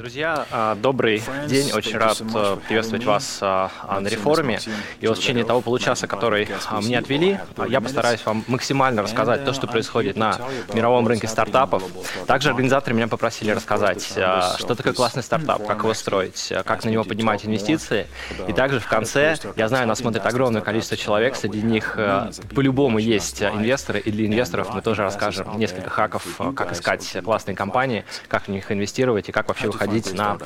Друзья, 0.00 0.46
а, 0.50 0.76
добрый 0.76 1.22
день. 1.46 1.72
Очень 1.72 1.98
рад 1.98 2.18
э, 2.22 2.56
приветствовать 2.66 3.04
вас 3.04 3.38
а, 3.42 3.70
на 4.00 4.08
реформе. 4.08 4.58
И 4.98 5.06
вот 5.06 5.18
в 5.18 5.20
течение 5.20 5.44
того 5.44 5.60
получаса, 5.60 6.06
который 6.06 6.48
а, 6.70 6.80
мне 6.80 6.98
отвели, 6.98 7.38
я 7.68 7.82
постараюсь 7.82 8.24
вам 8.24 8.42
максимально 8.46 9.02
рассказать 9.02 9.44
то, 9.44 9.52
что 9.52 9.66
происходит 9.66 10.16
на 10.16 10.40
мировом 10.72 11.06
рынке 11.06 11.28
стартапов. 11.28 11.82
Также 12.26 12.48
организаторы 12.48 12.96
меня 12.96 13.08
попросили 13.08 13.50
рассказать, 13.50 14.02
что 14.02 14.74
такое 14.74 14.94
классный 14.94 15.22
стартап, 15.22 15.66
как 15.66 15.80
его 15.82 15.92
строить, 15.92 16.50
как 16.64 16.82
на 16.86 16.88
него 16.88 17.04
поднимать 17.04 17.44
инвестиции. 17.44 18.06
И 18.48 18.54
также 18.54 18.80
в 18.80 18.88
конце, 18.88 19.36
я 19.56 19.68
знаю, 19.68 19.86
нас 19.86 19.98
смотрит 19.98 20.24
огромное 20.24 20.62
количество 20.62 20.96
человек, 20.96 21.36
среди 21.36 21.60
них 21.60 21.98
по-любому 22.54 22.96
есть 22.96 23.42
инвесторы, 23.42 24.00
и 24.00 24.10
для 24.10 24.24
инвесторов. 24.24 24.72
Мы 24.72 24.80
тоже 24.80 25.02
расскажем 25.02 25.58
несколько 25.58 25.90
хаков, 25.90 26.40
как 26.56 26.72
искать 26.72 27.18
классные 27.22 27.54
компании, 27.54 28.06
как 28.28 28.44
в 28.44 28.48
них 28.48 28.72
инвестировать. 28.72 29.28
и 29.28 29.32
как 29.32 29.48
вообще 29.48 29.66
выходить 29.66 29.89
выходить 29.90 30.14
на 30.14 30.38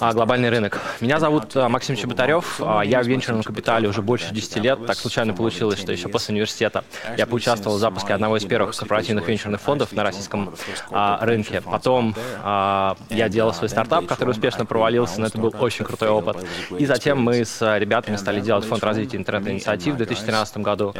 а, 0.00 0.12
глобальный 0.12 0.50
рынок. 0.50 0.80
Меня 1.00 1.18
зовут 1.18 1.56
а, 1.56 1.68
Максим 1.68 1.96
Чеботарев. 1.96 2.60
А, 2.60 2.82
я 2.82 3.02
в 3.02 3.06
венчурном 3.06 3.42
капитале 3.42 3.88
уже 3.88 4.02
больше 4.02 4.32
10 4.32 4.56
лет. 4.56 4.86
Так 4.86 4.96
случайно 4.96 5.34
получилось, 5.34 5.78
что 5.78 5.92
еще 5.92 6.08
после 6.08 6.32
университета 6.34 6.84
я 7.16 7.26
поучаствовал 7.26 7.76
в 7.76 7.80
запуске 7.80 8.14
одного 8.14 8.36
из 8.36 8.44
первых 8.44 8.76
корпоративных 8.76 9.26
венчурных 9.28 9.60
фондов 9.60 9.92
на 9.92 10.04
российском 10.04 10.54
рынке. 10.90 11.60
Потом 11.60 12.14
я 12.44 13.28
делал 13.28 13.52
свой 13.52 13.68
стартап, 13.68 14.06
который 14.06 14.30
успешно 14.30 14.64
провалился, 14.64 15.20
но 15.20 15.26
это 15.26 15.38
был 15.38 15.54
очень 15.58 15.84
крутой 15.84 16.08
опыт. 16.08 16.44
И 16.78 16.86
затем 16.86 17.20
мы 17.20 17.44
с 17.44 17.78
ребятами 17.78 18.16
стали 18.16 18.40
делать 18.40 18.64
фонд 18.64 18.84
развития 18.84 19.16
интернет-инициатив 19.16 19.94
в 19.94 19.96
2013 19.98 20.58
году. 20.58 20.94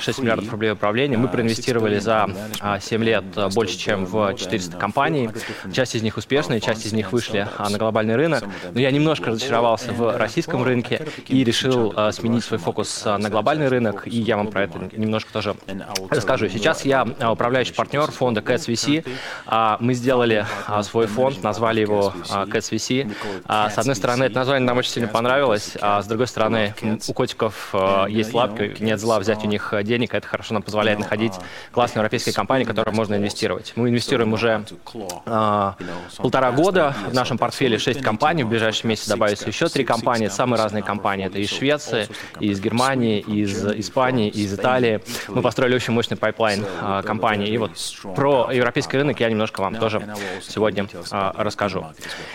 6 0.00 0.18
миллиардов 0.20 0.50
рублей 0.50 0.72
управления. 0.72 1.16
Мы 1.16 1.28
проинвестировали 1.28 1.98
за 1.98 2.28
7 2.80 3.04
лет 3.04 3.24
больше, 3.54 3.76
чем 3.76 4.04
в 4.06 4.34
400 4.34 4.76
компаний. 4.76 5.30
Часть 5.72 5.94
из 5.94 6.02
них 6.02 6.16
успешные, 6.16 6.60
часть 6.60 6.86
из 6.86 6.89
них 6.92 7.00
них 7.00 7.12
вышли 7.12 7.48
а, 7.58 7.68
на 7.68 7.78
глобальный 7.78 8.16
рынок. 8.16 8.44
Но 8.72 8.80
я 8.80 8.90
немножко 8.90 9.30
разочаровался 9.30 9.92
в 9.92 10.16
российском 10.16 10.62
рынке 10.62 11.06
и 11.28 11.44
решил 11.44 11.92
а, 11.96 12.12
сменить 12.12 12.44
свой 12.44 12.58
фокус 12.58 13.02
а, 13.04 13.18
на 13.18 13.30
глобальный 13.30 13.68
рынок, 13.68 14.06
и 14.06 14.20
я 14.20 14.36
вам 14.36 14.48
про 14.48 14.64
это 14.64 14.78
немножко 14.96 15.32
тоже 15.32 15.56
расскажу. 16.10 16.48
Сейчас 16.48 16.84
я 16.84 17.06
управляющий 17.32 17.74
партнер 17.74 18.10
фонда 18.10 18.40
Cats 18.40 18.68
VC. 18.68 19.06
Мы 19.80 19.94
сделали 19.94 20.46
свой 20.82 21.06
фонд, 21.06 21.42
назвали 21.42 21.80
его 21.80 22.12
Cats 22.28 22.70
VC. 22.70 23.10
С 23.48 23.78
одной 23.78 23.96
стороны, 23.96 24.24
это 24.24 24.36
название 24.36 24.66
нам 24.66 24.78
очень 24.78 24.90
сильно 24.90 25.08
понравилось, 25.08 25.76
а 25.80 26.02
с 26.02 26.06
другой 26.06 26.26
стороны, 26.26 26.74
у 27.08 27.12
котиков 27.12 27.74
есть 28.08 28.34
лапки, 28.34 28.76
нет 28.80 29.00
зла 29.00 29.18
взять 29.18 29.44
у 29.44 29.46
них 29.46 29.72
денег, 29.82 30.14
это 30.14 30.26
хорошо 30.26 30.54
нам 30.54 30.62
позволяет 30.62 30.98
находить 30.98 31.34
классные 31.72 32.00
европейские 32.00 32.34
компании, 32.34 32.64
в 32.64 32.68
которые 32.68 32.94
можно 32.94 33.14
инвестировать. 33.14 33.72
Мы 33.76 33.88
инвестируем 33.88 34.32
уже 34.32 34.64
полтора 35.24 36.52
года, 36.52 36.79
в 36.88 37.14
нашем 37.14 37.38
портфеле 37.38 37.78
6 37.78 38.00
компаний, 38.02 38.44
в 38.44 38.48
ближайший 38.48 38.86
месяц 38.86 39.08
добавится 39.08 39.46
еще 39.46 39.68
3 39.68 39.84
компании, 39.84 40.28
самые 40.28 40.60
разные 40.60 40.82
компании. 40.82 41.26
Это 41.26 41.38
из 41.38 41.50
Швеции, 41.50 42.08
из 42.40 42.60
Германии, 42.60 43.20
из 43.20 43.64
Испании, 43.66 44.28
из 44.28 44.52
Италии. 44.54 45.00
Мы 45.28 45.42
построили 45.42 45.74
очень 45.74 45.92
мощный 45.92 46.16
pipeline 46.16 46.64
а, 46.80 47.02
компаний. 47.02 47.46
И 47.46 47.58
вот 47.58 47.72
про 48.14 48.50
европейский 48.52 48.96
рынок 48.96 49.20
я 49.20 49.28
немножко 49.30 49.60
вам 49.60 49.76
тоже 49.76 50.02
сегодня 50.42 50.86
а, 51.10 51.34
расскажу. 51.36 51.86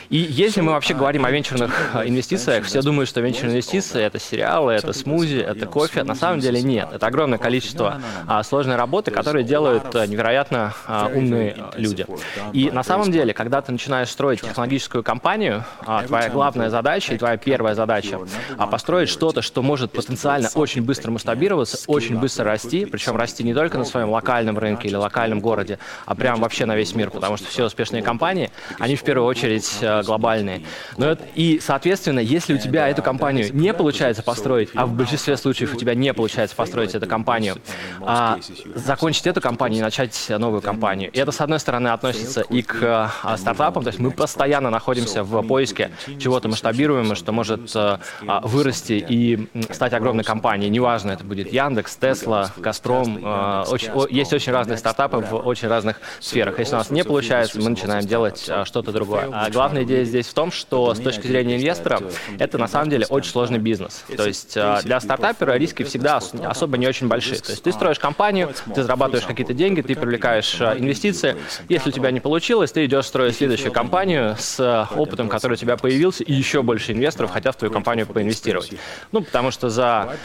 И 0.09 0.17
если 0.17 0.61
мы 0.61 0.71
вообще 0.71 0.93
говорим 0.93 1.25
о 1.25 1.31
венчурных 1.31 1.91
а, 1.93 2.05
инвестициях, 2.05 2.66
все 2.66 2.81
думают, 2.81 3.09
что 3.09 3.21
венчурные 3.21 3.53
инвестиции— 3.53 4.01
это 4.03 4.19
сериалы, 4.19 4.73
это 4.73 4.93
смузи, 4.93 5.38
это 5.38 5.66
кофе. 5.66 6.03
На 6.03 6.16
самом 6.16 6.39
деле 6.39 6.62
нет. 6.62 6.89
Это 6.94 7.07
огромное 7.07 7.38
количество 7.38 8.01
сложной 8.44 8.75
работы, 8.75 9.12
которые 9.12 9.44
делают 9.44 9.94
невероятно 9.94 10.73
умные 11.13 11.56
люди. 11.75 12.06
И 12.53 12.69
на 12.72 12.83
самом 12.83 13.12
деле, 13.12 13.33
когда 13.33 13.62
ты 13.62 13.72
начинаешь 13.72 14.09
строить 14.09 14.34
технологическую 14.38 15.03
компанию, 15.03 15.63
а, 15.85 16.03
твоя 16.03 16.29
главная 16.29 16.69
задача 16.69 17.13
и 17.13 17.18
твоя 17.18 17.38
первая 17.38 17.75
задача 17.75 18.19
а, 18.57 18.68
построить 18.68 19.09
что-то, 19.09 19.41
что 19.41 19.62
может 19.62 19.91
потенциально 19.91 20.50
очень 20.56 20.81
быстро 20.81 21.12
масштабироваться, 21.12 21.78
очень 21.88 22.19
быстро 22.19 22.45
расти, 22.45 22.85
причем 22.85 23.16
расти 23.16 23.44
не 23.44 23.53
только 23.53 23.78
на 23.78 23.85
своем 23.85 24.09
локальном 24.09 24.57
рынке 24.57 24.88
или 24.88 24.95
локальном 24.95 25.40
городе, 25.40 25.79
а 26.06 26.16
прям 26.16 26.40
вообще 26.40 26.66
на 26.66 26.75
весь 26.75 26.95
мир, 26.95 27.09
потому 27.12 27.38
что 27.38 27.47
все 27.47 27.66
успешные 27.66 28.03
компании, 28.03 28.51
они 28.79 28.95
в 28.95 29.03
первую 29.03 29.28
очередь 29.28 29.78
э, 29.81 30.03
глобальные. 30.03 30.63
Но 30.97 31.07
это, 31.07 31.24
и, 31.35 31.59
соответственно, 31.62 32.19
если 32.19 32.53
у 32.53 32.57
тебя 32.57 32.88
эту 32.88 33.01
компанию 33.01 33.53
не 33.53 33.74
получается 33.74 34.24
построить, 34.24 34.69
а 34.75 34.85
в 34.85 34.94
большинстве 34.94 35.38
случаев 35.38 35.74
у 35.74 35.78
тебя 35.78 35.95
не 35.95 36.13
получается 36.13 36.56
построить 36.56 36.95
эту 36.95 37.07
компанию, 37.07 37.57
а 38.01 38.40
закончить 38.75 39.28
эту 39.28 39.41
компанию 39.41 39.79
и 39.79 39.81
начать 39.81 40.28
новую 40.29 40.62
компанию. 40.62 41.12
И 41.12 41.19
это, 41.19 41.31
с 41.31 41.41
одной 41.41 41.59
стороны, 41.59 41.90
относится 41.90 42.41
и 42.41 42.62
к 42.62 43.12
стартапам, 43.38 43.84
то 43.84 43.90
есть 43.90 44.00
мы 44.00 44.12
постоянно 44.25 44.72
находимся 44.72 45.24
в 45.24 45.44
поиске 45.44 45.91
чего-то 46.18 46.50
масштабируемого, 46.50 47.13
что 47.13 47.31
может 47.31 47.75
э, 47.75 47.97
а, 48.28 48.41
вырасти 48.41 49.06
и 49.08 49.47
стать 49.69 49.94
огромной 49.94 50.24
компанией. 50.24 50.72
Неважно, 50.72 51.12
это 51.12 51.24
будет 51.24 51.53
Яндекс, 51.53 51.96
Тесла, 51.97 52.52
Газпром. 52.58 53.19
Э, 53.24 53.63
есть 54.09 54.34
очень 54.34 54.52
разные 54.52 54.80
стартапы 54.80 55.18
в 55.18 55.36
очень 55.36 55.68
разных 55.68 56.02
сферах. 56.19 56.58
Если 56.58 56.74
у 56.74 56.80
нас 56.80 56.90
не 56.90 57.03
получается, 57.03 57.59
мы 57.62 57.69
начинаем 57.69 58.08
делать 58.08 58.46
э, 58.47 58.66
что-то 58.66 58.91
другое. 58.91 59.30
А 59.31 59.52
главная 59.52 59.84
идея 59.84 60.03
здесь 60.06 60.25
в 60.25 60.34
том, 60.34 60.52
что 60.52 60.96
с 60.96 61.00
точки 61.00 61.28
зрения 61.28 61.57
инвестора, 61.57 62.02
это 62.40 62.57
на 62.57 62.68
самом 62.68 62.90
деле 62.90 63.06
очень 63.09 63.30
сложный 63.30 63.59
бизнес. 63.59 64.06
То 64.18 64.25
есть 64.25 64.56
для 64.56 65.00
стартапера 65.00 65.52
риски 65.53 65.84
всегда 65.84 66.18
особо 66.18 66.80
не 66.80 66.88
очень 66.88 67.07
большие. 67.07 67.38
То 67.38 67.52
есть 67.52 67.62
ты 67.62 67.72
строишь 67.72 68.00
компанию, 68.00 68.50
ты 68.74 68.81
зарабатываешь 68.81 69.28
какие-то 69.28 69.53
деньги, 69.53 69.81
ты 69.81 69.96
привлекаешь 69.96 70.59
инвестиции. 70.59 71.36
Если 71.69 71.90
у 71.90 71.92
тебя 71.92 72.09
не 72.09 72.19
получилось, 72.19 72.72
ты 72.72 72.86
идешь 72.86 73.06
строить 73.06 73.36
следующую 73.36 73.72
компанию, 73.72 74.14
с 74.15 74.59
э, 74.59 74.95
опытом, 74.95 75.29
который 75.29 75.53
у 75.53 75.57
тебя 75.57 75.77
появился, 75.77 76.23
и 76.23 76.33
еще 76.33 76.61
больше 76.61 76.91
инвесторов 76.91 77.31
хотят 77.31 77.55
в 77.55 77.59
твою 77.59 77.71
компанию 77.71 78.05
поинвестировать. 78.05 78.73
Ну, 79.11 79.21
потому 79.21 79.51
что 79.51 79.69
за 79.69 80.15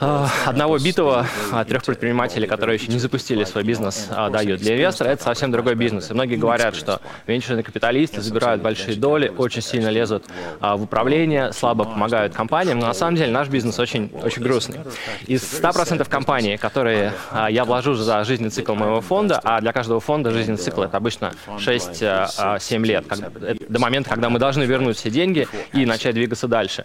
э, 0.00 0.26
одного 0.46 0.78
битого 0.78 1.26
э, 1.52 1.64
трех 1.64 1.84
предпринимателей, 1.84 2.46
которые 2.46 2.78
еще 2.78 2.90
не 2.92 2.98
запустили 2.98 3.44
свой 3.44 3.64
бизнес, 3.64 4.08
э, 4.10 4.30
дают. 4.30 4.60
Для 4.60 4.74
инвестора 4.74 5.08
это 5.08 5.22
совсем 5.22 5.50
другой 5.50 5.74
бизнес. 5.74 6.10
И 6.10 6.14
многие 6.14 6.36
говорят, 6.36 6.74
что 6.76 7.00
венчурные 7.26 7.62
капиталисты 7.62 8.20
забирают 8.20 8.62
большие 8.62 8.96
доли, 8.96 9.32
очень 9.36 9.62
сильно 9.62 9.88
лезут 9.88 10.24
э, 10.60 10.74
в 10.74 10.82
управление, 10.82 11.52
слабо 11.52 11.84
помогают 11.84 12.34
компаниям, 12.34 12.78
но 12.78 12.86
на 12.86 12.94
самом 12.94 13.16
деле 13.16 13.32
наш 13.32 13.48
бизнес 13.48 13.78
очень, 13.78 14.10
очень 14.22 14.42
грустный. 14.42 14.80
Из 15.26 15.42
100% 15.42 16.08
компаний, 16.08 16.56
которые 16.56 17.12
э, 17.32 17.46
я 17.50 17.64
вложу 17.64 17.94
за 17.94 18.24
жизненный 18.24 18.50
цикл 18.50 18.74
моего 18.74 19.00
фонда, 19.00 19.40
а 19.42 19.60
для 19.60 19.72
каждого 19.72 20.00
фонда 20.00 20.30
жизненный 20.30 20.58
цикл 20.58 20.82
это 20.82 20.96
обычно 20.96 21.32
6-7 21.46 22.84
лет, 22.84 23.06
до 23.30 23.78
момента, 23.78 24.10
когда 24.10 24.30
мы 24.30 24.38
должны 24.38 24.64
вернуть 24.64 24.96
все 24.96 25.10
деньги 25.10 25.46
и 25.72 25.86
начать 25.86 26.14
двигаться 26.14 26.48
дальше. 26.48 26.84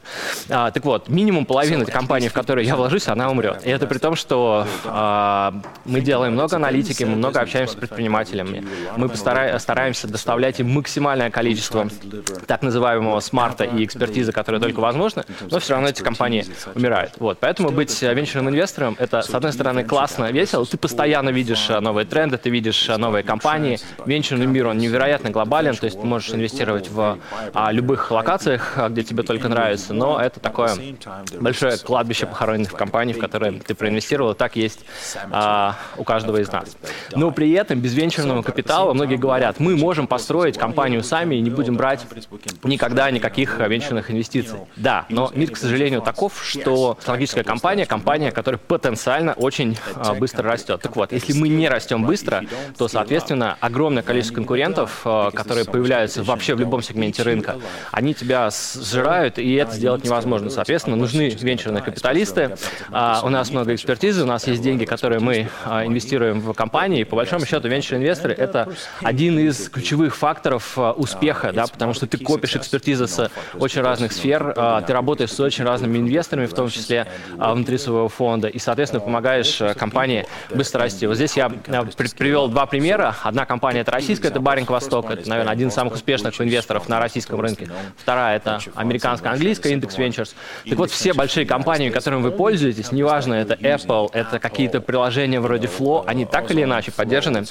А, 0.50 0.72
так 0.72 0.84
вот, 0.86 1.10
минимум 1.10 1.46
половины 1.46 1.86
компании, 1.86 2.28
в 2.28 2.34
которой 2.34 2.66
я 2.66 2.76
вложусь, 2.76 3.08
она 3.08 3.30
умрет. 3.30 3.66
И 3.66 3.70
это 3.70 3.88
при 3.88 3.98
том, 3.98 4.16
что 4.16 4.66
а, 4.86 5.54
мы 5.86 6.02
делаем 6.02 6.34
много 6.34 6.56
аналитики, 6.56 7.04
мы 7.04 7.16
много 7.16 7.40
общаемся 7.40 7.74
с 7.74 7.76
предпринимателями. 7.76 8.66
Мы 8.98 9.08
постара- 9.08 9.58
стараемся 9.60 10.08
доставлять 10.08 10.60
им 10.60 10.72
максимальное 10.72 11.30
количество 11.30 11.88
так 12.48 12.62
называемого 12.62 13.20
смарта 13.20 13.64
и 13.64 13.86
экспертизы, 13.86 14.32
которые 14.32 14.62
только 14.62 14.80
возможно, 14.80 15.26
но 15.50 15.60
все 15.60 15.74
равно 15.74 15.90
эти 15.90 16.02
компании 16.02 16.46
умирают. 16.76 17.14
Вот. 17.20 17.40
Поэтому 17.40 17.72
быть 17.72 18.02
венчурным 18.02 18.50
инвестором, 18.50 18.96
это, 19.00 19.22
с 19.22 19.34
одной 19.34 19.54
стороны, 19.54 19.84
классно, 19.84 20.32
весело, 20.32 20.66
ты 20.66 20.78
постоянно 20.78 21.30
видишь 21.30 21.70
новые 21.70 22.06
тренды, 22.06 22.38
ты 22.38 22.50
видишь 22.50 22.88
новые 22.88 23.24
компании. 23.24 23.80
Венчурный 24.06 24.46
мир, 24.46 24.68
он 24.68 24.78
невероятно 24.78 25.30
глобален, 25.30 25.76
то 25.76 25.86
есть 25.86 26.00
ты 26.00 26.06
можешь 26.06 26.33
инвестировать 26.36 26.84
быть 26.84 26.92
в 26.92 27.20
а, 27.54 27.72
любых 27.72 28.12
локациях, 28.12 28.74
а, 28.78 28.90
где 28.90 29.04
тебе 29.04 29.24
только 29.24 29.50
нравится, 29.50 29.94
но 29.94 30.20
это 30.20 30.40
такое 30.40 30.76
большое 31.40 31.78
кладбище 31.78 32.26
похороненных 32.26 32.74
компаний, 32.74 33.14
в 33.14 33.20
которые 33.20 33.54
ты 33.60 33.74
проинвестировал, 33.76 34.34
так 34.34 34.56
есть 34.56 34.86
а, 35.32 35.76
у 35.98 36.04
каждого 36.04 36.38
из 36.38 36.52
нас. 36.52 36.76
Но 37.16 37.32
при 37.32 37.52
этом 37.52 37.80
без 37.80 37.94
венчурного 37.94 38.42
капитала 38.42 38.94
многие 38.94 39.18
говорят, 39.18 39.60
мы 39.60 39.76
можем 39.76 40.08
построить 40.08 40.58
компанию 40.58 41.04
сами 41.04 41.36
и 41.36 41.42
не 41.42 41.50
будем 41.50 41.76
брать 41.76 42.06
никогда 42.64 43.10
никаких 43.12 43.60
венчурных 43.60 44.12
инвестиций. 44.12 44.60
Да, 44.76 45.06
но 45.10 45.32
мир, 45.34 45.52
к 45.52 45.58
сожалению, 45.58 46.02
таков, 46.02 46.44
что 46.44 46.98
технологическая 47.00 47.44
компания, 47.44 47.86
компания, 47.86 48.32
которая 48.32 48.60
потенциально 48.60 49.34
очень 49.34 49.78
а, 49.96 50.14
быстро 50.14 50.50
растет. 50.50 50.82
Так 50.82 50.96
вот, 50.96 51.12
если 51.12 51.34
мы 51.34 51.50
не 51.50 51.70
растем 51.70 52.04
быстро, 52.06 52.44
то, 52.78 52.88
соответственно, 52.88 53.58
огромное 53.60 54.04
количество 54.04 54.36
конкурентов, 54.36 55.02
а, 55.06 55.32
которые 55.32 55.66
появляются 55.66 56.23
вообще 56.24 56.56
в 56.56 56.60
любом 56.60 56.82
сегменте 56.82 57.24
рынка, 57.24 57.58
они 57.92 58.14
тебя 58.14 58.50
сжирают, 58.50 59.38
и 59.38 59.54
это 59.56 59.74
сделать 59.74 60.04
невозможно. 60.04 60.50
Соответственно, 60.50 60.96
нужны 60.96 61.30
венчурные 61.30 61.84
капиталисты. 61.84 62.56
А, 62.92 63.22
у 63.24 63.30
нас 63.30 63.52
много 63.52 63.76
экспертизы, 63.76 64.24
у 64.24 64.26
нас 64.26 64.48
есть 64.48 64.62
деньги, 64.62 64.86
которые 64.86 65.20
мы 65.20 65.50
а, 65.66 65.86
инвестируем 65.86 66.40
в 66.40 66.54
компании. 66.54 67.02
И 67.02 67.04
по 67.04 67.16
большому 67.16 67.46
счету, 67.46 67.68
венчурные 67.68 68.04
инвесторы— 68.04 68.34
это 68.38 68.70
один 69.02 69.38
из 69.40 69.70
ключевых 69.70 70.16
факторов 70.16 70.74
а, 70.78 70.92
успеха, 70.94 71.52
да, 71.54 71.68
потому 71.68 71.94
что 71.94 72.08
ты 72.08 72.18
копишь 72.18 72.56
экспертизы 72.56 73.08
с 73.08 73.30
очень 73.54 73.82
разных 73.82 74.12
сфер, 74.14 74.54
ты 74.88 74.94
работаешь 74.94 75.32
с 75.32 75.40
очень 75.40 75.64
разными 75.64 75.98
инвесторами, 75.98 76.46
в 76.46 76.54
том 76.54 76.70
числе 76.70 77.08
внутри 77.36 77.78
своего 77.78 78.08
фонда, 78.08 78.48
и, 78.48 78.60
соответственно, 78.60 79.02
помогаешь 79.02 79.62
компании 79.78 80.26
быстро 80.54 80.82
расти. 80.82 81.08
Вот 81.08 81.16
здесь 81.16 81.36
я 81.36 81.50
при 81.50 82.08
привел 82.08 82.48
два 82.48 82.66
примера. 82.66 83.16
Одна 83.24 83.46
компания— 83.46 83.80
это 83.82 83.92
российская, 83.92 84.30
это 84.30 84.40
Баринг 84.40 84.70
Восток, 84.70 85.12
это, 85.12 85.28
наверное, 85.30 85.52
один 85.52 85.68
из 85.70 85.74
самых 85.74 85.96
успешных 86.04 86.40
инвесторов 86.42 86.90
на 86.90 87.00
российском 87.00 87.40
рынке. 87.40 87.70
Вторая— 87.98 88.36
это 88.38 88.60
американская, 88.76 89.32
английская, 89.32 89.74
Index 89.74 89.98
Ventures. 89.98 90.34
Так 90.68 90.78
вот, 90.78 90.92
все 90.92 91.14
большие 91.14 91.46
компании, 91.46 91.90
которыми 91.90 92.22
вы 92.22 92.32
пользуетесь, 92.32 92.92
неважно, 92.92 93.36
это 93.36 93.54
Apple, 93.54 94.10
это 94.12 94.40
какие-то 94.40 94.82
приложения 94.82 95.40
вроде 95.40 95.68
Flow, 95.68 96.04
они 96.06 96.26
так 96.26 96.52
или 96.52 96.64
иначе 96.64 96.92
поддержаны 96.92 97.46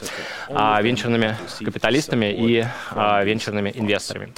а, 0.51 0.81
венчурными 0.83 1.37
капиталистами 1.65 2.27
и 2.27 2.65
а, 2.91 3.25
венчурными 3.25 3.73
инвесторами. 3.75 4.35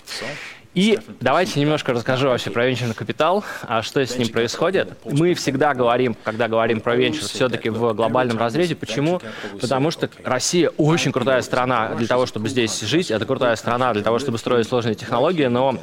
И 0.74 0.98
давайте 1.20 1.60
немножко 1.60 1.92
расскажу 1.92 2.28
вообще 2.28 2.50
про 2.50 2.66
венчурный 2.66 2.94
капитал, 2.94 3.44
а 3.62 3.82
что 3.82 4.04
с 4.04 4.18
ним 4.18 4.28
происходит. 4.28 4.98
Мы 5.04 5.34
всегда 5.34 5.72
говорим, 5.72 6.16
когда 6.24 6.48
говорим 6.48 6.80
про 6.80 6.96
венчур, 6.96 7.22
все-таки 7.22 7.70
в 7.70 7.92
глобальном 7.94 8.38
разрезе. 8.38 8.74
Почему? 8.74 9.20
Потому 9.60 9.92
что 9.92 10.10
Россия 10.24 10.70
очень 10.76 11.12
крутая 11.12 11.42
страна 11.42 11.94
для 11.94 12.08
того, 12.08 12.26
чтобы 12.26 12.48
здесь 12.48 12.80
жить. 12.80 13.12
Это 13.12 13.24
крутая 13.24 13.54
страна 13.54 13.92
для 13.92 14.02
того, 14.02 14.18
чтобы 14.18 14.38
строить 14.38 14.66
сложные 14.66 14.96
технологии, 14.96 15.46
но 15.46 15.78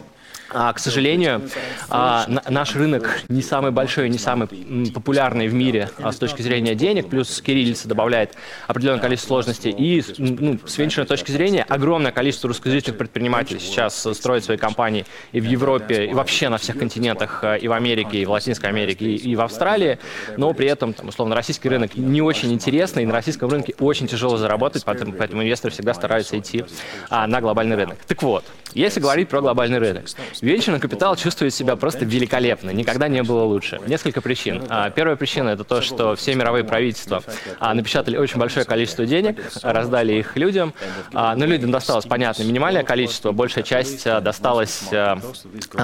а, 0.53 0.73
к 0.73 0.79
сожалению, 0.79 1.41
а, 1.89 2.25
наш 2.49 2.75
рынок 2.75 3.21
не 3.29 3.41
самый 3.41 3.71
большой, 3.71 4.09
не 4.09 4.17
самый 4.17 4.47
популярный 4.93 5.47
в 5.47 5.53
мире 5.53 5.89
а, 6.01 6.11
с 6.11 6.17
точки 6.17 6.41
зрения 6.41 6.75
денег, 6.75 7.09
плюс 7.09 7.41
кириллица 7.41 7.87
добавляет 7.87 8.35
определенное 8.67 9.01
количество 9.01 9.29
сложностей. 9.29 9.71
И 9.71 10.03
ну, 10.17 10.59
с 10.65 10.77
венчурной 10.77 11.07
точки 11.07 11.31
зрения 11.31 11.63
огромное 11.63 12.11
количество 12.11 12.47
русскоязычных 12.49 12.97
предпринимателей 12.97 13.59
сейчас 13.59 14.07
строят 14.13 14.43
свои 14.43 14.57
компании 14.57 15.05
и 15.31 15.39
в 15.39 15.45
Европе, 15.45 16.07
и 16.07 16.13
вообще 16.13 16.49
на 16.49 16.57
всех 16.57 16.77
континентах, 16.77 17.43
и 17.61 17.67
в 17.67 17.71
Америке, 17.71 18.21
и 18.21 18.25
в 18.25 18.31
Латинской 18.31 18.69
Америке, 18.69 19.05
и, 19.05 19.35
в 19.35 19.41
Австралии, 19.41 19.99
но 20.37 20.53
при 20.53 20.67
этом, 20.67 20.93
там, 20.93 21.07
условно, 21.07 21.35
российский 21.35 21.69
рынок 21.69 21.95
не 21.95 22.21
очень 22.21 22.51
интересный, 22.51 23.03
и 23.03 23.05
на 23.05 23.13
российском 23.13 23.49
рынке 23.49 23.73
очень 23.79 24.07
тяжело 24.07 24.37
заработать, 24.37 24.83
поэтому, 24.85 25.13
поэтому 25.13 25.43
инвесторы 25.43 25.73
всегда 25.73 25.93
стараются 25.93 26.37
идти 26.37 26.65
а, 27.09 27.27
на 27.27 27.41
глобальный 27.41 27.75
рынок. 27.75 27.97
Так 28.07 28.21
вот, 28.23 28.43
если 28.73 28.99
говорить 28.99 29.29
про 29.29 29.41
глобальный 29.41 29.77
рынок, 29.77 30.05
Венчурный 30.41 30.79
капитал 30.79 31.15
чувствует 31.15 31.53
себя 31.53 31.75
просто 31.75 32.05
великолепно, 32.05 32.71
никогда 32.71 33.07
не 33.07 33.23
было 33.23 33.43
лучше. 33.43 33.79
Несколько 33.87 34.21
причин. 34.21 34.63
А, 34.69 34.89
первая 34.89 35.15
причина– 35.15 35.49
это 35.51 35.63
то, 35.63 35.81
что 35.81 36.15
все 36.15 36.35
мировые 36.35 36.63
правительства 36.63 37.23
а, 37.59 37.73
напечатали 37.73 38.17
очень 38.17 38.37
большое 38.37 38.65
количество 38.65 39.05
денег, 39.05 39.39
раздали 39.61 40.13
их 40.13 40.35
людям, 40.37 40.73
а, 41.13 41.35
но 41.35 41.45
людям 41.45 41.71
досталось, 41.71 42.05
понятно, 42.05 42.43
минимальное 42.43 42.83
количество, 42.83 43.31
большая 43.31 43.63
часть 43.63 44.03
досталась 44.03 44.85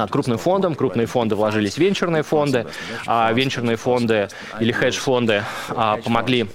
крупным 0.10 0.38
фондам, 0.38 0.76
крупные 0.76 1.08
фонды 1.08 1.36
вложились 1.36 1.76
в 1.76 1.78
венчурные 1.78 2.24
фонды, 2.24 2.66
венчурные 3.06 3.78
фонды 3.78 4.30
или 4.60 4.72
хедж-фонды 4.72 5.44
помогли 6.04 6.48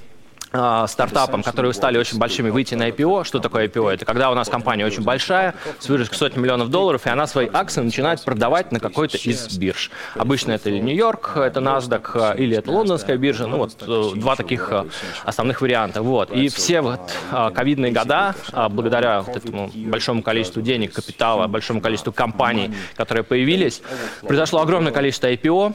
стартапам, 0.52 1.42
которые 1.42 1.72
стали 1.72 1.98
очень 1.98 2.18
большими, 2.18 2.50
выйти 2.50 2.74
на 2.74 2.88
IPO. 2.88 3.24
Что 3.24 3.38
такое 3.38 3.68
IPO? 3.68 3.94
Это 3.94 4.04
когда 4.04 4.30
у 4.30 4.34
нас 4.34 4.48
компания 4.48 4.84
очень 4.84 5.02
большая, 5.02 5.54
с 5.78 5.88
выручкой 5.88 6.18
сотни 6.18 6.38
миллионов 6.38 6.68
долларов, 6.68 7.06
и 7.06 7.10
она 7.10 7.26
свои 7.26 7.48
акции 7.52 7.80
начинает 7.80 8.22
продавать 8.22 8.70
на 8.72 8.80
какой-то 8.80 9.16
из 9.16 9.56
бирж. 9.56 9.90
Обычно 10.14 10.52
это 10.52 10.68
или 10.68 10.78
Нью-Йорк, 10.78 11.32
это 11.36 11.60
NASDAQ, 11.60 12.10
а, 12.14 12.32
или 12.32 12.56
это 12.56 12.70
лондонская 12.70 13.16
биржа. 13.16 13.46
Ну 13.46 13.58
вот 13.58 13.76
э, 13.80 14.10
два 14.16 14.36
таких 14.36 14.68
э, 14.70 14.84
основных 15.24 15.60
варианта. 15.60 16.02
Вот. 16.02 16.30
И 16.30 16.48
все 16.48 16.80
вот 16.80 17.00
а, 17.30 17.50
ковидные 17.50 17.92
года, 17.92 18.34
благодаря 18.70 19.22
вот 19.22 19.36
этому 19.36 19.70
большому 19.74 20.22
количеству 20.22 20.60
денег, 20.60 20.92
капитала, 20.92 21.46
большому 21.46 21.80
количеству 21.80 22.12
компаний, 22.12 22.72
которые 22.96 23.24
появились, 23.24 23.82
произошло 24.20 24.60
огромное 24.60 24.92
количество 24.92 25.32
IPO, 25.32 25.74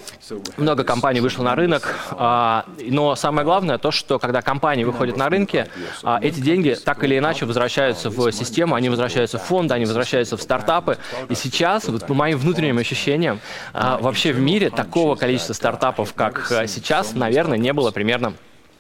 много 0.57 0.83
компаний 0.83 1.21
вышло 1.21 1.43
на 1.43 1.55
рынок, 1.55 1.95
но 2.11 3.15
самое 3.15 3.45
главное 3.45 3.77
то, 3.77 3.91
что 3.91 4.19
когда 4.19 4.41
компания 4.41 4.66
компании 4.67 4.83
выходят 4.83 5.15
на 5.15 5.29
рынке, 5.29 5.69
а 6.03 6.19
эти 6.21 6.41
деньги 6.41 6.75
так 6.83 7.01
или 7.05 7.17
иначе 7.17 7.45
возвращаются 7.45 8.09
в 8.09 8.31
систему, 8.33 8.75
они 8.75 8.89
возвращаются 8.89 9.37
в 9.37 9.43
фонды, 9.43 9.73
они 9.73 9.85
возвращаются 9.85 10.35
в 10.35 10.41
стартапы. 10.41 10.97
И 11.29 11.35
сейчас, 11.35 11.87
вот 11.87 12.05
по 12.05 12.13
моим 12.13 12.37
внутренним 12.37 12.77
ощущениям, 12.77 13.39
а, 13.73 13.97
вообще 13.97 14.33
в 14.33 14.41
мире 14.41 14.69
такого 14.69 15.15
количества 15.15 15.53
стартапов, 15.53 16.13
как 16.13 16.51
а, 16.51 16.67
сейчас, 16.67 17.13
наверное, 17.15 17.57
не 17.57 17.71
было 17.71 17.91
примерно 17.91 18.33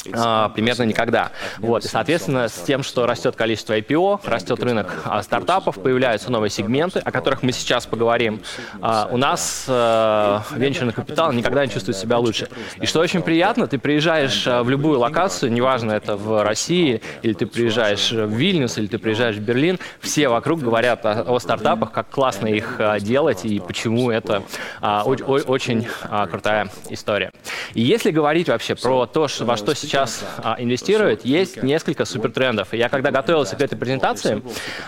примерно 0.03 0.83
никогда. 0.83 1.31
Вот. 1.57 1.85
И, 1.85 1.87
соответственно, 1.87 2.47
с 2.47 2.61
тем, 2.61 2.83
что 2.83 3.05
растет 3.05 3.35
количество 3.35 3.77
IPO, 3.77 4.21
растет 4.25 4.61
рынок 4.63 4.93
а, 5.05 5.21
стартапов, 5.21 5.75
появляются 5.81 6.31
новые 6.31 6.49
сегменты, 6.49 6.99
о 6.99 7.11
которых 7.11 7.43
мы 7.43 7.51
сейчас 7.51 7.85
поговорим, 7.85 8.41
а, 8.81 9.07
у 9.11 9.17
нас 9.17 9.65
а, 9.67 10.43
венчурный 10.55 10.93
капитал 10.93 11.31
никогда 11.33 11.65
не 11.65 11.71
чувствует 11.71 11.97
себя 11.97 12.17
лучше. 12.17 12.47
И 12.79 12.85
что 12.85 12.99
очень 12.99 13.21
приятно, 13.21 13.67
ты 13.67 13.77
приезжаешь 13.79 14.47
а, 14.47 14.63
в 14.63 14.69
любую 14.69 14.99
локацию, 14.99 15.51
неважно, 15.51 15.91
это 15.91 16.15
в 16.15 16.43
России, 16.43 17.01
или 17.21 17.33
ты 17.33 17.45
приезжаешь 17.45 18.11
в 18.11 18.29
Вильнюс, 18.29 18.77
или 18.77 18.87
ты 18.87 18.97
приезжаешь 18.97 19.35
в 19.35 19.41
Берлин, 19.41 19.79
все 19.99 20.29
вокруг 20.29 20.61
говорят 20.61 21.05
о, 21.05 21.23
о 21.23 21.39
стартапах, 21.39 21.91
как 21.91 22.09
классно 22.09 22.47
их 22.47 22.75
а, 22.79 22.99
делать 22.99 23.45
и 23.45 23.59
почему 23.59 24.11
это 24.11 24.43
а, 24.81 25.03
о, 25.05 25.13
о, 25.13 25.39
очень 25.47 25.87
а, 26.03 26.27
крутая 26.27 26.69
история. 26.89 27.31
И 27.73 27.81
если 27.81 28.11
говорить 28.11 28.47
вообще 28.47 28.75
про 28.75 29.05
то, 29.05 29.27
во 29.39 29.57
что 29.57 29.73
сейчас 29.73 29.86
сейчас 29.87 30.23
а, 30.43 30.55
инвестирует, 30.59 31.25
есть 31.25 31.63
несколько 31.63 32.05
супертрендов. 32.05 32.73
Я 32.73 32.89
когда 32.89 33.11
готовился 33.11 33.55
к 33.55 33.61
этой 33.61 33.77
презентации, 33.77 34.41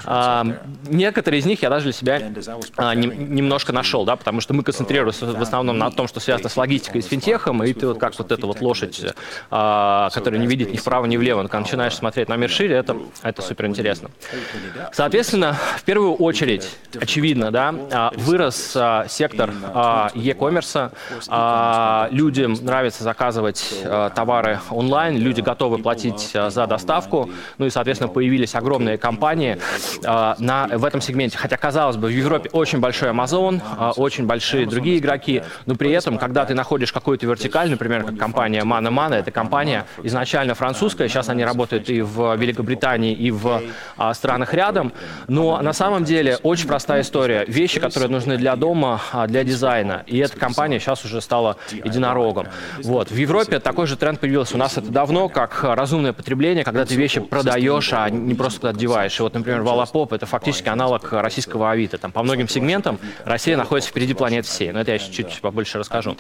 а, 0.06 0.46
некоторые 0.88 1.40
из 1.40 1.46
них 1.46 1.62
я 1.62 1.70
даже 1.70 1.86
для 1.86 1.94
себя 1.94 2.22
а, 2.78 2.94
не, 2.96 3.08
немножко 3.08 3.74
нашел, 3.74 4.06
да, 4.06 4.16
потому 4.16 4.42
что 4.42 4.54
мы 4.54 4.64
концентрируемся 4.64 5.26
в 5.26 5.42
основном 5.42 5.78
на 5.78 5.92
том, 5.92 6.08
что 6.08 6.20
связано 6.20 6.50
с 6.50 6.58
логистикой 6.58 7.02
и 7.02 7.04
с 7.04 7.08
финтехом, 7.08 7.64
и 7.64 7.74
ты 7.74 7.88
вот 7.88 8.00
как 8.00 8.18
вот 8.18 8.32
эта 8.32 8.46
вот 8.46 8.62
лошадь, 8.62 9.02
а, 9.50 10.10
которая 10.10 10.40
не 10.40 10.48
видит 10.48 10.72
ни 10.74 10.78
вправо, 10.78 11.06
ни 11.06 11.18
влево, 11.18 11.42
когда 11.44 11.60
начинаешь 11.60 11.96
смотреть 11.96 12.30
на 12.30 12.36
мир 12.36 12.50
шире, 12.50 12.76
это, 12.76 12.98
это 13.24 13.42
супер 13.42 13.66
интересно. 13.68 14.10
Соответственно, 14.92 15.58
в 15.78 15.84
первую 15.84 16.16
очередь, 16.16 16.70
очевидно, 17.00 17.52
да, 17.52 17.74
а, 17.92 18.12
вырос 18.16 18.74
а, 18.76 19.08
сектор 19.08 19.52
а, 19.64 20.12
e-commerce, 20.14 20.92
а, 21.28 22.08
людям 22.12 22.54
нравится 22.54 23.04
заказывать 23.04 23.74
а, 23.84 24.10
товары 24.10 24.60
онлайн, 24.70 24.89
онлайн, 24.90 25.18
люди 25.18 25.42
готовы 25.42 25.78
платить 25.78 26.32
э, 26.34 26.50
за 26.50 26.66
доставку, 26.66 27.30
ну 27.60 27.68
и, 27.68 27.70
соответственно, 27.70 28.12
появились 28.12 28.56
огромные 28.56 28.98
компании 28.98 29.60
э, 30.04 30.36
на, 30.40 30.68
в 30.68 30.84
этом 30.84 31.00
сегменте. 31.00 31.38
Хотя, 31.38 31.58
казалось 31.58 31.98
бы, 31.98 32.08
в 32.08 32.12
Европе 32.12 32.50
очень 32.54 32.80
большой 32.80 33.10
Amazon, 33.10 33.62
э, 33.62 33.92
очень 33.98 34.26
большие 34.26 34.66
другие 34.66 34.98
игроки, 34.98 35.44
но 35.68 35.76
при 35.76 35.92
этом, 35.92 36.18
когда 36.18 36.44
ты 36.46 36.56
находишь 36.56 36.92
какую-то 36.92 37.28
вертикаль, 37.28 37.70
например, 37.70 38.04
как 38.04 38.18
компания 38.18 38.62
Mana 38.64 38.90
Mana, 38.90 39.16
это 39.18 39.30
компания 39.30 39.86
изначально 40.04 40.56
французская, 40.56 41.08
сейчас 41.08 41.30
они 41.30 41.46
работают 41.46 41.90
и 41.90 42.02
в 42.02 42.36
Великобритании, 42.36 43.14
и 43.14 43.30
в 43.30 43.62
странах 44.14 44.56
рядом, 44.56 44.92
но 45.28 45.62
на 45.62 45.74
самом 45.74 46.04
деле 46.04 46.38
очень 46.42 46.68
простая 46.68 47.02
история. 47.02 47.46
Вещи, 47.46 47.80
которые 47.80 48.10
нужны 48.10 48.38
для 48.38 48.56
дома, 48.56 49.02
для 49.28 49.44
дизайна, 49.44 50.04
и 50.08 50.18
эта 50.18 50.38
компания 50.38 50.80
сейчас 50.80 51.06
уже 51.06 51.22
стала 51.22 51.58
единорогом. 51.72 52.48
Вот. 52.84 53.12
В 53.12 53.16
Европе 53.16 53.60
такой 53.60 53.86
же 53.86 53.96
тренд 53.96 54.20
появился. 54.20 54.56
У 54.56 54.58
нас 54.58 54.79
это 54.80 54.90
давно 54.90 55.30
как 55.30 55.64
разумное 55.64 56.14
потребление, 56.14 56.64
когда 56.64 56.86
ты 56.86 56.96
вещи 56.96 57.20
продаешь, 57.20 57.94
а 57.94 58.10
не 58.10 58.34
просто 58.34 58.60
куда 58.60 58.70
одеваешь. 58.72 59.20
И 59.20 59.24
вот, 59.24 59.34
например, 59.34 59.62
Валапоп— 59.62 60.14
это 60.14 60.26
фактически 60.26 60.70
аналог 60.70 61.12
российского 61.12 61.72
Авито. 61.72 61.98
Там 61.98 62.12
по 62.12 62.24
многим 62.24 62.48
сегментам 62.48 63.00
Россия 63.26 63.58
находится 63.58 63.90
впереди 63.92 64.14
планет 64.14 64.46
всей. 64.46 64.72
Но 64.72 64.82
это 64.82 64.92
я 64.92 65.00
чуть-чуть 65.00 65.42
побольше 65.42 65.78
расскажу. 65.78 66.16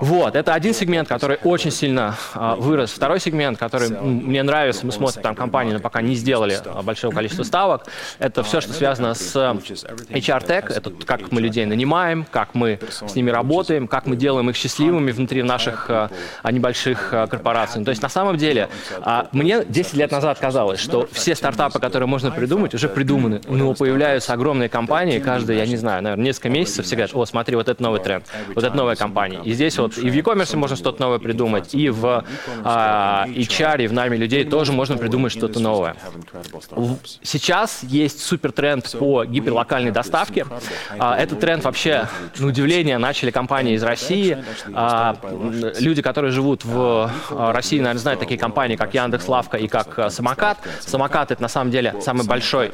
Вот, 0.00 0.36
это 0.36 0.54
один 0.54 0.74
сегмент, 0.74 1.08
который 1.08 1.38
очень 1.44 1.70
сильно 1.70 2.16
а, 2.34 2.56
вырос. 2.56 2.92
Второй 2.92 3.20
сегмент, 3.20 3.58
который 3.58 3.88
мне 3.90 4.42
нравится, 4.42 4.86
мы 4.86 4.92
смотрим 4.92 5.22
там 5.22 5.34
компании, 5.34 5.72
но 5.72 5.80
пока 5.80 6.02
не 6.02 6.14
сделали 6.14 6.58
большого 6.82 7.12
количества 7.12 7.42
ставок, 7.42 7.86
это 8.18 8.42
все, 8.42 8.60
что 8.60 8.72
связано 8.72 9.14
с 9.14 9.34
HR-Tech, 9.36 10.72
это 10.72 10.90
как 11.04 11.32
мы 11.32 11.40
людей 11.40 11.66
нанимаем, 11.66 12.26
как 12.30 12.54
мы 12.54 12.78
с 12.90 13.14
ними 13.14 13.30
работаем, 13.30 13.88
как 13.88 14.06
мы 14.06 14.16
делаем 14.16 14.50
их 14.50 14.56
счастливыми 14.56 15.10
внутри 15.10 15.42
наших 15.42 15.86
а, 15.88 16.10
небольших 16.50 17.10
а, 17.12 17.26
корпораций. 17.26 17.82
То 17.84 17.90
есть 17.90 18.01
на 18.02 18.08
самом 18.08 18.36
деле 18.36 18.68
а, 19.00 19.28
мне 19.32 19.64
10 19.64 19.94
лет 19.94 20.10
назад 20.10 20.38
казалось, 20.38 20.80
что 20.80 21.08
все 21.12 21.34
стартапы, 21.34 21.78
которые 21.78 22.08
можно 22.08 22.30
придумать, 22.30 22.74
уже 22.74 22.88
придуманы. 22.88 23.40
Но 23.48 23.74
появляются 23.74 24.32
огромные 24.32 24.68
компании, 24.68 25.18
каждые, 25.18 25.58
я 25.58 25.66
не 25.66 25.76
знаю, 25.76 26.02
наверное, 26.02 26.24
несколько 26.24 26.48
месяцев 26.48 26.86
все 26.86 26.96
говорят, 26.96 27.14
о, 27.14 27.24
смотри, 27.26 27.56
вот 27.56 27.68
это 27.68 27.82
новый 27.82 28.00
тренд, 28.00 28.24
вот 28.54 28.64
это 28.64 28.76
новая 28.76 28.96
компания. 28.96 29.40
И 29.44 29.52
здесь 29.52 29.78
вот 29.78 29.96
и 29.98 30.10
в 30.10 30.14
e-commerce 30.14 30.56
можно 30.56 30.76
что-то 30.76 31.00
новое 31.00 31.18
придумать, 31.18 31.74
и 31.74 31.88
в 31.90 32.24
а, 32.64 33.26
HR, 33.28 33.84
и 33.84 33.86
в 33.86 33.92
найме 33.92 34.16
людей 34.16 34.44
тоже 34.44 34.72
можно 34.72 34.96
придумать 34.96 35.32
что-то 35.32 35.60
новое. 35.60 35.96
Сейчас 37.22 37.82
есть 37.82 38.20
супер 38.22 38.52
тренд 38.52 38.90
по 38.98 39.24
гиперлокальной 39.24 39.90
доставке. 39.90 40.46
Этот 40.98 41.40
тренд 41.40 41.64
вообще, 41.64 42.08
на 42.38 42.46
удивление, 42.46 42.98
начали 42.98 43.30
компании 43.30 43.74
из 43.74 43.82
России. 43.82 44.38
Люди, 45.80 46.02
которые 46.02 46.32
живут 46.32 46.64
в 46.64 47.10
России, 47.30 47.78
наверное, 47.92 48.02
знают 48.02 48.20
такие 48.20 48.38
компании, 48.38 48.76
как 48.76 48.94
Яндекс, 48.94 49.28
Лавка 49.28 49.56
и 49.56 49.68
как 49.68 50.10
Самокат. 50.10 50.58
Самокат— 50.80 51.30
это 51.32 51.42
на 51.42 51.48
самом 51.48 51.70
деле 51.70 51.94
самый 52.00 52.26
большой. 52.26 52.72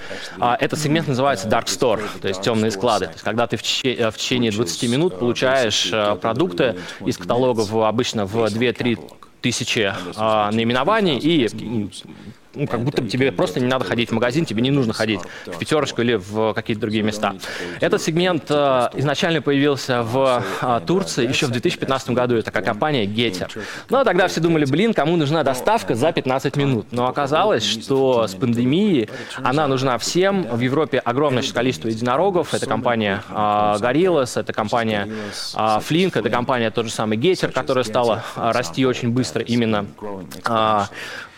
Этот 0.60 0.78
сегмент 0.78 1.08
называется 1.08 1.48
Dark 1.48 1.66
Store, 1.66 2.00
то 2.20 2.28
есть 2.28 2.40
темные 2.42 2.70
склады. 2.70 3.06
То 3.06 3.12
есть, 3.12 3.25
когда 3.25 3.46
ты 3.46 3.56
в 3.56 3.62
течение 3.62 4.50
20 4.50 4.90
минут 4.90 5.18
получаешь 5.18 5.90
продукты 6.20 6.76
из 7.04 7.18
каталогов 7.18 7.75
обычно 7.75 8.26
в 8.26 8.37
2-3 8.37 8.98
тысячи 9.40 9.92
э, 10.16 10.50
наименований 10.50 11.18
и 11.18 11.48
ну, 12.59 12.67
как 12.67 12.81
будто 12.81 13.07
тебе 13.07 13.31
просто 13.31 13.61
не 13.61 13.67
надо 13.67 13.85
ходить 13.85 14.11
в 14.11 14.12
магазин, 14.12 14.45
тебе 14.45 14.62
не 14.62 14.71
нужно 14.71 14.93
ходить 14.93 15.21
в 15.47 15.59
пятерочку 15.59 16.03
или 16.03 16.15
в 16.15 16.53
какие-то 16.55 16.81
другие 16.81 17.05
места. 17.05 17.35
Этот 17.81 18.03
сегмент 18.03 18.45
э, 18.50 18.88
изначально 18.95 19.41
появился 19.41 20.03
в 20.03 20.43
э, 20.61 20.81
Турции 20.87 21.27
еще 21.27 21.47
в 21.47 21.50
2015 21.50 22.11
году. 22.11 22.37
Это 22.37 22.50
как 22.50 22.65
компания 22.65 23.07
Getter. 23.07 23.49
Но 23.91 24.03
тогда 24.05 24.27
все 24.29 24.41
думали, 24.41 24.65
блин, 24.65 24.93
кому 24.93 25.17
нужна 25.17 25.45
доставка 25.45 25.95
за 25.95 26.12
15 26.12 26.57
минут. 26.57 26.87
Но 26.91 27.07
оказалось, 27.07 27.65
что 27.65 28.27
с 28.27 28.35
пандемией 28.35 29.09
она 29.37 29.69
нужна 29.69 29.97
всем. 29.99 30.43
В 30.43 30.61
Европе 30.61 30.99
огромное 30.99 31.43
количество 31.43 31.88
единорогов. 31.88 32.55
Это 32.55 32.67
компания 32.67 33.23
Gorillas, 33.31 34.38
это 34.38 34.53
компания 34.53 35.09
Flink, 35.55 36.19
это 36.19 36.29
компания 36.31 36.71
тот 36.71 36.87
же 36.87 36.93
самый 36.93 37.17
Getter, 37.17 37.53
которая 37.53 37.85
стала 37.85 38.25
расти 38.37 38.85
очень 38.85 39.11
быстро 39.11 39.43
именно 39.43 39.87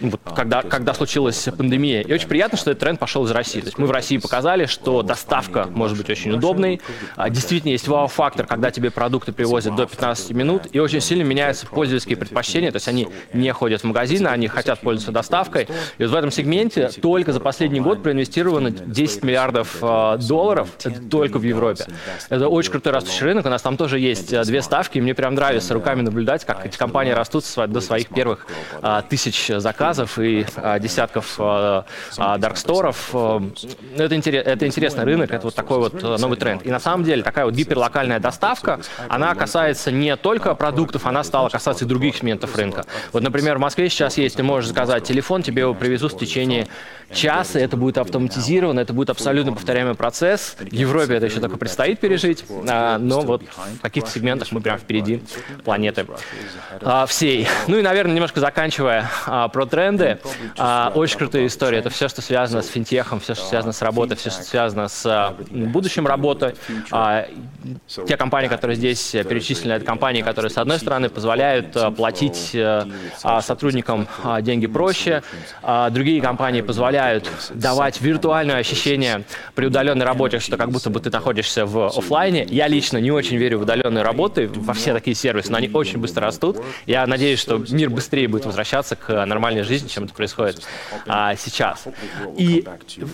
вот, 0.00 0.20
когда, 0.34 0.62
когда 0.62 0.94
случилась 1.10 1.48
пандемия. 1.58 2.02
И 2.02 2.12
очень 2.12 2.28
приятно, 2.28 2.56
что 2.56 2.70
этот 2.70 2.82
тренд 2.82 3.00
пошел 3.00 3.24
из 3.24 3.32
России. 3.32 3.60
То 3.60 3.66
есть 3.66 3.78
мы 3.78 3.88
в 3.88 3.90
России 3.90 4.18
показали, 4.18 4.66
что 4.66 5.02
доставка 5.02 5.66
может 5.68 5.98
быть 5.98 6.08
очень 6.08 6.30
удобной. 6.30 6.80
А, 7.16 7.28
действительно, 7.28 7.72
есть 7.72 7.88
вау-фактор, 7.88 8.46
когда 8.46 8.70
тебе 8.70 8.92
продукты 8.92 9.32
привозят 9.32 9.74
до 9.74 9.86
15 9.86 10.30
минут, 10.30 10.68
и 10.70 10.78
очень 10.78 11.00
сильно 11.00 11.22
меняются 11.22 11.66
пользовательские 11.66 12.16
предпочтения. 12.16 12.70
То 12.70 12.76
есть 12.76 12.86
они 12.86 13.08
не 13.32 13.52
ходят 13.52 13.80
в 13.80 13.84
магазины, 13.84 14.28
они 14.28 14.46
хотят 14.46 14.78
пользоваться 14.78 15.10
доставкой. 15.10 15.66
И 15.98 16.04
вот 16.04 16.12
в 16.12 16.14
этом 16.14 16.30
сегменте 16.30 16.90
только 17.02 17.32
за 17.32 17.40
последний 17.40 17.80
год 17.80 18.04
проинвестировано 18.04 18.70
10 18.70 19.24
миллиардов 19.24 19.78
э, 19.82 20.18
долларов. 20.28 20.68
Только 21.10 21.38
в 21.38 21.42
Европе. 21.42 21.86
Это 22.28 22.48
очень 22.48 22.70
крутой 22.70 22.92
растущий 22.92 23.26
рынок. 23.26 23.46
У 23.46 23.48
нас 23.48 23.62
там 23.62 23.76
тоже 23.76 23.98
есть 23.98 24.32
э, 24.32 24.44
две 24.44 24.62
ставки. 24.62 24.98
И 24.98 25.00
мне 25.00 25.14
прям 25.14 25.34
нравится 25.34 25.74
руками 25.74 26.02
наблюдать, 26.02 26.44
как 26.44 26.64
эти 26.66 26.78
компании 26.78 27.10
растут 27.10 27.44
до 27.66 27.80
своих 27.80 28.10
первых 28.10 28.46
тысяч 29.08 29.50
заказов 29.56 30.18
и 30.18 30.46
а, 30.56 30.78
десятков 30.90 31.36
а, 31.38 31.84
а, 32.18 32.38
дарксторов. 32.38 33.14
Это, 33.96 34.14
интерес, 34.14 34.46
это 34.46 34.66
интересный 34.66 35.04
рынок, 35.04 35.30
это 35.30 35.44
вот 35.44 35.54
такой 35.54 35.78
вот 35.78 36.02
новый 36.02 36.36
тренд. 36.36 36.64
И 36.66 36.70
на 36.70 36.80
самом 36.80 37.04
деле 37.04 37.22
такая 37.22 37.44
вот 37.44 37.54
гиперлокальная 37.54 38.20
доставка, 38.20 38.80
она 39.08 39.34
касается 39.34 39.90
не 39.90 40.16
только 40.16 40.54
продуктов, 40.54 41.06
она 41.06 41.24
стала 41.24 41.48
касаться 41.48 41.84
и 41.84 41.88
других 41.88 42.16
сегментов 42.16 42.56
рынка. 42.56 42.84
Вот, 43.12 43.22
например, 43.22 43.56
в 43.56 43.60
Москве 43.60 43.88
сейчас 43.88 44.18
есть, 44.18 44.36
ты 44.36 44.42
можешь 44.42 44.68
заказать 44.68 45.04
телефон, 45.04 45.42
тебе 45.42 45.62
его 45.62 45.74
привезут 45.74 46.12
в 46.12 46.18
течение 46.18 46.66
часа, 47.12 47.58
это 47.58 47.76
будет 47.76 47.98
автоматизировано, 47.98 48.80
это 48.80 48.92
будет 48.92 49.10
абсолютно 49.10 49.52
повторяемый 49.52 49.94
процесс. 49.94 50.56
Европе 50.70 51.14
это 51.14 51.26
еще 51.26 51.40
только 51.40 51.56
предстоит 51.56 52.00
пережить, 52.00 52.44
но 52.48 53.20
вот 53.20 53.42
в 53.42 53.80
каких-то 53.80 54.10
сегментах 54.10 54.52
мы 54.52 54.60
прям 54.60 54.78
впереди 54.78 55.22
планеты 55.64 56.06
всей. 57.06 57.48
Ну 57.66 57.78
и, 57.78 57.82
наверное, 57.82 58.14
немножко 58.14 58.40
заканчивая 58.40 59.10
про 59.52 59.66
тренд, 59.66 59.80
тренды. 59.80 60.18
А, 60.58 60.92
очень 60.94 61.18
крутая 61.18 61.46
история. 61.46 61.78
Это 61.78 61.90
все, 61.90 62.08
что 62.08 62.22
связано 62.22 62.62
с 62.62 62.68
финтехом, 62.68 63.20
все, 63.20 63.34
что 63.34 63.44
связано 63.44 63.72
с 63.72 63.82
работой, 63.82 64.16
все, 64.16 64.30
что 64.30 64.42
связано 64.42 64.88
с 64.88 65.06
а, 65.06 65.36
будущим 65.50 66.06
работы. 66.06 66.54
А, 66.90 67.26
те 68.06 68.16
компании, 68.16 68.48
которые 68.48 68.76
здесь 68.76 69.10
перечислены, 69.10 69.74
это 69.74 69.84
компании, 69.84 70.22
которые, 70.22 70.50
с 70.50 70.58
одной 70.58 70.78
стороны, 70.78 71.08
позволяют 71.08 71.76
а, 71.76 71.90
платить 71.90 72.52
а, 72.54 72.86
а, 73.22 73.42
сотрудникам 73.42 74.08
а, 74.22 74.40
деньги 74.40 74.66
проще. 74.66 75.22
А, 75.62 75.90
другие 75.90 76.20
компании 76.20 76.60
позволяют 76.60 76.99
давать 77.50 78.00
виртуальное 78.00 78.56
ощущение 78.56 79.24
при 79.54 79.66
удаленной 79.66 80.06
работе, 80.06 80.38
что 80.38 80.56
как 80.56 80.70
будто 80.70 80.90
бы 80.90 81.00
ты 81.00 81.10
находишься 81.10 81.66
в 81.66 81.86
офлайне. 81.86 82.46
Я 82.48 82.68
лично 82.68 82.98
не 82.98 83.10
очень 83.10 83.36
верю 83.36 83.58
в 83.58 83.62
удаленные 83.62 84.02
работы, 84.02 84.48
во 84.48 84.74
все 84.74 84.92
такие 84.94 85.14
сервисы, 85.14 85.50
но 85.50 85.58
они 85.58 85.70
очень 85.72 85.98
быстро 85.98 86.26
растут. 86.26 86.58
Я 86.86 87.06
надеюсь, 87.06 87.38
что 87.38 87.62
мир 87.70 87.90
быстрее 87.90 88.28
будет 88.28 88.46
возвращаться 88.46 88.96
к 88.96 89.26
нормальной 89.26 89.62
жизни 89.62 89.90
чем 89.90 90.04
это 90.04 90.14
происходит 90.14 90.62
а, 91.06 91.34
сейчас. 91.36 91.84
И 92.36 92.66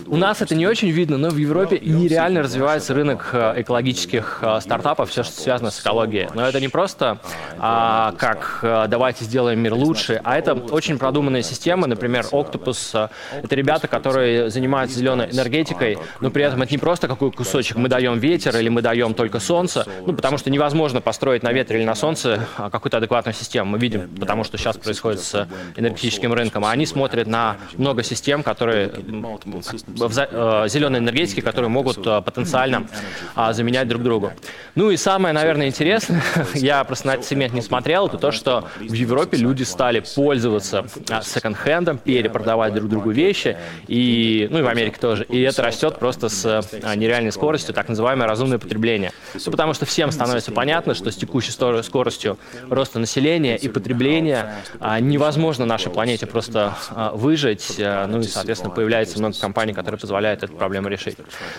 у 0.05 0.15
нас 0.15 0.41
это 0.41 0.55
не 0.55 0.67
очень 0.67 0.89
видно, 0.89 1.17
но 1.17 1.29
в 1.29 1.37
Европе 1.37 1.79
нереально 1.79 2.41
развивается 2.43 2.93
рынок 2.93 3.29
э, 3.33 3.61
экологических 3.61 4.39
а, 4.41 4.61
стартапов, 4.61 5.09
все, 5.09 5.23
что 5.23 5.33
связано 5.33 5.71
с 5.71 5.81
экологией. 5.81 6.29
Но 6.33 6.47
это 6.47 6.59
не 6.59 6.67
просто 6.67 7.19
а, 7.59 8.13
как 8.17 8.59
а, 8.61 8.87
давайте 8.87 9.25
сделаем 9.25 9.59
мир 9.59 9.73
лучше, 9.73 10.21
а 10.23 10.37
это 10.37 10.53
очень 10.53 10.97
продуманные 10.97 11.43
системы. 11.43 11.87
Например, 11.87 12.25
Octopus— 12.31 13.09
это 13.43 13.55
ребята, 13.55 13.76
которые 13.85 14.49
занимаются 14.49 14.97
зеленой 14.97 15.29
энергетикой, 15.31 15.97
но 16.21 16.29
при 16.29 16.43
этом 16.43 16.61
это 16.61 16.71
не 16.71 16.77
просто 16.77 17.07
какой 17.07 17.31
кусочек 17.31 17.77
мы 17.77 17.89
даем 17.89 18.19
ветер 18.19 18.55
или 18.57 18.69
мы 18.69 18.81
даем 18.81 19.13
только 19.13 19.39
солнце, 19.39 19.85
ну, 20.05 20.13
потому 20.13 20.37
что 20.37 20.49
невозможно 20.49 21.01
построить 21.01 21.43
на 21.43 21.51
ветре 21.51 21.79
или 21.79 21.85
на 21.85 21.95
солнце 21.95 22.47
какую-то 22.55 22.97
адекватную 22.97 23.33
систему. 23.33 23.71
Мы 23.71 23.79
видим, 23.79 24.09
потому 24.19 24.43
что 24.43 24.57
сейчас 24.57 24.77
происходит 24.77 25.19
с 25.19 25.47
энергетическим 25.75 26.33
рынком 26.33 26.65
а 26.65 26.71
они 26.71 26.85
смотрят 26.85 27.27
на 27.27 27.57
много 27.77 28.03
систем, 28.03 28.43
которые 28.43 28.87
в 28.87 30.17
э, 30.17 30.69
зеленой 30.69 30.99
энергетике, 30.99 31.41
которые 31.41 31.69
могут 31.69 32.05
э, 32.05 32.21
потенциально 32.21 32.87
а, 33.35 33.53
заменять 33.53 33.87
друг 33.87 34.03
другу. 34.03 34.31
Ну 34.75 34.91
и 34.91 34.97
самое, 34.97 35.33
наверное, 35.33 35.67
интересное, 35.67 36.21
я 36.53 36.83
просто 36.83 37.07
на 37.07 37.13
этот 37.15 37.25
сегмент 37.25 37.53
не 37.53 37.61
смотрел, 37.61 38.07
это 38.07 38.17
то, 38.17 38.31
что 38.31 38.67
в 38.79 38.93
Европе 38.93 39.37
люди 39.37 39.63
стали 39.63 40.03
пользоваться 40.15 40.85
а, 41.09 41.21
секонд-хендом, 41.21 41.97
перепродавать 41.97 42.73
друг 42.73 42.89
другу 42.89 43.11
вещи, 43.11 43.57
и, 43.87 44.47
ну 44.51 44.59
и 44.59 44.61
в 44.61 44.67
Америке 44.67 44.97
тоже. 44.99 45.25
И 45.25 45.41
это 45.41 45.61
растет 45.61 45.99
просто 45.99 46.29
с 46.29 46.45
а, 46.45 46.95
нереальной 46.95 47.31
скоростью, 47.31 47.73
так 47.73 47.89
называемое 47.89 48.27
разумное 48.27 48.59
потребление. 48.59 49.11
Ну, 49.33 49.51
потому 49.51 49.73
что 49.73 49.85
всем 49.85 50.11
становится 50.11 50.51
понятно, 50.51 50.93
что 50.93 51.11
с 51.11 51.15
текущей 51.15 51.51
скоростью 51.51 52.37
роста 52.69 52.99
населения 52.99 53.57
и 53.57 53.67
потребления 53.69 54.55
невозможно 54.99 55.65
нашей 55.65 55.91
планете 55.91 56.25
просто 56.25 56.75
а, 56.91 57.11
выжить, 57.11 57.75
а, 57.79 58.07
ну 58.07 58.19
и, 58.19 58.23
соответственно, 58.23 58.73
появляется 58.73 59.19
много 59.19 59.35
компаний, 59.39 59.73
которые 59.73 59.99
позволяют 59.99 60.43
эту 60.43 60.53
проблему 60.53 60.87
решить. 60.87 61.17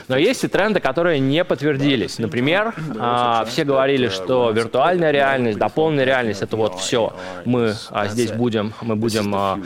Но 0.08 0.16
есть 0.16 0.44
и 0.44 0.48
тренды, 0.48 0.80
которые 0.80 1.20
не 1.20 1.44
подтвердились. 1.44 2.18
Например, 2.18 2.74
а, 2.98 3.44
все 3.44 3.64
говорили, 3.64 4.08
что 4.08 4.50
виртуальная 4.50 5.10
реальность, 5.10 5.58
дополненная 5.58 6.04
реальность— 6.04 6.42
это 6.42 6.56
вот 6.56 6.78
все. 6.78 7.14
Мы 7.44 7.74
здесь 8.06 8.32
будем, 8.32 8.74
мы 8.80 8.96
будем 8.96 9.64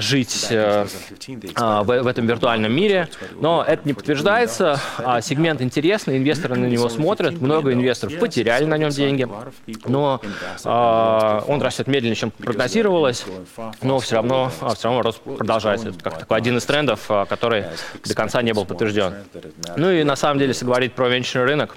жить 0.00 0.48
э, 1.82 2.02
в 2.02 2.06
этом 2.06 2.26
виртуальном 2.26 2.72
мире, 2.72 3.08
но 3.40 3.64
это 3.66 3.82
не 3.84 3.94
подтверждается. 3.94 4.80
Сегмент 5.20 5.60
интересный, 5.60 6.18
инвесторы 6.18 6.56
на 6.56 6.66
него 6.66 6.88
смотрят, 6.88 7.40
много 7.40 7.72
инвесторов 7.72 8.18
потеряли 8.18 8.64
на 8.64 8.78
нем 8.78 8.90
деньги, 8.90 9.28
но 9.86 10.20
он 10.64 11.62
растет 11.62 11.86
медленнее, 11.86 12.16
чем 12.16 12.30
прогнозировалось, 12.30 13.24
но 13.82 13.98
все 13.98 14.16
равно 14.16 14.50
а 14.60 14.74
все 14.74 14.88
равно 14.88 15.02
рост 15.02 15.20
продолжается. 15.20 15.88
Это 15.88 15.98
как 16.00 16.18
такой 16.18 16.38
один 16.38 16.56
из 16.56 16.64
трендов, 16.64 17.06
а, 17.08 17.24
который 17.24 17.64
до 18.04 18.14
конца 18.14 18.42
не 18.42 18.52
был 18.52 18.64
подтвержден. 18.64 19.14
Ну 19.76 19.90
и 19.90 20.02
на 20.04 20.16
самом 20.16 20.38
деле, 20.38 20.50
если 20.50 20.64
говорить 20.64 20.92
про 20.92 21.08
венчурный 21.08 21.46
рынок, 21.46 21.76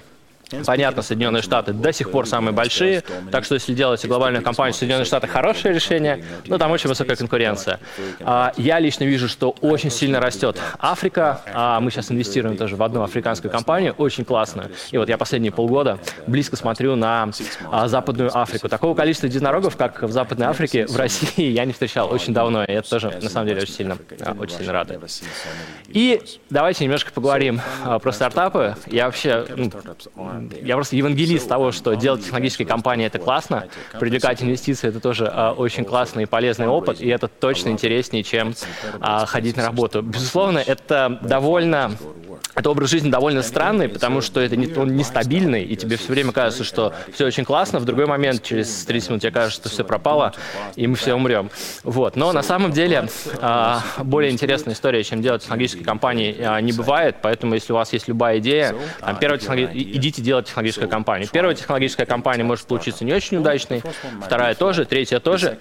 Понятно, 0.66 1.02
Соединенные 1.02 1.42
Штаты 1.42 1.72
до 1.72 1.92
сих 1.92 2.10
пор 2.10 2.26
самые 2.26 2.52
большие, 2.52 3.02
так 3.30 3.44
что 3.44 3.54
если 3.54 3.74
делаете 3.74 4.08
глобальную 4.08 4.42
компанию, 4.42 4.74
Соединенные 4.74 5.04
Штаты 5.04 5.26
хорошее 5.26 5.74
решение, 5.74 6.24
но 6.46 6.58
там 6.58 6.70
очень 6.70 6.88
высокая 6.88 7.16
конкуренция. 7.16 7.78
А, 8.20 8.52
я 8.56 8.78
лично 8.78 9.04
вижу, 9.04 9.28
что 9.28 9.50
очень 9.60 9.90
сильно 9.90 10.20
растет 10.20 10.58
Африка, 10.78 11.40
а 11.52 11.80
мы 11.80 11.90
сейчас 11.90 12.10
инвестируем 12.10 12.56
тоже 12.56 12.76
в 12.76 12.82
одну 12.82 13.02
африканскую 13.02 13.50
компанию, 13.50 13.94
очень 13.96 14.24
классную. 14.24 14.70
И 14.90 14.98
вот 14.98 15.08
я 15.08 15.18
последние 15.18 15.52
полгода 15.52 15.98
близко 16.26 16.56
смотрю 16.56 16.96
на 16.96 17.30
а, 17.70 17.88
Западную 17.88 18.36
Африку. 18.36 18.68
Такого 18.68 18.94
количества 18.94 19.26
единорогов, 19.26 19.76
как 19.76 20.02
в 20.02 20.10
Западной 20.10 20.46
Африке, 20.46 20.86
в 20.86 20.96
России 20.96 21.50
я 21.50 21.64
не 21.64 21.72
встречал 21.72 22.12
очень 22.12 22.34
давно, 22.34 22.64
и 22.64 22.72
это 22.72 22.88
тоже, 22.88 23.18
на 23.22 23.28
самом 23.28 23.48
деле, 23.48 23.62
очень 23.62 23.74
сильно, 23.74 23.98
очень 24.38 24.56
сильно 24.56 24.72
радует. 24.72 25.00
И 25.88 26.20
давайте 26.50 26.84
немножко 26.84 27.12
поговорим 27.12 27.60
про 28.02 28.12
стартапы. 28.12 28.76
Я 28.86 29.06
вообще 29.06 29.46
ну, 29.56 29.70
я 30.62 30.74
просто 30.74 30.96
евангелист 30.96 31.48
того, 31.48 31.72
что 31.72 31.94
делать 31.94 32.22
технологические 32.22 32.66
компании 32.66 33.06
это 33.06 33.18
классно, 33.18 33.68
привлекать 33.98 34.42
инвестиции 34.42 34.88
это 34.88 35.00
тоже 35.00 35.30
а, 35.32 35.52
очень 35.52 35.84
классный 35.84 36.24
и 36.24 36.26
полезный 36.26 36.68
опыт, 36.68 37.00
и 37.00 37.08
это 37.08 37.28
точно 37.28 37.70
интереснее, 37.70 38.22
чем 38.22 38.54
а, 39.00 39.26
ходить 39.26 39.56
на 39.56 39.64
работу. 39.64 40.02
Безусловно, 40.02 40.58
это 40.58 41.18
довольно 41.22 41.92
это 42.54 42.70
образ 42.70 42.90
жизни 42.90 43.10
довольно 43.10 43.42
странный, 43.42 43.88
потому 43.88 44.20
что 44.20 44.40
это 44.40 44.56
не, 44.56 44.72
он 44.74 44.96
нестабильный, 44.96 45.64
и 45.64 45.76
тебе 45.76 45.96
все 45.96 46.12
время 46.12 46.32
кажется, 46.32 46.64
что 46.64 46.92
все 47.12 47.26
очень 47.26 47.44
классно, 47.44 47.78
в 47.78 47.84
другой 47.84 48.06
момент, 48.06 48.42
через 48.42 48.84
30 48.84 49.10
минут 49.10 49.22
тебе 49.22 49.32
кажется, 49.32 49.60
что 49.60 49.68
все 49.68 49.84
пропало, 49.84 50.34
и 50.76 50.86
мы 50.86 50.96
все 50.96 51.14
умрем. 51.14 51.50
Вот. 51.84 52.16
Но 52.16 52.32
на 52.32 52.42
самом 52.42 52.72
деле 52.72 53.08
а, 53.40 53.82
более 53.98 54.32
интересная 54.32 54.74
история, 54.74 55.02
чем 55.04 55.22
делать 55.22 55.42
технологические 55.42 55.84
компании, 55.84 56.60
не 56.60 56.72
бывает, 56.72 57.16
поэтому 57.22 57.54
если 57.54 57.72
у 57.72 57.76
вас 57.76 57.92
есть 57.92 58.08
любая 58.08 58.38
идея, 58.38 58.74
там, 59.00 59.16
первая 59.18 59.38
идите 59.72 60.22
делать 60.22 60.29
технологическую 60.42 60.88
компанию. 60.88 61.28
Первая 61.32 61.54
технологическая 61.54 62.06
компания 62.06 62.44
может 62.44 62.66
получиться 62.66 63.04
не 63.04 63.12
очень 63.12 63.38
удачной, 63.38 63.82
вторая 64.24 64.54
тоже, 64.54 64.84
третья 64.84 65.20
тоже, 65.20 65.58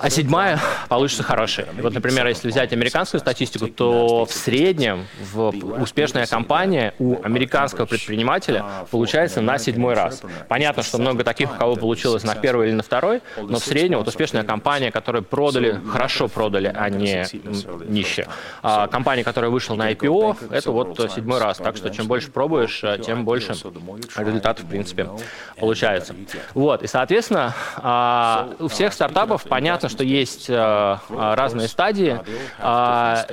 а 0.00 0.08
седьмая 0.08 0.58
получится 0.88 1.22
хорошей. 1.22 1.66
И 1.76 1.80
вот, 1.82 1.92
например, 1.92 2.26
если 2.26 2.48
взять 2.48 2.72
американскую 2.72 3.20
статистику, 3.20 3.68
то 3.68 4.24
в 4.24 4.32
среднем 4.32 5.06
в 5.20 5.48
успешная 5.80 6.26
компания 6.26 6.94
у 6.98 7.22
американского 7.22 7.86
предпринимателя 7.86 8.64
получается 8.90 9.40
на 9.42 9.58
седьмой 9.58 9.94
раз. 9.94 10.22
Понятно, 10.48 10.82
что 10.82 10.98
много 10.98 11.22
таких, 11.22 11.52
у 11.52 11.58
кого 11.58 11.76
получилось 11.76 12.24
на 12.24 12.34
первый 12.34 12.68
или 12.68 12.74
на 12.74 12.82
второй, 12.82 13.20
но 13.36 13.58
в 13.58 13.64
среднем 13.64 13.98
вот 13.98 14.08
успешная 14.08 14.42
компания, 14.42 14.90
которая 14.90 15.22
продали, 15.22 15.78
хорошо 15.90 16.28
продали, 16.28 16.72
а 16.74 16.88
не 16.88 17.26
нищие. 17.86 18.26
А 18.62 18.86
компания, 18.86 19.24
которая 19.24 19.50
вышла 19.50 19.74
на 19.74 19.92
IPO, 19.92 20.50
это 20.50 20.70
вот 20.70 20.98
седьмой 21.14 21.40
раз. 21.40 21.58
Так 21.58 21.76
что 21.76 21.90
чем 21.90 22.06
больше 22.06 22.30
пробуешь, 22.30 22.82
тем 23.04 23.24
больше 23.24 23.52
результатов, 24.16 24.64
в 24.64 24.68
принципе, 24.68 25.08
получается. 25.58 26.14
Вот, 26.54 26.82
и, 26.82 26.86
соответственно, 26.86 27.54
а, 27.76 28.50
у 28.58 28.68
всех 28.68 28.92
стартапов 28.92 29.44
понятно, 29.44 29.89
что 29.90 30.04
есть 30.04 30.48
э, 30.48 30.54
э, 30.54 30.96
разные 31.34 31.68
стадии. 31.68 32.18
А, 32.58 33.26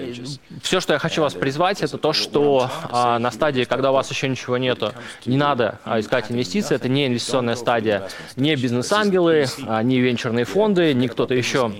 Все, 0.62 0.80
что 0.82 0.94
я 0.94 1.00
хочу 1.00 1.22
вас 1.22 1.34
призвать, 1.34 1.82
это 1.82 1.98
то, 1.98 2.12
что 2.12 2.70
а, 2.90 3.20
на 3.20 3.32
стадии, 3.32 3.64
когда 3.64 3.92
у 3.92 3.94
вас 3.94 4.10
еще 4.10 4.28
ничего 4.28 4.58
нету, 4.58 4.92
не 5.26 5.38
надо 5.38 5.80
а, 5.86 6.00
искать 6.00 6.32
инвестиции. 6.32 6.76
Это 6.76 6.90
не 6.90 7.08
инвестиционная 7.08 7.56
стадия, 7.56 8.10
не 8.36 8.56
бизнес-ангелы, 8.56 9.46
не 9.84 10.00
венчурные 10.00 10.46
фонды, 10.46 10.94
ни 10.94 11.08
кто-то 11.08 11.34
еще 11.34 11.72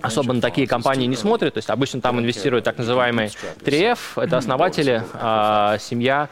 особо 0.00 0.32
на 0.32 0.40
такие 0.40 0.66
компании 0.66 1.06
не 1.06 1.16
смотрит. 1.16 1.54
То 1.54 1.58
есть 1.58 1.70
обычно 1.70 2.00
там 2.00 2.18
инвестируют 2.18 2.64
так 2.64 2.78
называемые 2.78 3.30
3F, 3.60 3.98
это 4.16 4.38
основатели, 4.38 5.02
семья 5.78 6.28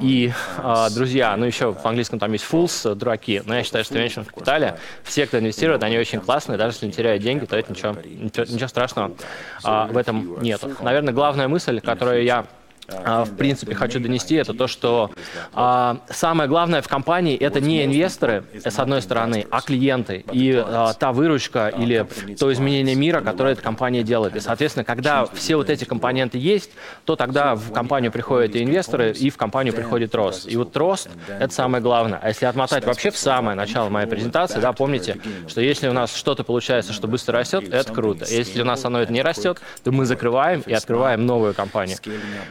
и 0.00 0.32
друзья. 0.94 1.36
Ну, 1.36 1.44
еще 1.44 1.72
в 1.72 1.86
английском 1.86 2.18
там 2.18 2.32
есть 2.32 2.46
fools, 2.50 2.94
дураки. 2.94 3.42
Но 3.44 3.54
я 3.54 3.62
считаю, 3.62 3.84
что 3.84 3.94
в 3.94 3.98
венчурном 3.98 4.26
капитале 4.26 4.78
все, 5.02 5.26
кто 5.26 5.38
инвестирует, 5.38 5.82
они 5.82 5.98
очень 5.98 6.20
классные, 6.20 6.56
даже 6.56 6.76
если 6.76 6.86
теряют 6.94 7.22
деньги, 7.22 7.44
то 7.44 7.56
это 7.56 7.72
ничего, 7.72 7.96
ничего, 8.04 8.44
ничего 8.46 8.68
страшного 8.68 9.12
а, 9.62 9.86
в 9.86 9.96
этом 9.96 10.42
нет. 10.42 10.62
Наверное, 10.80 11.12
главная 11.12 11.48
мысль, 11.48 11.80
которую 11.80 12.24
я 12.24 12.46
в 12.88 13.36
принципе, 13.36 13.74
хочу 13.74 14.00
донести, 14.00 14.34
это 14.34 14.52
то, 14.54 14.66
что 14.66 15.10
а, 15.52 15.98
самое 16.10 16.48
главное 16.48 16.82
в 16.82 16.88
компании 16.88 17.36
это 17.36 17.60
не 17.60 17.84
инвесторы, 17.84 18.44
с 18.64 18.78
одной 18.78 19.02
стороны, 19.02 19.46
а 19.50 19.60
клиенты 19.60 20.24
и 20.32 20.54
а, 20.54 20.92
та 20.94 21.12
выручка 21.12 21.68
или 21.68 22.06
то 22.38 22.52
изменение 22.52 22.94
мира, 22.94 23.20
которое 23.20 23.52
эта 23.54 23.62
компания 23.62 24.02
делает. 24.02 24.36
И, 24.36 24.40
соответственно, 24.40 24.84
когда 24.84 25.26
все 25.26 25.56
вот 25.56 25.70
эти 25.70 25.84
компоненты 25.84 26.38
есть, 26.38 26.70
то 27.04 27.16
тогда 27.16 27.54
в 27.54 27.72
компанию 27.72 28.12
приходят 28.12 28.54
и 28.54 28.62
инвесторы, 28.62 29.12
и 29.12 29.30
в 29.30 29.36
компанию 29.36 29.74
приходит 29.74 30.14
рост. 30.14 30.48
И 30.48 30.56
вот 30.56 30.76
рост— 30.76 31.08
это 31.28 31.52
самое 31.52 31.82
главное. 31.82 32.18
А 32.22 32.28
если 32.28 32.46
отмотать 32.46 32.84
вообще 32.84 33.10
в 33.10 33.16
самое 33.16 33.56
начало 33.56 33.88
моей 33.88 34.06
презентации, 34.06 34.60
да, 34.60 34.72
помните, 34.72 35.18
что 35.48 35.60
если 35.60 35.88
у 35.88 35.92
нас 35.92 36.14
что-то 36.14 36.44
получается, 36.44 36.92
что 36.92 37.08
быстро 37.08 37.38
растет, 37.38 37.72
это 37.72 37.92
круто. 37.92 38.26
Если 38.28 38.60
у 38.62 38.64
нас 38.64 38.84
оно 38.84 39.00
это 39.00 39.12
не 39.12 39.22
растет, 39.22 39.60
то 39.82 39.92
мы 39.92 40.04
закрываем 40.04 40.62
и 40.66 40.72
открываем 40.72 41.26
новую 41.26 41.54
компанию. 41.54 41.98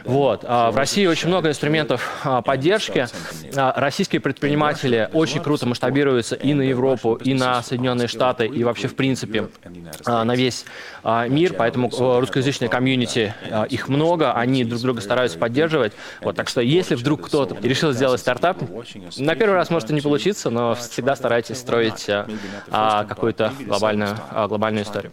Вот. 0.04 0.23
Вот. 0.24 0.42
А, 0.48 0.70
в 0.70 0.78
России 0.78 1.04
очень 1.04 1.28
много 1.28 1.50
инструментов 1.50 2.22
а, 2.24 2.40
поддержки. 2.40 3.06
А, 3.54 3.74
российские 3.76 4.22
предприниматели 4.22 5.10
очень 5.12 5.42
круто 5.42 5.66
масштабируются 5.66 6.34
и 6.34 6.54
на 6.54 6.62
Европу, 6.62 7.16
и 7.16 7.34
на 7.34 7.62
Соединенные 7.62 8.08
Штаты, 8.08 8.46
и 8.46 8.64
вообще, 8.64 8.88
в 8.88 8.96
принципе, 8.96 9.48
на 10.06 10.34
весь 10.34 10.64
мир. 11.28 11.52
Поэтому 11.52 11.90
э, 11.90 12.20
русскоязычная 12.20 12.70
комьюнити, 12.70 13.34
их 13.68 13.88
много, 13.88 14.32
они 14.32 14.64
друг 14.64 14.80
друга 14.80 15.02
стараются 15.02 15.36
поддерживать. 15.36 15.92
Вот, 16.22 16.36
так 16.36 16.48
что 16.48 16.62
если 16.62 16.94
вдруг 16.94 17.26
кто-то 17.26 17.58
решил 17.60 17.92
сделать 17.92 18.20
стартап, 18.20 18.62
на 19.18 19.34
первый 19.34 19.56
раз 19.56 19.68
может 19.68 19.90
и 19.90 19.92
не 19.92 20.00
получиться, 20.00 20.48
но 20.48 20.74
всегда 20.74 21.16
старайтесь 21.16 21.58
строить 21.58 22.08
какую-то 22.70 23.52
глобальную, 23.66 24.16
глобальную 24.48 24.84
историю. 24.84 25.12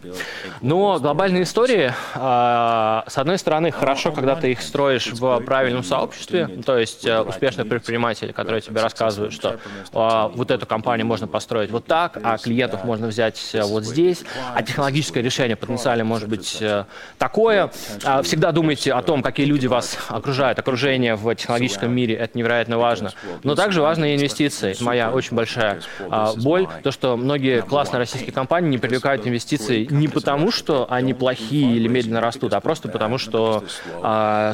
Но 0.62 0.98
глобальные 0.98 1.42
истории, 1.42 1.92
с 2.14 3.18
одной 3.18 3.36
стороны, 3.36 3.70
хорошо, 3.70 4.12
когда 4.12 4.36
ты 4.36 4.52
их 4.52 4.62
строишь 4.62 5.01
работаешь 5.10 5.40
в 5.42 5.44
правильном 5.44 5.82
сообществе, 5.82 6.48
то 6.64 6.78
есть 6.78 7.04
э, 7.06 7.20
успешные 7.20 7.64
предприниматели, 7.64 8.32
которые 8.32 8.60
тебе 8.60 8.80
рассказывают, 8.80 9.32
что 9.32 9.58
а, 9.92 10.28
вот 10.28 10.50
эту 10.50 10.66
компанию 10.66 11.06
можно 11.06 11.26
построить 11.26 11.70
вот 11.70 11.86
так, 11.86 12.18
а 12.22 12.38
клиентов 12.38 12.84
можно 12.84 13.06
взять 13.06 13.40
э, 13.52 13.62
вот 13.62 13.84
здесь, 13.84 14.22
а 14.54 14.62
технологическое 14.62 15.22
решение 15.22 15.56
потенциально 15.56 16.04
может 16.04 16.28
быть 16.28 16.58
э, 16.60 16.84
такое. 17.18 17.70
А, 18.04 18.22
всегда 18.22 18.52
думайте 18.52 18.92
о 18.92 19.02
том, 19.02 19.22
какие 19.22 19.46
люди 19.46 19.66
вас 19.66 19.98
окружают. 20.08 20.58
Окружение 20.58 21.14
в 21.14 21.34
технологическом 21.34 21.92
мире– 21.92 22.14
это 22.16 22.36
невероятно 22.38 22.78
важно. 22.78 23.12
Но 23.42 23.54
также 23.54 23.82
важны 23.82 24.14
инвестиции. 24.14 24.72
Это 24.72 24.84
моя 24.84 25.10
очень 25.10 25.36
большая 25.36 25.80
а, 26.10 26.34
боль, 26.36 26.66
то, 26.82 26.90
что 26.90 27.16
многие 27.16 27.62
классные 27.62 27.98
российские 27.98 28.32
компании 28.32 28.70
не 28.70 28.78
привлекают 28.78 29.26
инвестиции 29.26 29.86
не 29.90 30.08
потому, 30.08 30.50
что 30.50 30.86
они 30.90 31.14
плохие 31.14 31.76
или 31.76 31.88
медленно 31.88 32.20
растут, 32.20 32.54
а 32.54 32.60
просто 32.60 32.88
потому, 32.88 33.18
что 33.18 33.64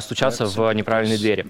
стучатся 0.01 0.38
стучаться 0.39 0.45
в 0.45 0.73
неправильные 0.73 1.17
двери. 1.17 1.45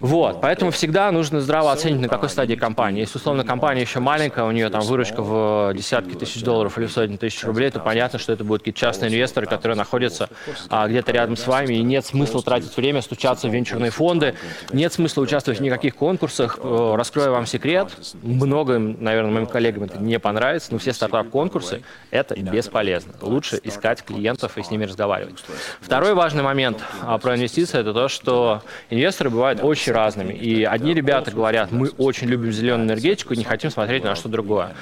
Вот, 0.00 0.40
поэтому 0.40 0.70
всегда 0.70 1.10
нужно 1.12 1.40
здраво 1.40 1.72
оценить, 1.72 2.00
на 2.00 2.08
какой 2.08 2.28
стадии 2.28 2.54
компания. 2.54 3.00
Если, 3.00 3.18
условно, 3.18 3.44
компания 3.44 3.82
еще 3.82 4.00
маленькая, 4.00 4.44
у 4.44 4.50
нее 4.50 4.70
там 4.70 4.82
выручка 4.82 5.22
в 5.22 5.72
десятки 5.74 6.14
тысяч 6.14 6.42
долларов 6.42 6.78
или 6.78 6.86
сотни 6.86 7.16
тысяч 7.16 7.44
рублей, 7.44 7.70
то 7.70 7.80
понятно, 7.80 8.18
что 8.18 8.32
это 8.32 8.44
будут 8.44 8.62
какие-то 8.62 8.80
частные 8.80 9.10
инвесторы, 9.10 9.46
которые 9.46 9.76
находятся 9.76 10.28
а, 10.68 10.88
где-то 10.88 11.12
рядом 11.12 11.36
с 11.36 11.46
вами, 11.46 11.74
и 11.74 11.82
нет 11.82 12.06
смысла 12.06 12.42
тратить 12.42 12.76
время, 12.76 13.02
стучаться 13.02 13.48
в 13.48 13.52
венчурные 13.52 13.90
фонды, 13.90 14.34
нет 14.72 14.92
смысла 14.92 15.22
участвовать 15.22 15.60
в 15.60 15.62
никаких 15.62 15.96
конкурсах. 15.96 16.58
Э, 16.62 16.94
раскрою 16.96 17.32
вам 17.32 17.46
секрет, 17.46 17.90
многим, 18.22 19.02
наверное, 19.02 19.32
моим 19.32 19.46
коллегам 19.46 19.84
это 19.84 19.98
не 19.98 20.18
понравится, 20.18 20.72
но 20.72 20.78
все 20.78 20.92
стартап-конкурсы— 20.92 21.82
это 22.10 22.38
бесполезно. 22.40 23.12
Лучше 23.20 23.60
искать 23.62 24.02
клиентов 24.02 24.56
и 24.58 24.62
с 24.62 24.70
ними 24.70 24.84
разговаривать. 24.84 25.44
Второй 25.80 26.14
важный 26.14 26.42
момент 26.42 26.82
а, 27.02 27.18
про 27.18 27.36
инвестиции— 27.36 27.80
это 27.80 27.92
то, 27.92 28.08
что 28.08 28.29
что 28.30 28.62
инвесторы 28.90 29.28
бывают 29.30 29.60
очень 29.62 29.92
разными. 29.92 30.32
И 30.32 30.62
одни 30.62 30.94
ребята 30.94 31.32
говорят, 31.32 31.72
мы 31.72 31.88
очень 31.98 32.28
любим 32.28 32.52
зеленую 32.52 32.86
энергетику 32.86 33.34
и 33.34 33.36
не 33.36 33.44
хотим 33.44 33.70
смотреть 33.70 34.04
на 34.04 34.14
что 34.14 34.28
другое. 34.28 34.74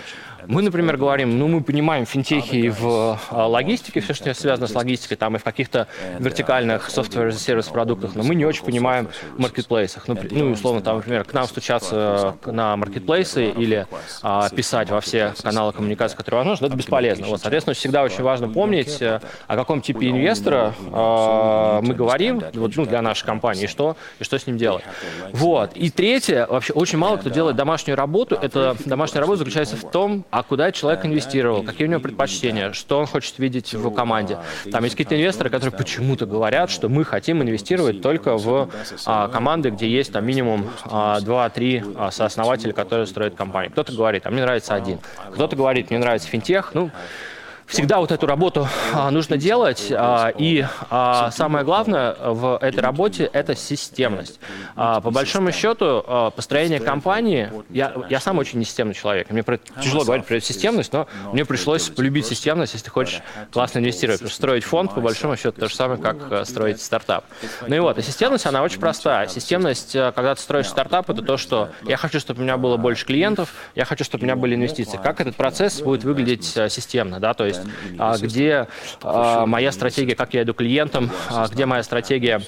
Мы, 0.47 0.63
например, 0.63 0.97
говорим, 0.97 1.39
ну, 1.39 1.49
мы 1.49 1.63
понимаем 1.63 2.07
финтехи 2.07 2.69
в 2.69 3.19
а, 3.31 3.47
логистике, 3.47 4.01
все, 4.01 4.15
что 4.15 4.33
связано 4.35 4.67
с 4.67 4.75
логистикой, 4.75 5.17
там 5.17 5.37
и 5.37 5.39
в 5.39 5.45
каких-то 5.45 5.89
вертикальных 6.19 6.89
software 6.91 7.33
сервис 7.33 7.67
продуктах, 7.67 8.15
но 8.15 8.23
мы 8.23 8.35
не 8.35 8.45
очень 8.45 8.65
понимаем 8.65 9.09
в 9.37 9.41
маркетплейсах. 9.41 10.07
Ну, 10.07 10.17
ну, 10.31 10.51
условно, 10.53 10.81
там, 10.81 10.97
например, 10.97 11.25
к 11.25 11.33
нам 11.33 11.47
стучаться 11.47 12.37
на 12.47 12.77
маркетплейсы 12.77 13.51
или 13.51 13.87
а, 14.23 14.49
писать 14.51 14.91
во 14.91 15.01
все 15.01 15.35
каналы 15.43 15.73
коммуникации, 15.73 16.17
которые 16.17 16.39
возможны, 16.39 16.67
это 16.67 16.77
бесполезно. 16.77 17.27
Вот, 17.27 17.41
соответственно, 17.41 17.75
всегда 17.75 18.03
очень 18.03 18.23
важно 18.23 18.49
помнить, 18.49 19.03
э, 19.03 19.21
о 19.47 19.57
каком 19.57 19.81
типе 19.81 20.11
инвестора 20.11 20.75
а, 20.93 21.81
мы 21.83 21.95
говорим 21.95 22.43
вот, 22.55 22.77
ну, 22.77 22.87
для 22.87 23.03
нашей 23.03 23.25
компании, 23.25 23.65
и 23.65 23.67
что, 23.67 23.97
и 24.19 24.25
что 24.25 24.39
с 24.39 24.47
ним 24.47 24.57
делать. 24.57 24.85
Вот. 25.33 25.73
И 25.75 25.91
третье, 25.91 26.47
вообще 26.47 26.73
очень 26.73 26.99
мало 26.99 27.17
кто 27.17 27.31
делает 27.31 27.57
домашнюю 27.57 27.97
работу. 27.97 28.37
Это 28.41 28.77
домашняя 28.85 29.21
работа 29.21 29.39
заключается 29.39 29.77
в 29.77 29.91
том, 29.91 30.25
а 30.31 30.43
куда 30.43 30.73
человек 30.73 31.05
инвестировал, 31.07 31.63
какие 31.63 31.87
у 31.87 31.91
него 31.91 32.01
предпочтения, 32.01 32.73
что 32.73 32.99
он 32.99 33.07
хочет 33.07 33.39
видеть 33.39 33.75
в 33.75 33.91
команде. 33.95 34.39
Там 34.71 34.85
есть 34.85 34.95
какие-то 34.95 35.17
инвесторы, 35.17 35.51
которые 35.51 35.77
почему-то 35.77 36.27
говорят, 36.27 36.71
что 36.71 36.89
мы 36.89 37.05
хотим 37.05 37.43
инвестировать 37.43 38.03
только 38.03 38.37
в 38.37 38.69
а, 39.07 39.29
команды, 39.29 39.71
где 39.71 39.89
есть 39.89 40.13
там 40.13 40.27
минимум 40.27 40.71
а, 40.85 41.21
2-3 41.21 41.95
а, 41.97 42.11
сооснователя, 42.11 42.73
которые 42.73 43.07
строят 43.07 43.35
компанию. 43.35 43.73
Кто-то 43.73 43.93
говорит, 43.93 44.27
а 44.27 44.31
мне 44.31 44.43
нравится 44.43 44.75
один. 44.75 44.99
Кто-то 45.33 45.57
говорит, 45.57 45.91
мне 45.91 45.99
нравится 45.99 46.29
финтех. 46.29 46.73
Ну, 46.75 46.91
всегда 47.69 47.99
вот 47.99 48.11
эту 48.11 48.27
работу 48.27 48.67
а, 48.93 49.11
нужно 49.11 49.37
делать. 49.37 49.93
А, 49.95 50.33
и 50.37 50.65
а, 50.91 51.31
самое 51.31 51.65
главное 51.65 52.15
в 52.15 52.59
этой 52.61 52.81
работе– 52.81 53.29
это 53.33 53.55
системность. 53.55 54.41
По 54.75 55.11
большому 55.11 55.53
счету, 55.53 56.33
построение 56.35 56.81
компании… 56.81 57.53
Я, 57.71 57.95
я 58.09 58.21
сам 58.21 58.39
очень 58.39 58.59
несистемный 58.59 58.95
человек. 58.95 59.31
Мне 59.31 59.45
тяжело 59.83 60.05
говорить 60.05 60.27
про 60.27 60.41
системность, 60.41 60.93
но 60.93 61.07
мне 61.33 61.45
пришлось 61.45 61.89
полюбить 61.89 62.27
системность, 62.27 62.73
если 62.73 62.87
ты 62.87 62.91
хочешь 62.91 63.21
классно 63.53 63.79
инвестировать. 63.79 64.21
Потому 64.21 64.31
что 64.31 64.37
строить 64.37 64.65
фонд, 64.65 64.95
по 64.95 65.01
большому 65.01 65.37
счету, 65.37 65.61
то 65.61 65.69
же 65.69 65.75
самое, 65.75 66.01
как 66.01 66.47
строить 66.47 66.81
стартап. 66.81 67.25
Ну 67.67 67.75
и 67.75 67.79
вот, 67.79 67.99
и 67.99 68.03
системность, 68.03 68.47
она 68.47 68.63
очень 68.63 68.81
простая. 68.81 69.29
Системность, 69.29 69.93
когда 69.93 70.35
ты 70.35 70.41
строишь 70.41 70.69
стартап, 70.69 71.11
это 71.11 71.23
то, 71.23 71.37
что 71.37 71.69
я 71.85 71.97
хочу, 71.97 72.19
чтобы 72.19 72.41
у 72.41 72.43
меня 72.43 72.57
было 72.57 72.77
больше 72.77 73.05
клиентов, 73.05 73.53
я 73.75 73.85
хочу, 73.85 74.05
чтобы 74.05 74.23
у 74.23 74.25
меня 74.25 74.37
были 74.37 74.55
инвестиции. 74.55 74.99
Как 75.03 75.21
этот 75.21 75.37
процесс 75.37 75.81
будет 75.83 76.05
выглядеть 76.05 76.45
системно, 76.47 77.21
да, 77.21 77.35
то 77.35 77.45
есть 77.45 77.58
рост, 77.59 77.71
а, 77.99 78.17
где 78.19 78.69
а, 79.03 79.47
моя 79.47 79.73
стратегия, 79.73 80.15
как 80.15 80.35
я 80.35 80.43
иду 80.43 80.55
клиентам, 80.55 81.11
а, 81.31 81.47
где 81.49 81.67
моя 81.67 81.83
стратегия, 81.83 82.41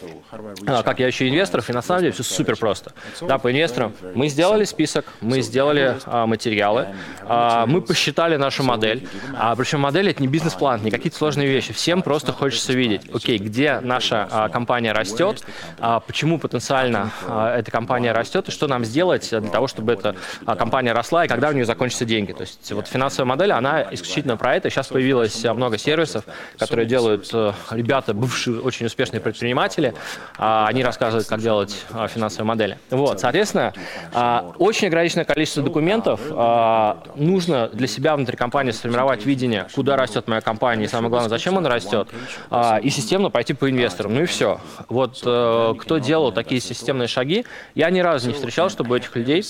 как 0.66 1.01
я 1.01 1.09
ищу 1.09 1.29
инвесторов, 1.29 1.70
и 1.70 1.73
на 1.73 1.83
самом 1.83 2.03
деле 2.03 2.12
все 2.12 2.23
супер 2.23 2.57
просто. 2.57 2.92
Да, 3.20 3.38
по 3.38 3.51
инвесторам 3.51 3.92
мы 4.14 4.29
сделали 4.29 4.64
список, 4.64 5.07
мы 5.20 5.40
сделали 5.40 5.96
материалы, 6.27 6.88
мы 7.66 7.83
посчитали 7.83 8.37
нашу 8.37 8.62
модель, 8.62 9.07
причем 9.57 9.81
модель 9.81 10.11
это 10.11 10.23
не 10.23 10.29
бизнес-план, 10.29 10.83
не 10.83 10.90
какие-то 10.90 11.16
сложные 11.16 11.49
вещи, 11.49 11.73
всем 11.73 12.03
просто 12.03 12.33
хочется 12.33 12.73
видеть, 12.73 13.03
окей, 13.12 13.38
где 13.38 13.81
наша 13.81 14.51
компания 14.53 14.92
растет, 14.92 15.44
почему 16.07 16.38
потенциально 16.38 17.11
эта 17.57 17.70
компания 17.70 18.12
растет, 18.12 18.49
и 18.49 18.51
что 18.51 18.66
нам 18.66 18.85
сделать 18.85 19.29
для 19.31 19.40
того, 19.40 19.66
чтобы 19.66 19.92
эта 19.92 20.16
компания 20.44 20.92
росла, 20.92 21.25
и 21.25 21.29
когда 21.29 21.49
у 21.49 21.53
нее 21.53 21.64
закончатся 21.64 22.05
деньги. 22.05 22.33
То 22.33 22.42
есть 22.42 22.73
вот 22.73 22.88
финансовая 22.88 23.29
модель, 23.29 23.53
она 23.53 23.87
исключительно 23.90 24.37
про 24.37 24.57
это. 24.57 24.70
Сейчас 24.70 24.90
появилось 25.00 25.42
много 25.44 25.78
сервисов, 25.78 26.24
которые 26.58 26.84
делают 26.84 27.30
э, 27.32 27.52
ребята, 27.70 28.12
бывшие 28.12 28.60
очень 28.60 28.84
успешные 28.84 29.20
предприниматели. 29.20 29.94
А, 30.36 30.66
они 30.66 30.84
рассказывают, 30.84 31.26
как 31.26 31.40
делать 31.40 31.86
а, 31.90 32.06
финансовые 32.06 32.46
модели. 32.46 32.78
Вот, 32.90 33.18
соответственно, 33.18 33.72
очень 34.58 34.88
ограниченное 34.88 35.24
количество 35.24 35.62
документов. 35.62 36.20
Нужно 37.14 37.68
для 37.72 37.86
себя 37.86 38.14
внутри 38.14 38.36
компании 38.36 38.72
сформировать 38.72 39.24
видение, 39.24 39.68
куда 39.74 39.96
растет 39.96 40.28
моя 40.28 40.42
компания, 40.42 40.84
и 40.84 40.88
самое 40.88 41.08
главное, 41.08 41.30
зачем 41.30 41.56
она 41.56 41.70
растет, 41.70 42.08
и 42.82 42.90
системно 42.90 43.30
пойти 43.30 43.54
по 43.54 43.70
инвесторам. 43.70 44.14
Ну 44.14 44.22
и 44.22 44.26
все. 44.26 44.60
Вот 44.88 45.22
э, 45.24 45.74
кто 45.78 45.98
делал 45.98 46.32
такие 46.32 46.60
системные 46.60 47.08
шаги, 47.08 47.46
я 47.74 47.88
ни 47.90 48.00
разу 48.00 48.28
не 48.28 48.34
встречал, 48.34 48.68
чтобы 48.68 48.92
у 48.92 48.96
этих 48.96 49.14
людей 49.16 49.42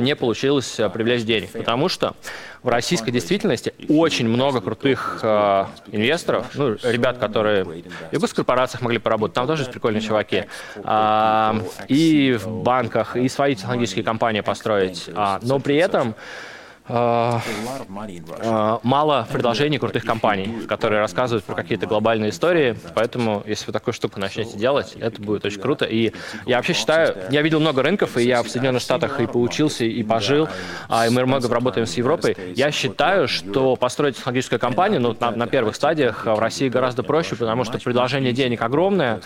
не 0.00 0.16
получилось 0.16 0.78
э, 0.78 0.88
привлечь 0.88 1.24
денег. 1.24 1.50
Потому 1.52 1.88
что 1.88 2.14
в 2.62 2.68
российской 2.68 3.10
действительности 3.10 3.74
очень 3.88 4.28
много 4.28 4.60
крутых 4.62 5.20
э, 5.22 5.64
инвесторов, 5.92 6.46
ну, 6.54 6.76
ребят, 6.82 7.18
которые 7.18 7.64
и 8.10 8.16
в 8.16 8.20
госкорпорациях 8.20 8.82
могли 8.82 8.98
поработать, 8.98 9.34
там 9.34 9.46
тоже 9.46 9.62
есть 9.62 9.72
прикольные 9.72 10.00
чуваки, 10.00 10.44
э, 10.76 11.52
и 11.88 12.38
в 12.40 12.48
банках, 12.48 13.16
и 13.16 13.28
свои 13.28 13.54
технологические 13.54 14.04
компании 14.04 14.40
построить. 14.40 15.10
А, 15.14 15.38
но 15.42 15.58
при 15.58 15.76
этом 15.76 16.14
мало 18.82 19.26
предложений 19.32 19.78
крутых 19.78 20.04
компаний, 20.04 20.66
которые 20.68 21.00
рассказывают 21.00 21.44
про 21.44 21.54
какие-то 21.54 21.86
глобальные 21.86 22.30
истории, 22.30 22.76
поэтому 22.94 23.42
если 23.46 23.66
вы 23.66 23.72
такую 23.72 23.94
штуку 23.94 24.20
начнете 24.20 24.58
делать, 24.58 24.94
это 25.00 25.20
будет 25.20 25.44
очень 25.44 25.60
круто. 25.60 25.84
И 25.86 26.12
я 26.46 26.56
вообще 26.56 26.74
считаю, 26.74 27.16
я 27.30 27.42
видел 27.42 27.60
много 27.60 27.82
рынков, 27.82 28.16
и 28.16 28.24
я 28.24 28.42
в 28.42 28.48
Соединенных 28.48 28.82
Штатах 28.82 29.20
и 29.20 29.26
поучился, 29.26 29.84
и 29.84 30.02
пожил, 30.02 30.48
а, 30.88 31.06
и 31.06 31.10
мы 31.10 31.24
много 31.24 31.48
работаем 31.48 31.86
с 31.86 31.94
Европой. 31.94 32.36
Я 32.54 32.70
считаю, 32.70 33.26
что 33.26 33.76
построить 33.76 34.16
технологическую 34.16 34.58
компанию 34.58 35.00
ну, 35.00 35.16
на, 35.18 35.30
на 35.30 35.46
первых 35.46 35.76
стадиях 35.76 36.26
в 36.26 36.38
России 36.38 36.68
гораздо 36.68 37.02
проще, 37.02 37.36
потому 37.36 37.64
что 37.64 37.78
предложение 37.78 38.32
денег 38.32 38.60
огромное, 38.62 39.20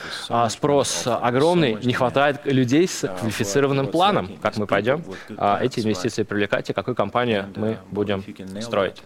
спрос 0.49 1.05
огромный, 1.07 1.79
не 1.83 1.93
хватает 1.93 2.41
людей 2.45 2.87
с 2.87 3.09
квалифицированным 3.19 3.89
планом, 3.89 4.31
как 4.41 4.57
мы 4.57 4.67
пойдем 4.67 5.03
эти 5.61 5.81
инвестиции 5.81 6.23
привлекать 6.23 6.71
и 6.71 6.73
какую 6.73 6.95
компанию 6.95 7.47
мы 7.57 7.79
будем 7.91 8.25
строить. 8.61 9.03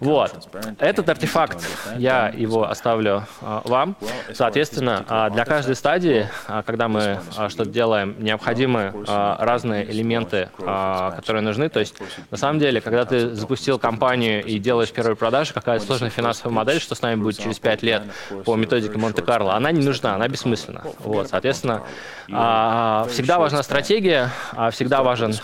Вот. 0.00 0.48
Этот 0.78 1.08
артефакт, 1.08 1.66
я 1.96 2.28
его 2.28 2.68
оставлю 2.68 3.26
а, 3.40 3.62
вам. 3.64 3.96
Соответственно, 4.32 5.04
а, 5.08 5.30
для 5.30 5.44
каждой 5.44 5.74
стадии, 5.74 6.28
а, 6.46 6.62
когда 6.62 6.88
мы 6.88 7.20
что-то 7.48 7.70
делаем, 7.70 8.16
необходимы 8.18 8.92
разные 9.06 9.90
элементы, 9.90 10.48
которые 10.56 11.42
нужны. 11.42 11.68
То 11.68 11.80
есть, 11.80 11.96
на 12.30 12.36
самом 12.36 12.58
деле, 12.58 12.80
когда 12.80 13.04
ты 13.04 13.34
запустил 13.34 13.78
компанию 13.78 14.44
и 14.44 14.58
делаешь 14.58 14.90
первые 14.90 15.16
продажи, 15.16 15.52
какая-то 15.52 15.84
сложная 15.84 16.10
финансовая 16.10 16.52
модель, 16.52 16.80
что 16.80 16.94
с 16.94 17.02
нами 17.02 17.20
будет 17.20 17.38
через 17.38 17.58
5 17.58 17.82
лет 17.82 18.02
по 18.44 18.56
методике 18.56 18.98
Монте-Карло, 18.98 19.54
она 19.54 19.72
не 19.72 19.84
нужна, 19.84 20.14
она 20.14 20.28
бессмысленна. 20.28 20.82
Вот, 21.00 21.28
соответственно, 21.28 21.82
всегда 22.26 23.38
важна 23.38 23.62
стратегия, 23.62 24.30
всегда 24.70 25.02
важен 25.02 25.34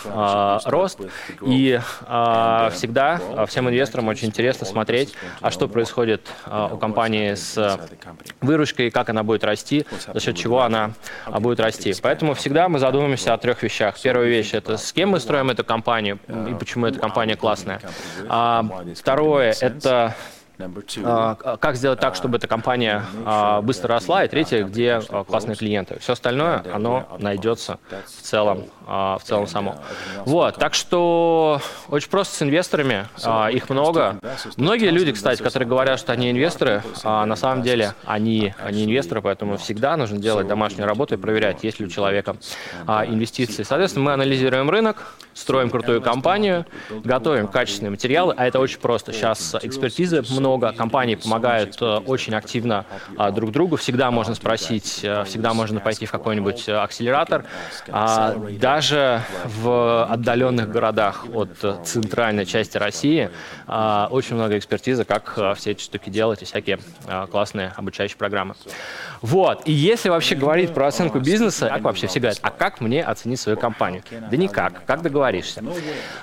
рост, 0.65 1.01
и 1.43 1.81
всегда 2.73 3.21
а, 3.37 3.47
всем 3.47 3.69
инвесторам 3.69 4.09
очень 4.09 4.29
интересно 4.29 4.67
смотреть, 4.67 5.14
а 5.41 5.51
что 5.51 5.69
происходит 5.69 6.29
а, 6.45 6.71
у 6.73 6.79
компании 6.79 7.35
с 7.35 7.79
выручкой, 8.41 8.91
как 8.91 9.11
она 9.11 9.23
будет 9.23 9.45
расти, 9.45 9.87
за 10.12 10.21
счет 10.21 10.37
чего 10.37 10.62
она 10.62 10.93
будет 11.27 11.61
расти. 11.61 11.95
Поэтому 12.01 12.35
всегда 12.35 12.69
мы 12.69 12.79
задумываемся 12.79 13.35
о 13.35 13.38
трех 13.38 13.62
вещах. 13.62 13.99
Первая 14.01 14.29
вещь– 14.29 14.51
это 14.53 14.77
с 14.77 14.93
кем 14.93 15.11
мы 15.11 15.21
строим 15.21 15.51
эту 15.51 15.64
компанию 15.64 16.19
и 16.29 16.55
почему 16.55 16.87
эта 16.87 16.99
компания 16.99 17.37
классная. 17.37 17.81
Второе– 18.95 19.55
это 19.61 20.14
а, 20.14 20.14
как 21.61 21.77
сделать 21.77 22.01
так, 22.01 22.16
чтобы 22.16 22.38
эта 22.38 22.49
компания 22.49 23.05
а, 23.25 23.62
быстро 23.62 23.94
росла, 23.94 24.25
и 24.25 24.29
третье, 24.29 24.64
где 24.64 25.01
а, 25.09 25.23
классные 25.23 25.57
клиенты. 25.57 25.99
Все 26.01 26.14
остальное, 26.14 26.64
оно 26.75 27.16
найдется 27.18 27.79
в 27.90 28.23
целом, 28.23 28.64
в 28.87 29.21
целом 29.23 29.47
само. 29.47 29.77
Вот, 30.25 30.57
так 30.57 30.75
что 30.75 31.61
очень 31.88 32.11
просто 32.11 32.35
с 32.35 32.42
инвесторами, 32.42 33.07
их 33.53 33.71
много. 33.71 34.18
Многие 34.57 34.90
люди, 34.90 35.12
кстати, 35.12 35.42
которые 35.42 35.68
говорят, 35.68 35.99
что 36.01 36.12
они 36.12 36.31
инвесторы, 36.31 36.83
на 37.05 37.37
самом 37.37 37.62
деле 37.62 37.94
они, 38.05 38.55
они 38.64 38.85
инвесторы, 38.85 39.23
поэтому 39.23 39.59
всегда 39.59 39.97
нужно 39.97 40.18
делать 40.18 40.49
домашнюю 40.49 40.87
работу 40.87 41.14
и 41.14 41.18
проверять, 41.18 41.62
есть 41.62 41.79
ли 41.81 41.87
у 41.87 41.88
человека 41.88 42.37
инвестиции. 42.87 43.62
Соответственно, 43.62 44.07
мы 44.07 44.12
анализируем 44.12 44.71
рынок, 44.71 45.14
строим 45.35 45.71
крутую 45.71 46.03
компанию, 46.03 46.66
готовим 46.90 47.47
качественные 47.47 47.90
материалы, 47.90 48.35
а 48.37 48.47
это 48.47 48.59
очень 48.59 48.81
просто. 48.81 49.12
Сейчас 49.12 49.55
экспертизы 49.62 50.25
много 50.31 50.48
много 50.49 50.73
компаний 50.73 51.17
помогают 51.17 51.77
э, 51.81 51.85
очень 51.85 52.35
активно 52.35 52.87
а, 53.17 53.31
друг 53.31 53.53
другу. 53.53 53.77
Всегда 53.77 54.11
можно 54.11 54.35
спросить, 54.35 55.01
э, 55.03 55.25
всегда 55.25 55.53
можно 55.53 55.79
пойти 55.81 56.07
в 56.07 56.11
какой-нибудь 56.11 56.69
э, 56.69 56.75
акселератор. 56.75 57.45
А, 57.89 58.35
даже 58.59 59.23
в 59.45 60.07
отдаленных 60.07 60.71
городах 60.71 61.27
от 61.35 61.51
центральной 61.85 62.47
части 62.47 62.79
России 62.79 63.31
очень 63.67 64.37
много 64.37 64.57
экспертизы, 64.57 65.05
как 65.05 65.39
все 65.57 65.73
эти 65.73 65.83
штуки 65.83 66.09
делать 66.11 66.43
и 66.43 66.45
всякие 66.45 66.79
классные 67.31 67.73
обучающие 67.77 68.17
программы. 68.17 68.55
Вот. 69.21 69.63
И 69.67 69.73
если 69.73 70.09
вообще 70.09 70.35
говорить 70.35 70.73
про 70.73 70.87
оценку 70.87 71.19
бизнеса, 71.21 71.69
как 71.69 71.83
вообще 71.83 72.07
все 72.07 72.21
говорят, 72.21 72.39
а 72.43 72.51
как 72.51 72.81
мне 72.81 73.03
оценить 73.03 73.41
свою 73.41 73.59
компанию? 73.59 74.03
Да 74.31 74.37
никак. 74.37 74.85
Как 74.87 75.03
договоришься? 75.03 75.63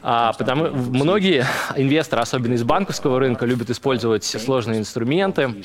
А, 0.02 0.34
потому 0.34 0.70
многие 0.72 1.46
инвесторы, 1.76 2.22
особенно 2.22 2.54
из 2.54 2.64
банковского 2.64 3.20
рынка, 3.20 3.46
любят 3.46 3.70
использовать 3.70 4.15
сложные 4.24 4.80
инструменты. 4.80 5.56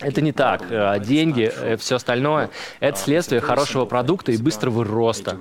Это 0.00 0.20
не 0.20 0.32
так. 0.32 0.62
Э, 0.70 0.98
деньги, 1.00 1.50
э, 1.54 1.76
все 1.76 1.96
остальное– 1.96 2.50
это 2.80 2.98
следствие 2.98 3.40
хорошего 3.40 3.84
продукта 3.84 4.32
и 4.32 4.36
быстрого 4.36 4.84
роста. 4.84 5.36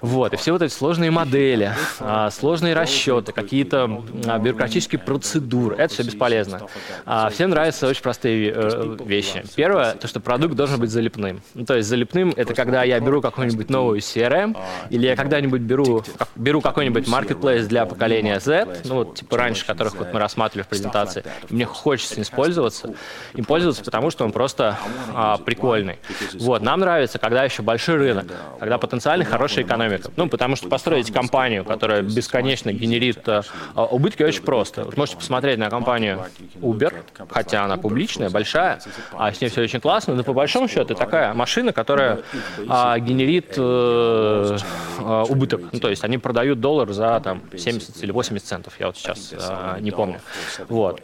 Вот. 0.00 0.34
И 0.34 0.36
все 0.36 0.52
вот 0.52 0.62
эти 0.62 0.72
сложные 0.72 1.10
модели, 1.10 1.72
а, 2.00 2.30
сложные 2.30 2.74
расчеты, 2.74 3.32
какие-то 3.32 4.04
а, 4.26 4.38
бюрократические 4.38 4.98
процедуры– 4.98 5.76
это 5.78 5.92
все 5.92 6.02
бесполезно. 6.02 6.62
А, 7.06 7.30
всем 7.30 7.50
нравятся 7.50 7.86
очень 7.86 8.02
простые 8.02 8.52
э, 8.54 8.96
вещи. 9.04 9.44
Первое– 9.54 9.94
то, 10.00 10.08
что 10.08 10.20
продукт 10.20 10.54
должен 10.54 10.80
быть 10.80 10.90
залипным. 10.90 11.42
Ну, 11.54 11.64
то 11.64 11.76
есть 11.76 11.88
залипным— 11.88 12.32
это 12.36 12.54
когда 12.54 12.82
я 12.82 12.98
беру 13.00 13.20
какую-нибудь 13.20 13.70
новую 13.70 14.00
CRM, 14.00 14.56
или 14.90 15.06
я 15.06 15.16
когда-нибудь 15.16 15.60
беру, 15.60 16.02
беру 16.36 16.60
какой-нибудь 16.60 17.08
marketplace 17.08 17.66
для 17.66 17.86
поколения 17.86 18.40
Z, 18.40 18.82
ну, 18.84 18.96
вот, 18.96 19.16
типа 19.16 19.36
раньше, 19.36 19.66
которых 19.66 19.94
вот 19.96 20.12
мы 20.12 20.18
рассматривали 20.18 20.64
в 20.64 20.68
презентации, 20.68 21.24
мне 21.50 21.64
хочется 21.64 22.01
им 22.10 22.24
пользоваться, 22.30 22.94
им 23.34 23.44
пользоваться, 23.44 23.84
потому 23.84 24.10
что 24.10 24.24
он 24.24 24.32
просто 24.32 24.78
а, 25.14 25.38
прикольный. 25.38 25.98
Вот, 26.34 26.62
нам 26.62 26.80
нравится, 26.80 27.18
когда 27.18 27.44
еще 27.44 27.62
большой 27.62 27.96
рынок, 27.96 28.26
когда 28.58 28.78
потенциально 28.78 29.24
хорошая 29.24 29.64
экономика. 29.64 30.10
Ну, 30.16 30.28
потому 30.28 30.56
что 30.56 30.68
построить 30.68 31.12
компанию, 31.12 31.64
которая 31.64 32.02
бесконечно 32.02 32.72
генерит 32.72 33.26
а, 33.26 33.42
убытки, 33.74 34.22
очень 34.22 34.42
просто. 34.42 34.84
Вы 34.84 34.92
можете 34.96 35.18
посмотреть 35.18 35.58
на 35.58 35.70
компанию 35.70 36.24
Uber, 36.60 36.94
хотя 37.30 37.64
она 37.64 37.76
публичная, 37.76 38.30
большая, 38.30 38.80
а 39.12 39.32
с 39.32 39.40
ней 39.40 39.48
все 39.48 39.62
очень 39.62 39.80
классно, 39.80 40.14
но 40.14 40.24
по 40.24 40.32
большому 40.32 40.68
счету 40.68 40.82
это 40.82 40.94
такая 40.94 41.32
машина, 41.34 41.72
которая 41.72 42.20
а, 42.68 42.98
генерит 42.98 43.54
э, 43.56 44.56
а, 44.98 45.24
убыток. 45.24 45.60
Ну, 45.72 45.78
то 45.78 45.88
есть 45.88 46.04
они 46.04 46.18
продают 46.18 46.60
доллар 46.60 46.90
за 46.92 47.20
там 47.20 47.42
70 47.56 48.02
или 48.02 48.10
80 48.10 48.46
центов, 48.46 48.74
я 48.78 48.86
вот 48.86 48.96
сейчас 48.96 49.32
а, 49.38 49.78
не 49.80 49.90
помню. 49.90 50.20
Вот. 50.68 51.00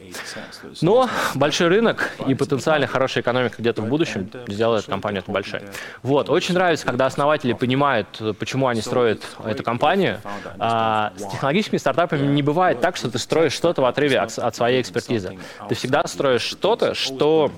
Но 0.88 1.07
большой 1.35 1.68
рынок 1.68 2.12
и 2.27 2.35
потенциально 2.35 2.87
хорошая 2.87 3.22
экономика 3.22 3.57
где-то 3.59 3.83
в 3.83 3.88
будущем 3.88 4.31
сделает 4.46 4.87
компанию 4.87 5.20
эту 5.20 5.31
большой. 5.31 5.61
Вот. 6.03 6.31
Очень 6.31 6.55
нравится, 6.55 6.87
когда 6.87 7.05
основатели 7.05 7.53
понимают, 7.53 8.09
почему 8.38 8.68
они 8.68 8.81
строят 8.81 9.22
эту 9.44 9.62
компанию. 9.62 10.18
А, 10.59 11.12
с 11.14 11.31
технологическими 11.31 11.77
стартапами 11.77 12.27
не 12.27 12.42
бывает 12.42 12.81
так, 12.81 12.96
что 12.96 13.11
ты 13.11 13.18
строишь 13.18 13.53
что-то 13.53 13.83
в 13.83 13.85
отрыве 13.85 14.18
от, 14.18 14.57
своей 14.57 14.81
экспертизы. 14.81 15.38
Ты 15.68 15.74
всегда 15.74 16.07
строишь 16.07 16.40
что-то, 16.40 16.94
что 16.94 17.53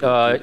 э, 0.00 0.38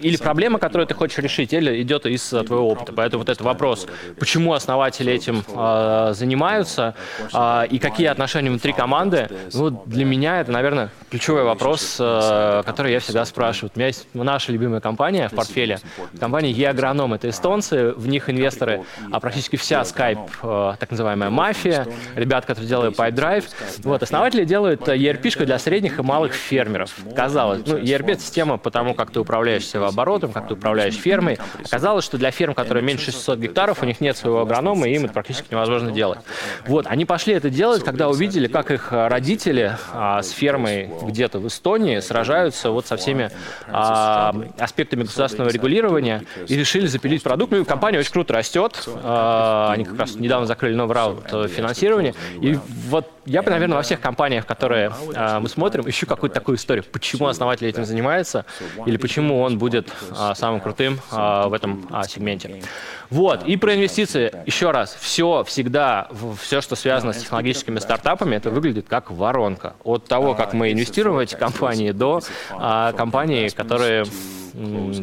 или 0.00 0.16
проблема, 0.16 0.58
которую 0.58 0.86
ты 0.86 0.94
хочешь 0.94 1.18
решить, 1.18 1.52
или 1.52 1.82
идет 1.82 2.06
из 2.06 2.28
твоего 2.28 2.68
опыта. 2.68 2.92
Поэтому 2.92 3.20
вот 3.20 3.28
этот 3.28 3.42
вопрос, 3.42 3.86
почему 4.18 4.54
основатели 4.54 5.12
этим 5.12 5.44
э, 5.48 6.12
занимаются 6.14 6.94
э, 7.32 7.66
и 7.70 7.78
какие 7.78 8.06
отношения 8.06 8.50
внутри 8.50 8.72
команды, 8.72 9.28
ну, 9.52 9.70
для 9.86 10.04
меня 10.04 10.40
это, 10.40 10.50
наверное, 10.50 10.90
ключевой 11.10 11.44
вопрос, 11.44 11.96
э, 11.98 12.62
который 12.64 12.92
я 12.92 13.00
всегда 13.00 13.24
спрашиваю. 13.24 13.70
У 13.74 13.78
меня 13.78 13.88
есть 13.88 14.06
наша 14.14 14.52
любимая 14.52 14.80
компания 14.80 15.28
в 15.28 15.34
портфеле, 15.34 15.78
компания 16.18 16.50
e 16.50 16.70
это 17.10 17.28
эстонцы, 17.28 17.92
в 17.92 18.06
них 18.06 18.30
инвесторы, 18.30 18.84
а 19.10 19.20
практически 19.20 19.56
вся 19.56 19.82
Skype, 19.82 20.28
э, 20.42 20.76
так 20.78 20.90
называемая 20.90 21.30
мафия, 21.30 21.86
ребят, 22.14 22.46
которые 22.46 22.68
делают 22.68 22.98
PipeDrive. 22.98 23.44
Вот, 23.78 24.02
основатели 24.02 24.44
делают 24.44 24.88
ERP-шку 24.88 25.44
для 25.44 25.58
средних 25.58 25.98
и 25.98 26.02
малых 26.02 26.32
фермеров. 26.32 26.94
Казалось, 27.14 27.62
ну, 27.66 27.78
ERP— 27.78 28.12
это 28.12 28.22
система 28.22 28.58
по 28.58 28.70
тому, 28.70 28.94
как 28.94 29.10
ты 29.10 29.20
управляешь 29.20 29.64
оборотом, 29.90 30.32
как 30.32 30.48
ты 30.48 30.54
управляешь 30.54 30.94
фермой. 30.94 31.38
Оказалось, 31.64 32.04
что 32.04 32.18
для 32.18 32.30
ферм, 32.30 32.54
которые 32.54 32.82
меньше 32.82 33.06
600 33.06 33.38
гектаров, 33.38 33.82
у 33.82 33.86
них 33.86 34.00
нет 34.00 34.16
своего 34.16 34.40
агронома, 34.42 34.88
и 34.88 34.94
им 34.94 35.04
это 35.04 35.12
практически 35.12 35.52
невозможно 35.52 35.92
делать. 35.92 36.20
Вот, 36.66 36.86
они 36.86 37.04
пошли 37.04 37.34
это 37.34 37.50
делать, 37.50 37.84
когда 37.84 38.08
увидели, 38.08 38.46
как 38.46 38.70
их 38.70 38.92
родители 38.92 39.76
а, 39.92 40.22
с 40.22 40.30
фермой 40.30 40.90
где-то 41.02 41.38
в 41.38 41.46
Эстонии 41.46 42.00
сражаются 42.00 42.70
вот 42.70 42.86
со 42.86 42.96
всеми 42.96 43.30
а, 43.68 44.34
аспектами 44.58 45.02
государственного 45.02 45.50
регулирования 45.50 46.24
и 46.46 46.56
решили 46.56 46.86
запилить 46.86 47.22
продукт. 47.22 47.52
Ну, 47.52 47.64
компания 47.64 47.98
очень 47.98 48.12
круто 48.12 48.34
растет. 48.34 48.88
А, 49.02 49.72
они 49.72 49.84
как 49.84 49.98
раз 49.98 50.14
недавно 50.16 50.46
закрыли 50.46 50.74
новый 50.74 50.94
раунд 50.94 51.20
э, 51.32 51.48
финансирования. 51.48 52.14
И 52.40 52.58
вот 52.88 53.10
я 53.26 53.42
бы, 53.42 53.50
наверное, 53.50 53.76
во 53.76 53.82
всех 53.82 54.00
компаниях, 54.00 54.44
которые 54.44 54.92
а, 55.14 55.40
мы 55.40 55.48
смотрим, 55.48 55.88
ищу 55.88 56.06
какую-то 56.06 56.34
такую 56.34 56.56
историю, 56.56 56.84
почему 56.90 57.26
основатель 57.26 57.66
этим 57.66 57.84
занимается 57.84 58.44
или 58.86 58.96
почему 58.96 59.40
он 59.40 59.58
будет 59.58 59.79
а, 60.16 60.34
самым 60.34 60.60
крутым 60.60 61.00
а, 61.10 61.48
в 61.48 61.52
этом 61.52 61.86
а, 61.90 62.04
сегменте. 62.04 62.62
Вот, 63.08 63.44
и 63.44 63.56
про 63.56 63.74
инвестиции, 63.74 64.32
еще 64.46 64.70
раз, 64.70 64.96
все, 65.00 65.42
всегда, 65.44 66.08
все, 66.40 66.60
что 66.60 66.76
связано 66.76 67.12
с 67.12 67.18
технологическими 67.18 67.78
стартапами, 67.80 68.36
это 68.36 68.50
выглядит 68.50 68.86
как 68.88 69.10
воронка. 69.10 69.74
От 69.82 70.06
того, 70.06 70.34
как 70.34 70.52
мы 70.52 70.72
инвестируем 70.72 71.16
в 71.16 71.18
эти 71.18 71.34
компании, 71.34 71.90
до 71.90 72.20
компаний, 72.48 73.50
которые 73.50 74.04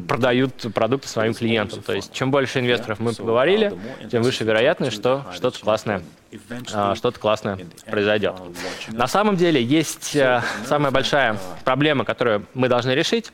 продают 0.08 0.54
продукты 0.74 1.08
своим 1.08 1.34
клиентам. 1.34 1.82
То 1.82 1.94
есть 1.94 2.14
чем 2.14 2.32
больше 2.32 2.60
инвесторов 2.60 3.00
мы 3.00 3.14
поговорили, 3.14 3.74
тем 4.10 4.24
выше 4.24 4.44
вероятность, 4.44 4.96
что 4.96 5.26
что-то 5.34 5.60
классное 5.60 6.02
что-то 6.70 7.20
классное 7.20 7.58
произойдет. 7.90 8.36
На 8.90 9.08
самом 9.08 9.38
деле 9.38 9.64
есть 9.64 10.16
э, 10.16 10.42
самая 10.66 10.92
большая 10.92 11.38
проблема, 11.64 12.04
которую 12.04 12.46
мы 12.54 12.68
должны 12.68 12.92
решить, 12.92 13.32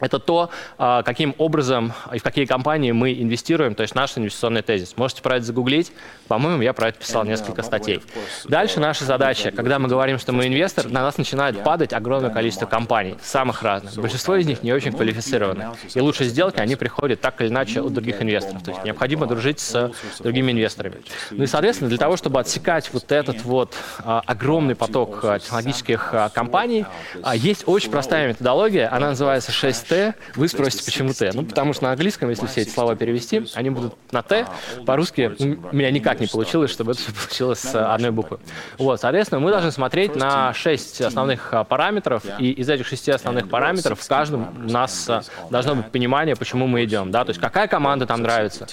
это 0.00 0.18
то, 0.18 0.50
а, 0.78 1.02
каким 1.02 1.34
образом 1.38 1.92
и 2.12 2.18
в 2.18 2.22
какие 2.22 2.44
компании 2.44 2.92
мы 2.92 3.12
инвестируем, 3.12 3.74
то 3.74 3.82
есть 3.82 3.94
наш 3.94 4.18
инвестиционный 4.18 4.62
тезис. 4.62 4.96
Можете 4.96 5.22
про 5.22 5.36
это 5.36 5.46
загуглить. 5.46 5.92
По-моему, 6.28 6.62
я 6.62 6.72
про 6.72 6.88
это 6.88 6.98
писал 6.98 7.24
несколько 7.24 7.62
статей. 7.62 8.02
Дальше 8.44 8.80
наша 8.80 9.04
задача, 9.04 9.50
когда 9.50 9.78
мы 9.78 9.88
говорим, 9.88 10.18
что 10.18 10.32
мы 10.32 10.46
инвестор, 10.46 10.88
на 10.88 11.02
нас 11.02 11.18
начинает 11.18 11.62
падать 11.62 11.92
огромное 11.92 12.30
количество 12.30 12.66
компаний, 12.66 13.16
самых 13.22 13.62
разных. 13.62 13.94
Большинство 13.96 14.34
из 14.36 14.46
них 14.46 14.62
не 14.62 14.72
очень 14.72 14.92
квалифицированы. 14.92 15.68
И 15.94 16.00
лучшие 16.00 16.28
сделки, 16.28 16.58
они 16.58 16.76
приходят 16.76 17.20
так 17.20 17.40
или 17.40 17.48
иначе 17.48 17.80
от 17.80 17.92
других 17.92 18.20
инвесторов. 18.22 18.62
То 18.62 18.70
есть 18.70 18.84
необходимо 18.84 19.26
дружить 19.26 19.60
с 19.60 19.92
другими 20.20 20.52
инвесторами. 20.52 20.96
Ну 21.30 21.44
и, 21.44 21.46
соответственно, 21.46 21.90
для 21.90 21.98
того, 21.98 22.16
чтобы 22.16 22.40
отсекать 22.40 22.90
вот 22.92 23.12
этот 23.12 23.42
вот 23.42 23.76
а, 24.04 24.22
огромный 24.26 24.74
поток 24.74 25.20
а, 25.22 25.38
технологических 25.38 26.14
компаний, 26.34 26.86
есть 27.34 27.64
очень 27.66 27.90
простая 27.90 28.28
методология, 28.28 28.92
она 28.92 29.10
называется 29.10 29.52
6 29.52 29.91
Т, 29.92 30.14
вы 30.36 30.48
спросите, 30.48 30.86
почему 30.86 31.12
Т? 31.12 31.32
Ну, 31.34 31.44
потому 31.44 31.74
что 31.74 31.84
на 31.84 31.90
английском, 31.92 32.30
если 32.30 32.46
все 32.46 32.62
эти 32.62 32.70
слова 32.70 32.96
перевести, 32.96 33.44
они 33.52 33.68
будут 33.68 33.94
на 34.10 34.22
Т. 34.22 34.46
По-русски 34.86 35.32
у 35.38 35.76
меня 35.76 35.90
никак 35.90 36.18
не 36.18 36.26
получилось, 36.26 36.70
чтобы 36.70 36.92
это 36.92 37.02
все 37.02 37.12
получилось 37.12 37.58
с 37.58 37.74
одной 37.74 38.10
буквы. 38.10 38.38
Вот, 38.78 39.02
соответственно, 39.02 39.42
мы 39.42 39.50
должны 39.50 39.70
смотреть 39.70 40.16
на 40.16 40.54
шесть 40.54 41.02
основных 41.02 41.52
а, 41.52 41.64
параметров, 41.64 42.22
и 42.38 42.52
из 42.52 42.70
этих 42.70 42.86
шести 42.86 43.10
основных 43.10 43.50
параметров 43.50 44.00
в 44.00 44.08
каждом 44.08 44.66
у 44.66 44.72
нас 44.72 45.10
а, 45.10 45.24
должно 45.50 45.74
быть 45.74 45.90
понимание, 45.90 46.36
почему 46.36 46.66
мы 46.66 46.84
идем, 46.84 47.10
да, 47.10 47.26
то 47.26 47.28
есть 47.30 47.40
какая 47.40 47.68
команда 47.68 48.06
там 48.06 48.22
нравится, 48.22 48.66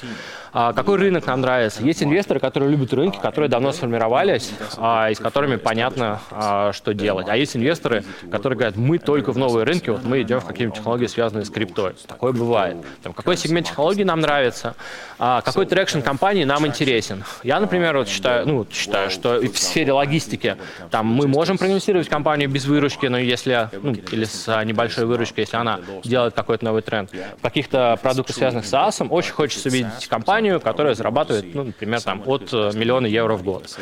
а, 0.53 0.71
какой 0.71 0.99
рынок 0.99 1.25
нам 1.25 1.41
нравится. 1.41 1.83
Есть 1.83 2.01
инвесторы, 2.01 2.39
которые 2.39 2.71
любят 2.71 2.93
рынки, 2.93 3.17
которые 3.17 3.49
давно 3.49 3.73
сформировались, 3.73 4.53
и 4.77 5.13
с 5.13 5.19
которыми 5.19 5.57
понятно, 5.57 6.21
что 6.71 6.93
делать. 6.93 7.27
А 7.27 7.35
есть 7.35 7.57
инвесторы, 7.57 8.05
которые 8.31 8.57
говорят, 8.57 8.77
мы 8.77 8.99
только 8.99 9.33
в 9.33 9.37
новые 9.37 9.65
рынки, 9.65 9.89
вот 9.89 10.05
мы 10.05 10.21
идем 10.21 10.39
в 10.39 10.45
какие-нибудь 10.45 10.77
технологии, 10.77 10.98
связанные 11.07 11.45
с 11.45 11.49
криптой. 11.49 11.93
Такое 12.07 12.31
бывает. 12.31 12.77
Там, 13.03 13.13
какой 13.13 13.37
сегмент 13.37 13.67
технологий 13.67 14.03
нам 14.03 14.19
нравится, 14.19 14.75
а, 15.17 15.41
какой 15.41 15.65
traction 15.65 15.99
компании 15.99 16.43
нам 16.43 16.65
интересен. 16.65 17.23
Я, 17.43 17.59
например, 17.59 17.97
вот 17.97 18.07
считаю, 18.07 18.47
ну, 18.47 18.65
считаю, 18.71 19.09
что 19.09 19.39
в 19.39 19.57
сфере 19.57 19.93
логистики 19.93 20.57
там 20.91 21.07
мы 21.07 21.27
можем 21.27 21.57
проинвестировать 21.57 22.09
компанию 22.09 22.49
без 22.49 22.65
выручки, 22.65 23.05
но 23.07 23.17
если, 23.17 23.69
ну, 23.81 23.93
или 23.93 24.25
с 24.25 24.47
а, 24.47 24.63
небольшой 24.63 25.05
выручкой, 25.05 25.43
если 25.43 25.57
она 25.57 25.79
делает 26.03 26.33
какой-то 26.33 26.65
новый 26.65 26.81
тренд. 26.81 27.11
В 27.11 27.41
каких-то 27.41 27.97
продуктах, 28.01 28.35
связанных 28.35 28.65
с 28.65 28.73
SaaS, 28.73 29.07
очень 29.07 29.33
хочется 29.33 29.69
видеть 29.69 30.07
компанию, 30.07 30.59
которая 30.59 30.95
зарабатывает, 30.95 31.53
ну, 31.53 31.63
например, 31.63 32.01
там, 32.01 32.23
от 32.25 32.49
э, 32.53 32.71
миллиона 32.73 33.07
евро 33.07 33.35
в 33.35 33.43
год. 33.43 33.77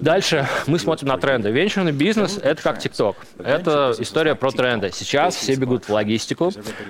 Дальше 0.00 0.48
мы 0.66 0.78
смотрим 0.78 1.08
на 1.08 1.18
тренды. 1.18 1.50
Венчурный 1.50 1.92
бизнес– 1.92 2.38
это 2.42 2.62
как 2.62 2.78
TikTok. 2.78 3.16
Это 3.38 3.94
история 3.98 4.34
про 4.34 4.50
тренды. 4.50 4.90
Сейчас 4.92 5.36
все 5.36 5.54
бегут 5.54 5.84
в 5.84 5.90
логистику, 5.90 6.39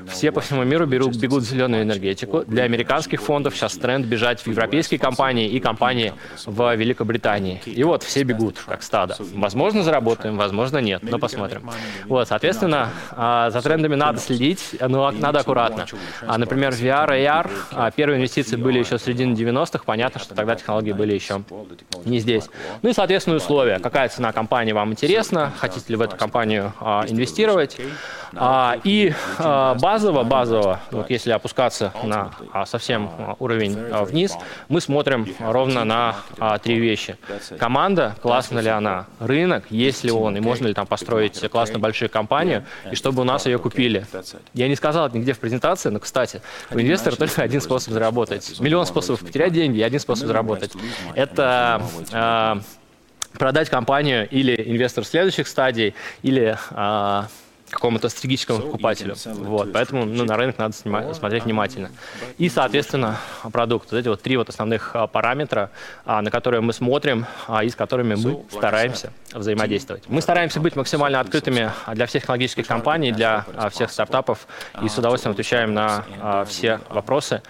все 0.06 0.30
по 0.30 0.40
всему 0.40 0.64
миру 0.64 0.86
берут, 0.86 1.16
бегут 1.16 1.42
в 1.42 1.46
зеленую 1.46 1.82
энергетику. 1.82 2.44
Для 2.46 2.64
американских 2.64 3.20
фондов 3.20 3.56
сейчас 3.56 3.72
тренд 3.74 4.06
бежать 4.06 4.40
в 4.40 4.46
европейские 4.46 5.00
компании 5.00 5.48
и 5.48 5.58
компании 5.58 6.12
в 6.46 6.76
Великобритании. 6.76 7.60
И 7.64 7.82
вот 7.82 8.02
все 8.02 8.22
бегут, 8.22 8.58
как 8.66 8.82
стадо. 8.82 9.16
Возможно, 9.34 9.82
заработаем, 9.82 10.36
возможно, 10.36 10.78
нет, 10.78 11.02
но 11.02 11.18
посмотрим. 11.18 11.70
Вот, 12.06 12.28
соответственно, 12.28 12.90
а, 13.12 13.50
за 13.50 13.60
трендами 13.62 13.94
надо 13.94 14.18
следить, 14.18 14.76
но 14.80 15.10
надо 15.10 15.40
аккуратно. 15.40 15.86
А, 16.26 16.38
например, 16.38 16.72
VR 16.72 17.08
AR, 17.08 17.50
а, 17.72 17.90
первые 17.90 18.18
инвестиции 18.18 18.56
были 18.56 18.78
еще 18.78 18.98
в 18.98 19.02
середине 19.02 19.34
90-х, 19.34 19.84
понятно, 19.84 20.20
что 20.20 20.34
тогда 20.34 20.54
технологии 20.54 20.92
были 20.92 21.14
еще 21.14 21.42
не 22.04 22.18
здесь. 22.18 22.48
Ну 22.82 22.90
и, 22.90 22.92
соответственно, 22.92 23.36
условия. 23.36 23.78
Какая 23.78 24.08
цена 24.08 24.32
компании 24.32 24.72
вам 24.72 24.92
интересна, 24.92 25.52
хотите 25.58 25.86
ли 25.88 25.96
в 25.96 26.00
эту 26.02 26.16
компанию 26.16 26.72
инвестировать. 27.08 27.76
И 28.84 29.12
базово, 29.38 30.22
базово, 30.22 30.80
вот 30.90 31.10
если 31.10 31.30
опускаться 31.32 31.92
на 32.04 32.30
совсем 32.66 33.10
уровень 33.38 33.76
а, 33.90 34.04
вниз, 34.04 34.36
мы 34.68 34.80
смотрим 34.80 35.26
ровно 35.40 35.84
на 35.84 36.16
а, 36.38 36.58
три 36.58 36.78
вещи. 36.78 37.16
Команда, 37.58 38.14
классно 38.22 38.60
ли 38.60 38.68
она, 38.68 39.06
рынок, 39.18 39.64
есть 39.70 40.04
ли 40.04 40.10
он, 40.10 40.36
и 40.36 40.40
можно 40.40 40.66
ли 40.66 40.74
там 40.74 40.86
построить 40.86 41.40
классно 41.50 41.78
большую 41.78 42.10
компанию, 42.10 42.64
и 42.90 42.94
чтобы 42.94 43.22
у 43.22 43.24
нас 43.24 43.46
ее 43.46 43.58
купили. 43.58 44.06
Я 44.54 44.68
не 44.68 44.76
сказал 44.76 45.06
это 45.06 45.16
нигде 45.16 45.32
в 45.32 45.38
презентации, 45.38 45.88
но, 45.88 45.98
кстати, 45.98 46.42
у 46.70 46.74
инвестора 46.74 47.16
только 47.16 47.42
один 47.42 47.60
способ 47.60 47.92
заработать. 47.92 48.60
Миллион 48.60 48.86
способов 48.86 49.20
потерять 49.20 49.52
деньги 49.52 49.78
и 49.78 49.82
один 49.82 50.00
способ 50.00 50.26
заработать. 50.26 50.72
Это 51.14 51.82
э, 52.12 52.56
продать 53.38 53.70
компанию 53.70 54.28
или 54.28 54.54
инвестор 54.66 55.04
следующих 55.04 55.48
стадий, 55.48 55.94
или 56.22 56.56
э, 56.70 57.22
какому-то 57.70 58.09
стратегическому 58.09 58.61
покупателю. 58.61 59.14
Вот, 59.26 59.72
поэтому 59.72 60.04
ну, 60.04 60.24
на 60.24 60.37
рынок 60.37 60.59
надо 60.59 60.74
снимать, 60.74 61.14
смотреть 61.16 61.44
внимательно. 61.44 61.90
И, 62.38 62.48
соответственно, 62.48 63.18
продукт. 63.52 63.90
Вот 63.92 63.98
эти 63.98 64.09
вот 64.09 64.20
три 64.20 64.37
вот 64.37 64.48
основных 64.48 64.90
а, 64.94 65.06
параметра, 65.06 65.70
а, 66.04 66.20
на 66.22 66.30
которые 66.30 66.61
мы 66.61 66.72
смотрим 66.72 67.26
а, 67.46 67.64
и 67.64 67.70
с 67.70 67.74
которыми 67.74 68.14
мы 68.14 68.44
стараемся 68.50 69.12
взаимодействовать. 69.33 70.04
Мы 70.09 70.20
стараемся 70.20 70.61
быть 70.61 70.76
максимально 70.76 71.20
открытыми 71.20 71.70
для 71.92 72.06
всех 72.06 72.22
технологических 72.22 72.66
компаний, 72.66 73.12
для 73.12 73.46
всех 73.70 73.90
стартапов 73.90 74.46
и 74.83 74.88
с 74.88 74.98
удовольствием 74.98 75.33
отвечаем 75.33 75.72
на 75.72 76.44
все 76.46 76.80
вопросы. 76.90 77.42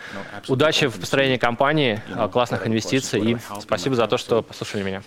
Удачи 0.48 0.87
в 0.87 1.00
построении 1.00 1.38
компании, 1.38 2.02
классных 2.33 2.66
инвестиций 2.66 3.33
и 3.33 3.37
спасибо 3.61 3.96
за 3.96 4.06
то, 4.06 4.18
что 4.18 4.42
послушали 4.42 4.83
меня. 4.83 5.02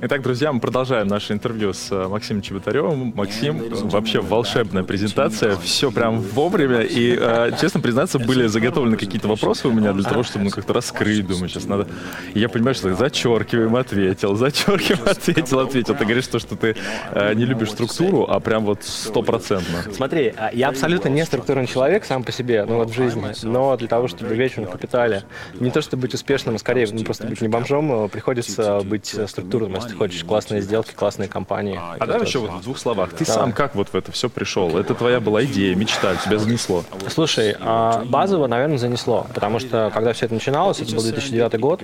Итак, 0.00 0.22
друзья, 0.22 0.52
мы 0.52 0.60
продолжаем 0.60 1.06
наше 1.06 1.32
интервью 1.32 1.72
с 1.72 1.90
Максимом 2.08 2.42
Чеботаревым. 2.42 3.12
Максим, 3.14 3.68
вообще 3.88 4.13
вообще 4.14 4.34
волшебная 4.34 4.84
презентация, 4.84 5.56
все 5.56 5.90
прям 5.90 6.20
вовремя. 6.20 6.80
И, 6.80 7.16
э, 7.20 7.50
честно 7.60 7.80
признаться, 7.80 8.18
были 8.18 8.46
заготовлены 8.46 8.96
какие-то 8.96 9.28
вопросы 9.28 9.68
у 9.68 9.72
меня 9.72 9.92
для 9.92 10.04
того, 10.04 10.22
чтобы 10.22 10.44
ну, 10.44 10.50
как-то 10.50 10.72
раскрыть. 10.72 11.26
Думаю, 11.26 11.48
сейчас 11.48 11.66
надо... 11.66 11.86
И 12.34 12.40
я 12.40 12.48
понимаю, 12.48 12.74
что 12.74 12.94
зачеркиваем, 12.94 13.74
ответил, 13.76 14.36
зачеркиваем, 14.36 15.08
ответил, 15.08 15.60
ответил. 15.60 15.94
Ты 15.94 16.04
говоришь, 16.04 16.26
то, 16.26 16.38
что 16.38 16.56
ты 16.56 16.76
э, 17.12 17.34
не 17.34 17.44
любишь 17.44 17.70
структуру, 17.70 18.26
а 18.28 18.40
прям 18.40 18.64
вот 18.64 18.84
стопроцентно. 18.84 19.84
Смотри, 19.92 20.32
а, 20.36 20.50
я 20.52 20.68
абсолютно 20.68 21.08
не 21.08 21.24
структурный 21.24 21.66
человек 21.66 22.04
сам 22.04 22.22
по 22.22 22.32
себе, 22.32 22.64
ну 22.64 22.76
вот 22.76 22.90
в 22.90 22.94
жизни, 22.94 23.32
но 23.42 23.76
для 23.76 23.88
того, 23.88 24.08
чтобы 24.08 24.34
вечером 24.34 24.66
капитале, 24.66 25.22
не 25.54 25.70
то, 25.70 25.80
чтобы 25.80 26.02
быть 26.02 26.14
успешным, 26.14 26.56
а 26.56 26.58
скорее 26.58 26.86
ну, 26.90 27.04
просто 27.04 27.26
быть 27.26 27.40
не 27.40 27.48
бомжом, 27.48 28.08
приходится 28.08 28.80
быть 28.80 29.06
структурным, 29.06 29.74
если 29.74 29.94
хочешь 29.94 30.24
классные 30.24 30.60
сделки, 30.60 30.92
классные 30.94 31.28
компании. 31.28 31.78
А 31.80 32.06
давай 32.06 32.26
еще 32.26 32.38
вот 32.38 32.50
в 32.50 32.62
двух 32.62 32.78
словах. 32.78 33.10
Ты 33.10 33.24
Давай. 33.24 33.42
сам 33.42 33.52
как 33.52 33.74
вот 33.74 33.88
в 33.88 33.94
это 34.04 34.12
все 34.12 34.28
пришел? 34.28 34.76
Это 34.76 34.94
твоя 34.94 35.18
была 35.18 35.44
идея, 35.44 35.74
мечта, 35.74 36.14
тебя 36.16 36.38
занесло? 36.38 36.84
Слушай, 37.08 37.56
а, 37.58 38.04
базово, 38.04 38.46
наверное, 38.46 38.76
занесло, 38.76 39.26
потому 39.34 39.58
что 39.58 39.90
когда 39.94 40.12
все 40.12 40.26
это 40.26 40.34
начиналось, 40.34 40.80
это 40.80 40.94
был 40.94 41.02
2009 41.02 41.58
год, 41.58 41.82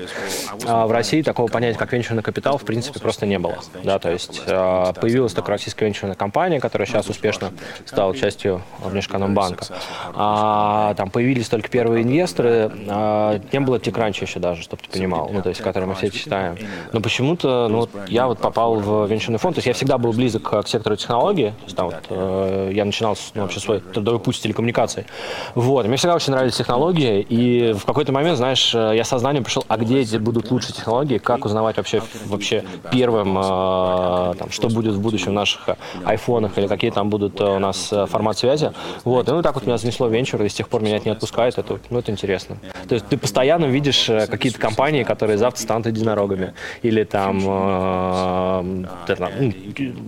а, 0.67 0.87
в 0.87 0.93
России 0.93 1.23
такого 1.23 1.49
понятия, 1.49 1.79
как 1.79 1.93
венчурный 1.93 2.23
капитал, 2.23 2.59
в 2.59 2.65
принципе, 2.65 3.01
просто 3.01 3.25
не 3.25 3.39
было. 3.39 3.57
Да, 3.83 3.99
то 3.99 4.11
есть 4.11 4.43
а, 4.47 4.93
появилась 4.93 5.33
только 5.33 5.51
российская 5.53 5.87
венчурная 5.87 6.15
компания, 6.15 6.61
которая 6.61 6.87
сейчас 6.87 7.09
успешно 7.09 7.53
стала 7.87 8.15
частью 8.15 8.63
Внешэкономбанка. 8.85 9.65
А, 10.15 10.95
там 10.95 11.11
появились 11.11 11.49
только 11.49 11.71
первые 11.71 12.05
инвесторы, 12.05 12.71
не 12.77 13.61
было 13.61 13.77
TechCrunch 13.77 14.21
еще 14.21 14.41
даже, 14.41 14.63
чтобы 14.63 14.83
ты 14.83 14.91
понимал, 14.91 15.31
ну, 15.33 15.41
то 15.41 15.49
есть, 15.49 15.63
который 15.63 15.87
мы 15.87 15.95
все 15.95 16.11
читаем. 16.11 16.59
Но 16.93 17.01
почему-то, 17.01 17.69
ну, 17.69 17.89
я 18.09 18.27
вот 18.27 18.41
попал 18.41 18.75
в 18.77 19.07
венчурный 19.07 19.39
фонд, 19.39 19.55
то 19.55 19.59
есть 19.61 19.67
я 19.67 19.73
всегда 19.73 19.97
был 19.97 20.13
близок 20.13 20.43
к 20.43 20.69
сектору 20.69 20.97
технологий, 20.97 21.51
то 21.51 21.65
есть 21.65 21.77
там 21.77 21.87
вот, 21.87 22.10
я 22.11 22.85
начинал 22.85 23.17
ну, 23.35 23.43
вообще 23.43 23.61
свой 23.61 23.81
трудовой 23.81 24.21
путь 24.21 24.37
с 24.37 24.41
телекоммуникацией. 24.41 25.07
Вот, 25.55 25.87
мне 25.87 25.97
всегда 25.97 26.15
очень 26.15 26.33
нравились 26.33 26.57
технологии, 26.57 27.21
и 27.21 27.73
в 27.73 27.85
какой-то 27.85 28.13
момент, 28.13 28.37
знаешь, 28.37 28.75
э, 28.75 28.93
я 28.97 29.05
сознанием 29.05 29.45
пришел, 29.45 29.65
а 29.69 29.77
где 29.77 30.01
эти 30.01 30.17
будут 30.17 30.51
лучшие 30.51 30.75
технологии, 30.75 31.19
как 31.19 31.45
узнавать 31.45 31.77
вообще, 31.77 32.03
вообще 32.27 32.65
первым, 32.91 33.37
э, 33.39 34.35
там, 34.39 34.51
что 34.51 34.69
будет 34.69 34.95
в 34.95 35.01
будущем 35.01 35.33
в 35.33 35.35
наших 35.35 35.69
айфонах, 36.05 36.59
или 36.59 36.67
какие 36.67 36.91
там 36.91 37.11
будут 37.11 37.41
у 37.41 37.59
нас 37.59 37.93
формат 38.09 38.39
связи. 38.39 38.73
Вот, 39.05 39.29
и 39.29 39.33
ну 39.33 39.43
так 39.43 39.55
вот 39.55 39.67
меня 39.67 39.79
занесло 39.79 40.09
венчур, 40.09 40.43
и 40.43 40.49
с 40.49 40.55
тех 40.55 40.69
пор 40.69 40.83
меня 40.83 40.97
это 40.97 41.07
не 41.07 41.13
отпускает, 41.13 41.59
это, 41.59 41.79
ну, 41.91 41.99
это 41.99 42.11
интересно. 42.13 42.57
То 42.89 42.95
есть 42.95 43.07
ты 43.09 43.17
постоянно 43.17 43.67
видишь 43.67 44.07
какие-то 44.07 44.59
компании, 44.59 45.05
которые 45.05 45.39
завтра 45.39 45.63
станут 45.63 45.87
единорогами, 45.87 46.55
или 46.83 47.05
там, 47.05 47.41
э, 47.45 48.63
ну, 49.19 49.53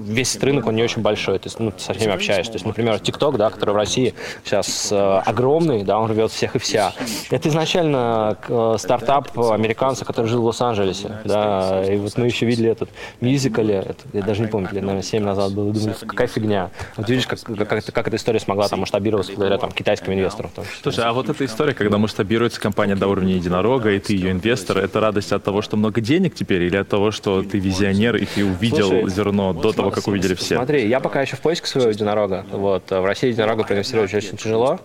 весь 0.04 0.36
рынок, 0.36 0.66
он 0.66 0.76
не 0.76 0.82
очень 0.82 1.02
большой, 1.02 1.38
то 1.38 1.46
есть 1.46 1.58
ну, 1.60 1.72
со 1.92 2.00
всеми 2.00 2.14
общаешься. 2.14 2.52
То 2.52 2.56
есть, 2.56 2.66
например, 2.66 2.94
TikTok, 2.94 3.36
да, 3.36 3.50
который 3.50 3.70
в 3.70 3.76
России 3.76 4.14
сейчас 4.44 4.90
э, 4.92 5.22
огромный, 5.24 5.84
да, 5.84 5.98
он 5.98 6.10
рвет 6.10 6.30
всех 6.30 6.56
и 6.56 6.58
вся. 6.58 6.92
Это 7.30 7.48
изначально 7.48 8.36
э, 8.48 8.76
стартап 8.78 9.38
американца, 9.38 10.04
который 10.04 10.26
жил 10.26 10.42
в 10.42 10.46
Лос-Анджелесе, 10.46 11.20
да, 11.24 11.84
и 11.84 11.96
вот 11.96 12.16
мы 12.16 12.26
еще 12.26 12.46
видели 12.46 12.70
этот 12.70 12.90
мюзикале, 13.20 13.74
это, 13.74 14.02
я 14.12 14.22
даже 14.22 14.42
не 14.42 14.48
помню, 14.48 14.68
лет, 14.72 14.82
наверное, 14.82 15.02
7 15.02 15.22
назад 15.22 15.52
было, 15.52 15.72
думаю, 15.72 15.94
какая 16.06 16.26
фигня. 16.26 16.70
Вот 16.96 17.08
видишь, 17.08 17.26
как, 17.26 17.40
как, 17.40 17.68
как, 17.68 17.84
как 17.84 18.08
эта 18.08 18.16
история 18.16 18.40
смогла 18.40 18.68
там 18.68 18.80
масштабироваться 18.80 19.32
благодаря 19.32 19.58
там 19.58 19.70
китайским 19.72 20.12
инвесторам. 20.12 20.50
Там. 20.54 20.64
Слушай, 20.82 21.04
а 21.04 21.12
вот 21.12 21.28
эта 21.28 21.44
история, 21.44 21.74
когда 21.74 21.98
масштабируется 21.98 22.60
компания 22.60 22.96
до 22.96 23.08
уровня 23.08 23.34
единорога, 23.34 23.90
и 23.90 23.98
ты 23.98 24.14
ее 24.14 24.32
инвестор, 24.32 24.78
это 24.78 25.00
радость 25.00 25.32
от 25.32 25.44
того, 25.44 25.62
что 25.62 25.76
много 25.76 26.00
денег 26.00 26.34
теперь, 26.34 26.62
или 26.62 26.76
от 26.76 26.88
того, 26.88 27.10
что 27.10 27.42
ты 27.42 27.58
визионер, 27.58 28.16
и 28.16 28.26
ты 28.26 28.44
увидел 28.44 28.88
Слушай, 28.88 29.10
зерно 29.10 29.52
до 29.52 29.72
того, 29.72 29.90
как 29.90 30.06
увидели 30.08 30.34
все? 30.34 30.56
Смотри, 30.56 30.88
я 30.88 31.00
пока 31.00 31.22
еще 31.22 31.36
в 31.36 31.40
поиске 31.40 31.66
своего 31.72 31.90
единорога. 31.90 32.44
Вот. 32.50 32.90
В 32.90 33.04
России 33.04 33.28
единорога 33.28 33.64
проинвестировать 33.64 34.12
очень 34.14 34.36
тяжело. 34.36 34.78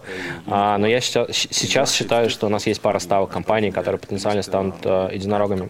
А, 0.48 0.78
но 0.78 0.88
я 0.88 1.02
сейчас, 1.02 1.28
сейчас 1.32 1.94
считаю, 1.94 2.30
что 2.30 2.48
у 2.48 2.50
нас 2.50 2.66
есть 2.68 2.82
пара 2.82 3.00
ставок 3.00 3.30
компаний, 3.30 3.72
которые 3.72 4.00
потенциально 4.00 4.42
станут 4.42 4.76
а, 4.84 5.10
единорогами. 5.10 5.70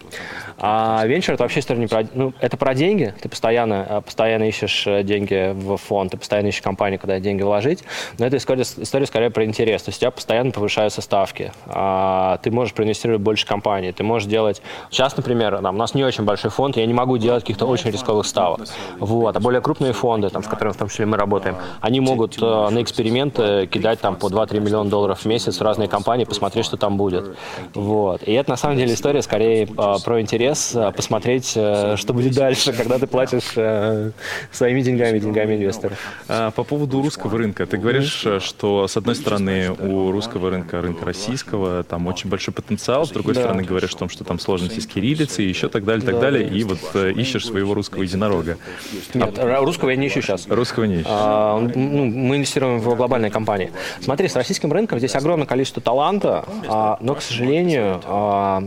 А 0.58 1.04
венчур 1.06 1.34
это 1.34 1.44
вообще 1.44 1.60
история 1.60 1.80
не 1.80 1.86
про... 1.86 2.04
Ну, 2.14 2.32
это 2.40 2.56
про 2.56 2.74
деньги. 2.74 3.14
Ты 3.20 3.28
постоянно, 3.28 3.86
а, 3.88 4.00
постоянно 4.00 4.44
ищешь 4.44 4.86
э, 4.86 5.02
деньги 5.02 5.52
в 5.52 5.76
фонд, 5.76 6.12
ты 6.12 6.16
постоянно 6.16 6.48
ищешь 6.48 6.62
компанию, 6.62 6.98
куда 6.98 7.20
деньги 7.20 7.42
вложить. 7.42 7.84
Но 8.18 8.26
это 8.26 8.36
история, 8.36 8.62
история 8.62 9.06
скорее 9.06 9.30
про 9.30 9.44
интерес. 9.44 9.82
То 9.82 9.90
есть 9.90 9.98
у 9.98 10.00
тебя 10.00 10.10
постоянно 10.10 10.50
повышаются 10.50 11.00
ставки. 11.00 11.52
А, 11.66 12.38
ты 12.42 12.50
можешь 12.50 12.74
проинвестировать 12.74 13.20
больше 13.20 13.46
компаний. 13.46 13.92
Ты 13.92 14.02
можешь 14.02 14.28
делать... 14.28 14.62
Сейчас, 14.90 15.16
например, 15.16 15.58
там, 15.60 15.74
у 15.74 15.78
нас 15.78 15.94
не 15.94 16.04
очень 16.04 16.24
большой 16.24 16.50
фонд, 16.50 16.76
я 16.76 16.86
не 16.86 16.94
могу 16.94 17.18
делать 17.18 17.42
каких-то 17.42 17.66
очень 17.66 17.90
рисковых 17.90 18.26
ставок. 18.26 18.60
Вот. 18.98 19.36
А 19.36 19.40
более 19.40 19.60
крупные 19.60 19.92
фонды, 19.92 20.28
там, 20.28 20.42
с 20.42 20.48
которыми 20.48 20.72
в 20.72 20.76
том 20.76 20.88
числе 20.88 21.06
мы 21.08 21.16
работаем, 21.16 21.56
они 21.80 22.00
могут 22.00 22.40
э, 22.40 22.40
на 22.40 22.82
эксперименты 22.82 23.66
кидать 23.66 24.00
там 24.00 24.16
по 24.16 24.26
2-3 24.26 24.60
миллиона 24.60 24.88
долларов 24.88 25.20
в 25.20 25.24
месяц 25.26 25.58
в 25.58 25.62
разные 25.62 25.88
компании, 25.88 26.24
посмотреть, 26.24 26.64
что 26.64 26.76
там 26.76 26.96
будет. 26.96 27.36
Вот. 27.74 28.22
И 28.22 28.32
это 28.32 28.50
на 28.50 28.56
самом 28.56 28.76
деле 28.76 28.94
история 28.94 29.22
скорее 29.22 29.64
э, 29.64 29.94
про 30.04 30.20
интерес, 30.20 30.72
э, 30.74 30.92
посмотреть, 30.92 31.48
что 31.48 32.12
будет 32.12 32.34
дальше, 32.34 32.72
когда 32.72 32.98
ты 32.98 33.06
платишь 33.06 33.52
своими 34.52 34.82
деньгами, 34.82 35.18
деньгами 35.18 35.56
инвесторов. 35.56 35.98
А, 36.28 36.50
по 36.50 36.64
поводу 36.64 37.02
русского 37.02 37.38
рынка. 37.38 37.66
Ты 37.66 37.78
говоришь, 37.78 38.26
что 38.40 38.86
с 38.86 38.96
одной 38.96 39.14
стороны 39.14 39.70
у 39.70 40.10
русского 40.10 40.50
рынка, 40.50 40.80
рынка 40.80 41.04
российского, 41.04 41.82
там 41.84 42.06
очень 42.06 42.28
большой 42.30 42.54
потенциал, 42.54 43.06
с 43.06 43.10
другой 43.10 43.34
да. 43.34 43.40
стороны 43.40 43.62
говоришь 43.62 43.94
о 43.94 43.98
том, 43.98 44.08
что 44.08 44.24
там 44.24 44.38
сложности 44.38 44.80
с 44.80 44.86
кириллицей, 44.86 45.46
и 45.46 45.48
еще 45.48 45.68
так 45.68 45.84
далее, 45.84 46.04
так 46.04 46.16
да, 46.16 46.20
далее, 46.20 46.44
да. 46.44 46.56
и 46.56 46.64
вот 46.64 46.94
ищешь 47.16 47.46
своего 47.46 47.74
русского 47.74 48.02
единорога. 48.02 48.58
Нет, 49.14 49.38
а, 49.38 49.60
русского 49.60 49.90
я 49.90 49.96
не 49.96 50.08
ищу 50.08 50.20
сейчас. 50.20 50.46
Русского 50.48 50.84
не. 50.84 50.97
А, 51.06 51.58
ну, 51.60 52.04
мы 52.04 52.36
инвестируем 52.36 52.78
в 52.78 52.96
глобальные 52.96 53.30
компании. 53.30 53.72
Смотри, 54.00 54.28
с 54.28 54.36
российским 54.36 54.72
рынком 54.72 54.98
здесь 54.98 55.14
огромное 55.14 55.46
количество 55.46 55.82
таланта, 55.82 56.44
а, 56.68 56.98
но, 57.00 57.14
к 57.14 57.22
сожалению, 57.22 58.00
а, 58.04 58.62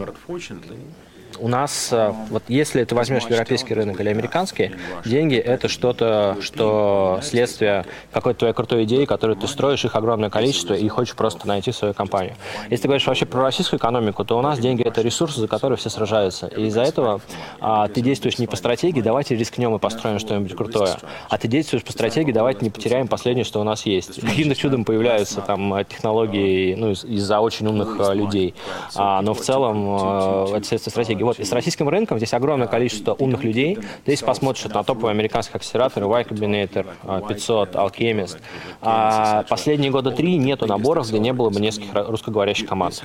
у 1.40 1.48
нас, 1.48 1.90
э, 1.92 2.14
вот 2.30 2.44
если 2.48 2.84
ты 2.84 2.96
возьмешь 2.96 3.24
европейский 3.24 3.74
рынок 3.74 4.00
или 4.00 4.10
американский, 4.10 4.72
деньги 5.06 5.36
это 5.36 5.68
что-то, 5.68 6.38
что 6.42 7.20
следствие 7.22 7.86
какой-то 8.12 8.40
твоей 8.40 8.54
крутой 8.54 8.84
идеи, 8.84 9.06
которую 9.06 9.38
ты 9.38 9.48
строишь, 9.48 9.86
их 9.86 9.96
огромное 9.96 10.30
количество, 10.30 10.74
и 10.74 10.88
хочешь 10.88 11.16
просто 11.16 11.48
найти 11.48 11.72
свою 11.72 11.94
компанию. 11.94 12.36
Если 12.70 12.84
ты 12.84 12.88
говоришь 12.88 13.08
вообще 13.08 13.26
про 13.26 13.42
российскую 13.42 13.80
экономику, 13.80 14.24
то 14.26 14.38
у 14.38 14.42
нас 14.42 14.60
деньги 14.60 14.84
это 14.84 15.02
ресурсы, 15.02 15.40
за 15.40 15.48
которые 15.48 15.78
все 15.78 15.90
сражаются. 15.90 16.48
И 16.48 16.66
из-за 16.66 16.82
этого 16.82 17.22
а, 17.60 17.88
ты 17.88 18.02
действуешь 18.02 18.38
не 18.38 18.48
по 18.48 18.56
стратегии, 18.56 19.02
давайте 19.02 19.36
рискнем 19.36 19.76
и 19.76 19.80
построим 19.80 20.20
что-нибудь 20.20 20.56
крутое, 20.56 20.96
а 21.30 21.38
ты 21.38 21.48
действуешь 21.48 21.84
по 21.84 21.92
стратегии, 21.92 22.32
давайте 22.32 22.60
не 22.62 22.70
потеряем 22.70 23.08
последнее, 23.08 23.46
что 23.46 23.60
у 23.62 23.64
нас 23.64 23.86
есть. 23.86 24.22
Каким-то 24.22 24.56
чудом 24.56 24.86
появляются 24.86 25.42
там 25.42 25.84
технологии 25.86 26.76
ну, 26.76 26.92
из-за 26.92 27.40
очень 27.40 27.68
умных 27.68 27.98
а, 28.00 28.14
людей. 28.14 28.56
А, 28.96 29.22
но 29.22 29.34
в 29.34 29.42
целом 29.42 29.86
а, 29.90 30.46
это 30.56 30.66
следствие 30.66 30.92
стратегии. 30.92 31.21
Вот, 31.24 31.40
и 31.40 31.44
с 31.44 31.52
российским 31.52 31.90
рынком 31.90 32.18
здесь 32.18 32.34
огромное 32.34 32.68
количество 32.68 33.14
умных 33.14 33.44
людей. 33.44 33.78
Ты 34.06 34.12
если 34.12 34.26
посмотришь 34.26 34.66
на 34.66 34.84
топовые 34.84 35.12
американские 35.12 35.56
акселераторы, 35.56 36.06
Y 36.06 36.24
Combinator, 36.24 37.28
500, 37.28 37.76
Alchemist, 37.76 38.38
а 38.82 39.44
последние 39.44 39.92
года 39.92 40.12
три 40.12 40.38
нету 40.38 40.66
наборов, 40.66 41.10
где 41.10 41.20
не 41.20 41.34
было 41.34 41.50
бы 41.50 41.60
нескольких 41.60 41.94
русскоговорящих 41.94 42.68
команд. 42.68 43.04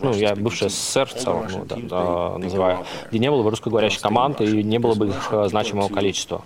Ну, 0.00 0.12
я 0.14 0.34
бывший 0.34 0.70
СССР 0.70 1.06
в 1.06 1.14
целом 1.14 1.46
ну, 1.50 1.64
да, 1.64 1.76
да, 1.76 2.38
называю, 2.38 2.84
где 3.10 3.18
не 3.18 3.30
было 3.30 3.42
бы 3.42 3.50
русскоговорящих 3.50 4.00
команд 4.00 4.40
и 4.40 4.62
не 4.62 4.78
было 4.78 4.94
бы 4.94 5.08
их 5.08 5.28
э, 5.30 5.48
значимого 5.48 5.88
количества. 5.88 6.42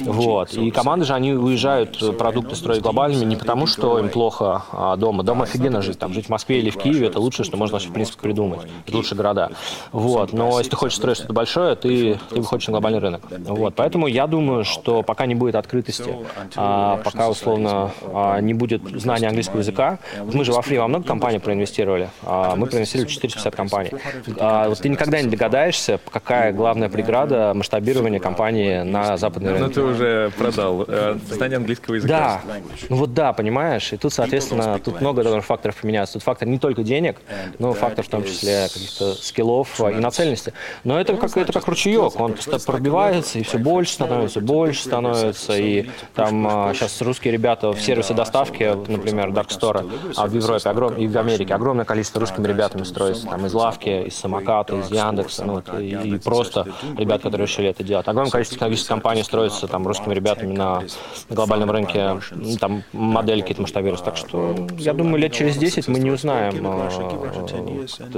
Вот. 0.00 0.54
И 0.54 0.70
команды 0.70 1.04
же, 1.04 1.14
они 1.14 1.32
уезжают 1.32 2.02
э, 2.02 2.12
продукты 2.12 2.56
строить 2.56 2.82
глобальными 2.82 3.24
не 3.24 3.36
потому, 3.36 3.66
что 3.66 3.98
им 3.98 4.08
плохо 4.08 4.64
а 4.72 4.96
дома. 4.96 5.22
Дома 5.22 5.44
офигенно 5.44 5.82
жить. 5.82 5.98
Там 5.98 6.12
жить 6.12 6.26
в 6.26 6.28
Москве 6.28 6.58
или 6.58 6.70
в 6.70 6.76
Киеве– 6.76 7.06
это 7.08 7.20
лучшее, 7.20 7.44
что 7.44 7.56
можно 7.56 7.74
вообще, 7.74 7.88
в 7.88 7.92
принципе, 7.92 8.20
придумать. 8.20 8.60
Это 8.86 8.96
лучшие 8.96 9.16
города. 9.16 9.50
Вот. 9.92 10.32
Но 10.32 10.55
если 10.58 10.70
ты 10.70 10.76
хочешь 10.76 10.96
строить 10.96 11.18
что-то 11.18 11.32
большое, 11.32 11.76
ты, 11.76 12.18
ты 12.30 12.40
выходишь 12.40 12.66
на 12.68 12.72
глобальный 12.72 13.00
рынок. 13.00 13.22
Вот. 13.30 13.74
Поэтому 13.74 14.06
я 14.06 14.26
думаю, 14.26 14.64
что 14.64 15.02
пока 15.02 15.26
не 15.26 15.34
будет 15.34 15.54
открытости, 15.54 16.14
а, 16.56 16.98
пока, 16.98 17.28
условно, 17.28 17.92
а, 18.02 18.40
не 18.40 18.54
будет 18.54 18.82
знания 19.00 19.28
английского 19.28 19.58
языка, 19.60 19.98
мы 20.22 20.44
же 20.44 20.52
во 20.52 20.62
Фри 20.62 20.78
во 20.78 20.88
много 20.88 21.04
компаний 21.06 21.38
проинвестировали. 21.38 22.10
А, 22.22 22.56
мы 22.56 22.66
проинвестировали 22.66 23.08
450 23.08 23.54
компаний. 23.54 23.90
А, 24.38 24.68
вот 24.68 24.78
ты 24.78 24.88
никогда 24.88 25.20
не 25.20 25.28
догадаешься, 25.28 26.00
какая 26.10 26.52
главная 26.52 26.88
преграда 26.88 27.52
масштабирования 27.54 28.20
компании 28.20 28.82
на 28.82 29.16
западный 29.16 29.52
рынок. 29.52 29.68
Ну, 29.68 29.74
ты 29.74 29.82
уже 29.82 30.30
продал. 30.36 30.84
Э, 30.88 31.18
знание 31.30 31.56
английского 31.56 31.94
языка. 31.94 32.42
Да. 32.46 32.60
Ну 32.88 32.96
вот 32.96 33.14
да, 33.14 33.32
понимаешь. 33.32 33.92
И 33.92 33.96
тут, 33.96 34.12
соответственно, 34.12 34.78
тут 34.78 35.00
много 35.00 35.22
факторов 35.40 35.76
поменяться. 35.76 36.14
Тут 36.14 36.22
фактор 36.22 36.48
не 36.48 36.58
только 36.58 36.82
денег, 36.82 37.16
но 37.58 37.72
фактор 37.72 38.04
в 38.04 38.08
том 38.08 38.24
числе 38.24 38.68
каких-то 38.72 39.14
скиллов 39.14 39.80
и 39.80 39.94
нацеленности. 39.94 40.45
Но 40.84 41.00
это 41.00 41.16
как, 41.16 41.36
это 41.36 41.52
как 41.52 41.66
ручеек, 41.66 42.18
он 42.20 42.34
пробивается, 42.66 43.38
и 43.38 43.42
все 43.42 43.58
больше 43.58 43.94
становится, 43.94 44.40
больше 44.40 44.82
становится. 44.82 45.56
И 45.56 45.88
там 46.14 46.46
а, 46.46 46.74
сейчас 46.74 47.00
русские 47.02 47.32
ребята 47.32 47.72
в 47.72 47.80
сервисе 47.80 48.14
доставки, 48.14 48.64
например, 48.90 49.30
Dark 49.30 49.48
Store, 49.48 49.88
а 50.16 50.26
в 50.26 50.34
Европе 50.34 50.68
огром, 50.68 50.94
и 50.96 51.06
в 51.06 51.16
Америке 51.16 51.54
огромное 51.54 51.84
количество 51.84 52.20
русскими 52.20 52.46
ребятами 52.46 52.84
строится. 52.84 53.26
Там 53.26 53.46
из 53.46 53.54
лавки, 53.54 54.06
из 54.06 54.16
самоката, 54.16 54.76
из 54.76 54.90
Яндекса, 54.90 55.44
ну, 55.44 55.62
и, 55.78 56.14
и 56.14 56.18
просто 56.18 56.66
ребят, 56.96 57.22
которые 57.22 57.46
решили 57.46 57.68
это 57.68 57.84
делать. 57.84 58.08
Огромное 58.08 58.30
количество 58.30 58.56
технологических 58.56 58.88
компаний 58.88 59.22
строится 59.22 59.66
там 59.68 59.86
русскими 59.86 60.14
ребятами 60.14 60.52
на, 60.52 60.82
глобальном 61.28 61.70
рынке, 61.70 62.20
там 62.60 62.82
модельки 62.92 63.42
какие-то 63.42 63.62
масштабируются. 63.62 64.04
Так 64.04 64.16
что 64.16 64.54
я 64.78 64.92
думаю, 64.92 65.18
лет 65.18 65.32
через 65.32 65.56
10 65.56 65.88
мы 65.88 65.98
не 65.98 66.10
узнаем 66.10 66.66
а, 66.66 66.88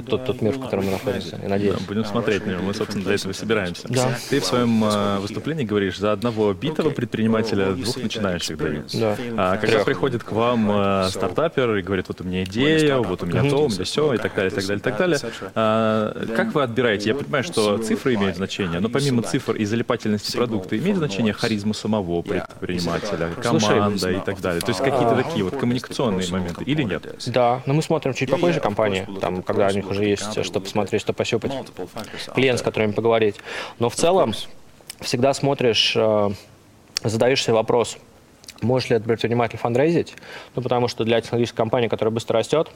тот, 0.06 0.42
мир, 0.42 0.52
в 0.52 0.60
котором 0.60 0.86
мы 0.86 0.92
находимся, 0.92 1.38
я 1.42 1.48
надеюсь. 1.48 1.76
Посмотреть 2.18 2.46
на 2.46 2.50
него. 2.52 2.62
Мы, 2.62 2.74
собственно, 2.74 3.04
для 3.04 3.14
этого 3.14 3.32
собираемся. 3.32 3.88
Да. 3.88 4.18
Ты 4.28 4.40
в 4.40 4.44
своем 4.44 4.84
э, 4.84 5.18
выступлении 5.18 5.64
говоришь, 5.64 5.98
за 5.98 6.12
одного 6.12 6.52
битого 6.52 6.90
предпринимателя 6.90 7.72
двух 7.72 7.96
начинающих 7.96 8.56
дают. 8.56 8.90
Да. 8.92 9.16
А 9.36 9.56
когда 9.56 9.76
Трех. 9.76 9.84
приходит 9.84 10.24
к 10.24 10.32
вам 10.32 10.70
э, 10.70 11.08
стартапер 11.10 11.76
и 11.76 11.82
говорит, 11.82 12.06
вот 12.08 12.20
у 12.20 12.24
меня 12.24 12.44
идея, 12.44 12.96
вот 12.98 13.22
у 13.22 13.26
меня 13.26 13.48
то, 13.48 13.64
у 13.64 13.68
меня 13.68 13.84
все, 13.84 14.14
и 14.14 14.18
так 14.18 14.34
далее, 14.34 14.50
и 14.50 14.54
так 14.54 14.64
далее, 14.64 14.78
и 14.78 14.82
так 14.82 14.98
далее. 14.98 15.18
А, 15.54 16.26
как 16.36 16.54
вы 16.54 16.62
отбираете? 16.62 17.10
Я 17.10 17.14
понимаю, 17.14 17.44
что 17.44 17.78
цифры 17.78 18.14
имеют 18.14 18.36
значение, 18.36 18.80
но 18.80 18.88
помимо 18.88 19.22
цифр 19.22 19.52
и 19.52 19.64
залипательности 19.64 20.36
продукта 20.36 20.76
имеет 20.76 20.96
значение 20.96 21.32
харизма 21.32 21.74
самого 21.74 22.22
предпринимателя, 22.22 23.30
Слушай, 23.42 23.68
команда 23.68 24.10
и 24.10 24.20
так 24.20 24.40
далее. 24.40 24.60
То 24.60 24.70
есть 24.70 24.80
какие-то 24.80 25.16
такие 25.16 25.44
вот 25.44 25.56
коммуникационные 25.56 26.28
моменты 26.30 26.64
или 26.64 26.82
нет? 26.82 27.06
Да, 27.26 27.62
но 27.66 27.74
мы 27.74 27.82
смотрим 27.82 28.14
чуть 28.14 28.30
попозже 28.30 28.60
компании, 28.60 29.06
там, 29.20 29.42
когда 29.42 29.68
у 29.68 29.70
них 29.70 29.88
уже 29.90 30.04
есть 30.04 30.44
что 30.44 30.60
посмотреть, 30.60 31.02
что 31.02 31.12
пощупать, 31.12 31.52
клиент, 32.34 32.60
с 32.60 32.62
которыми 32.62 32.92
поговорить. 32.92 33.36
Но 33.78 33.88
в 33.88 33.94
целом 33.94 34.34
всегда 35.00 35.34
смотришь, 35.34 35.94
э, 35.96 36.30
задаешь 37.04 37.42
себе 37.42 37.54
вопрос, 37.54 37.98
может 38.62 38.90
ли 38.90 38.96
этот 38.96 39.06
предприниматель 39.06 39.58
фандрейзить? 39.58 40.14
Ну, 40.54 40.62
потому 40.62 40.88
что 40.88 41.04
для 41.04 41.20
технологической 41.20 41.56
компании, 41.56 41.88
которая 41.88 42.12
быстро 42.12 42.38
растет, 42.38 42.70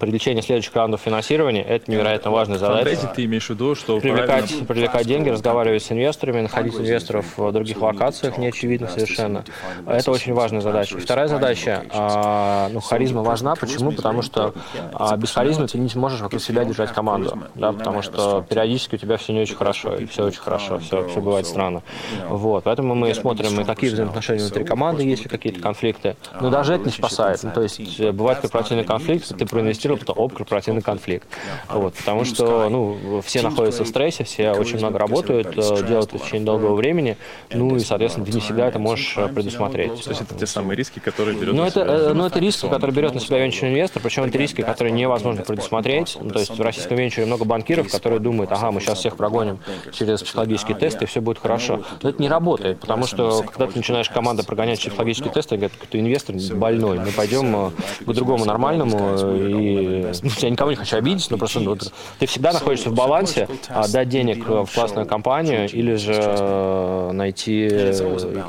привлечение 0.00 0.42
следующих 0.42 0.74
раундов 0.74 1.02
финансирования– 1.02 1.62
это 1.68 1.90
невероятно 1.90 2.30
важная 2.30 2.58
задача. 2.58 3.12
Ты 3.14 3.26
имеешь 3.26 3.46
в 3.46 3.50
виду, 3.50 3.74
что 3.74 4.00
Привлекать, 4.00 4.26
правильно- 4.48 4.66
привлекать 4.66 5.06
деньги, 5.06 5.28
разговаривать 5.28 5.82
с 5.82 5.92
инвесторами, 5.92 6.40
находить 6.40 6.74
инвесторов 6.74 7.26
в 7.36 7.52
других 7.52 7.80
локациях, 7.80 8.38
неочевидных 8.38 8.90
совершенно. 8.90 9.44
Это 9.86 10.10
очень 10.10 10.32
важная 10.32 10.62
задача. 10.62 10.96
И 10.96 11.00
вторая 11.00 11.28
задача, 11.28 11.84
а, 11.90 12.68
ну, 12.72 12.80
харизма 12.80 13.22
важна. 13.22 13.54
Почему? 13.54 13.92
Потому 13.92 14.22
что 14.22 14.54
а, 14.92 15.16
без 15.16 15.30
харизмы 15.30 15.68
ты 15.68 15.78
не 15.78 15.88
сможешь 15.88 16.20
вокруг 16.20 16.42
себя 16.42 16.64
держать 16.64 16.92
команду. 16.92 17.38
Да, 17.54 17.72
потому 17.72 18.02
что 18.02 18.44
периодически 18.48 18.94
у 18.94 18.98
тебя 18.98 19.18
все 19.18 19.32
не 19.32 19.40
очень 19.40 19.56
хорошо, 19.56 19.94
и 19.96 20.06
все 20.06 20.24
очень 20.24 20.40
хорошо, 20.40 20.78
все, 20.78 21.06
все 21.08 21.20
бывает 21.20 21.46
странно. 21.46 21.82
Вот, 22.28 22.64
поэтому 22.64 22.94
мы 22.94 23.12
смотрим, 23.14 23.60
и 23.60 23.64
какие 23.64 23.90
взаимоотношения 23.90 24.40
внутри 24.40 24.64
команды, 24.64 25.02
есть 25.02 25.24
ли 25.24 25.28
какие-то 25.28 25.60
конфликты. 25.60 26.16
Но 26.40 26.48
даже 26.48 26.74
это 26.74 26.84
не 26.86 26.90
спасает. 26.92 27.42
Ну, 27.42 27.50
то 27.50 27.62
есть 27.62 28.00
э, 28.00 28.12
бывает 28.12 28.38
корпоративный 28.40 28.84
конфликт, 28.84 29.36
ты 29.36 29.44
проинвестировал, 29.90 29.98
потом 29.98 30.18
оп, 30.18 30.34
корпоративный 30.34 30.82
конфликт. 30.82 31.28
Вот, 31.68 31.94
потому 31.94 32.24
что 32.24 32.68
ну, 32.68 33.20
все 33.24 33.42
находятся 33.42 33.84
в 33.84 33.88
стрессе, 33.88 34.24
все 34.24 34.52
очень 34.52 34.78
много 34.78 34.98
работают, 34.98 35.48
э, 35.56 35.86
делают 35.86 36.10
это 36.10 36.18
в 36.18 36.24
течение 36.24 36.46
долгого 36.46 36.74
времени, 36.74 37.16
ну 37.50 37.76
и, 37.76 37.80
соответственно, 37.80 38.26
ты 38.26 38.32
не 38.32 38.40
всегда 38.40 38.68
это 38.68 38.78
можешь 38.78 39.14
э, 39.16 39.28
предусмотреть. 39.28 40.04
То 40.04 40.10
есть 40.10 40.22
это 40.22 40.34
те 40.34 40.46
самые 40.46 40.76
риски, 40.76 40.98
которые 40.98 41.36
берет 41.36 41.54
Ну 41.54 41.62
на 41.62 41.66
это, 41.66 41.80
себя 41.80 41.94
э, 42.10 42.12
ну, 42.12 42.26
это 42.26 42.38
риски, 42.38 42.68
которые 42.68 42.94
берет 42.94 43.14
на 43.14 43.20
себя 43.20 43.38
венчурный 43.38 43.70
инвестор, 43.72 44.02
причем 44.02 44.24
это 44.24 44.38
риски, 44.38 44.62
которые 44.62 44.92
невозможно 44.92 45.42
предусмотреть. 45.42 46.18
Ну, 46.20 46.30
то 46.30 46.40
есть 46.40 46.56
в 46.56 46.60
российском 46.60 46.96
венчуре 46.96 47.26
много 47.26 47.44
банкиров, 47.44 47.90
которые 47.90 48.20
думают, 48.20 48.52
ага, 48.52 48.70
мы 48.70 48.80
сейчас 48.80 48.98
всех 48.98 49.16
прогоним 49.16 49.58
через 49.92 50.22
психологические 50.22 50.76
тесты, 50.76 51.04
и 51.04 51.06
все 51.06 51.20
будет 51.20 51.38
хорошо. 51.38 51.82
Но 52.02 52.10
это 52.10 52.20
не 52.20 52.28
работает, 52.28 52.80
потому 52.80 53.06
что 53.06 53.42
когда 53.42 53.66
ты 53.66 53.76
начинаешь 53.76 54.08
команда 54.08 54.44
прогонять 54.44 54.78
через 54.78 54.92
психологические 54.92 55.32
тесты, 55.32 55.56
говорят, 55.56 55.72
ты 55.90 56.00
инвестор 56.00 56.36
больной, 56.54 56.98
мы 56.98 57.10
пойдем 57.12 57.54
э, 57.56 57.70
к 58.04 58.12
другому 58.12 58.44
нормальному, 58.44 59.16
э, 59.18 59.79
и 59.80 60.12
ну, 60.22 60.30
я 60.38 60.50
никого 60.50 60.70
не 60.70 60.76
хочу 60.76 60.96
обидеть, 60.96 61.30
но 61.30 61.38
просто 61.38 61.60
ну, 61.60 61.76
ты 62.18 62.26
всегда 62.26 62.52
находишься 62.52 62.90
в 62.90 62.94
балансе, 62.94 63.48
а, 63.68 63.88
дать 63.88 64.08
денег 64.08 64.48
э, 64.48 64.64
в 64.64 64.72
классную 64.72 65.06
компанию 65.06 65.68
или 65.68 65.94
же 65.94 66.14
э, 66.14 67.10
найти, 67.12 67.68
э, 67.70 67.92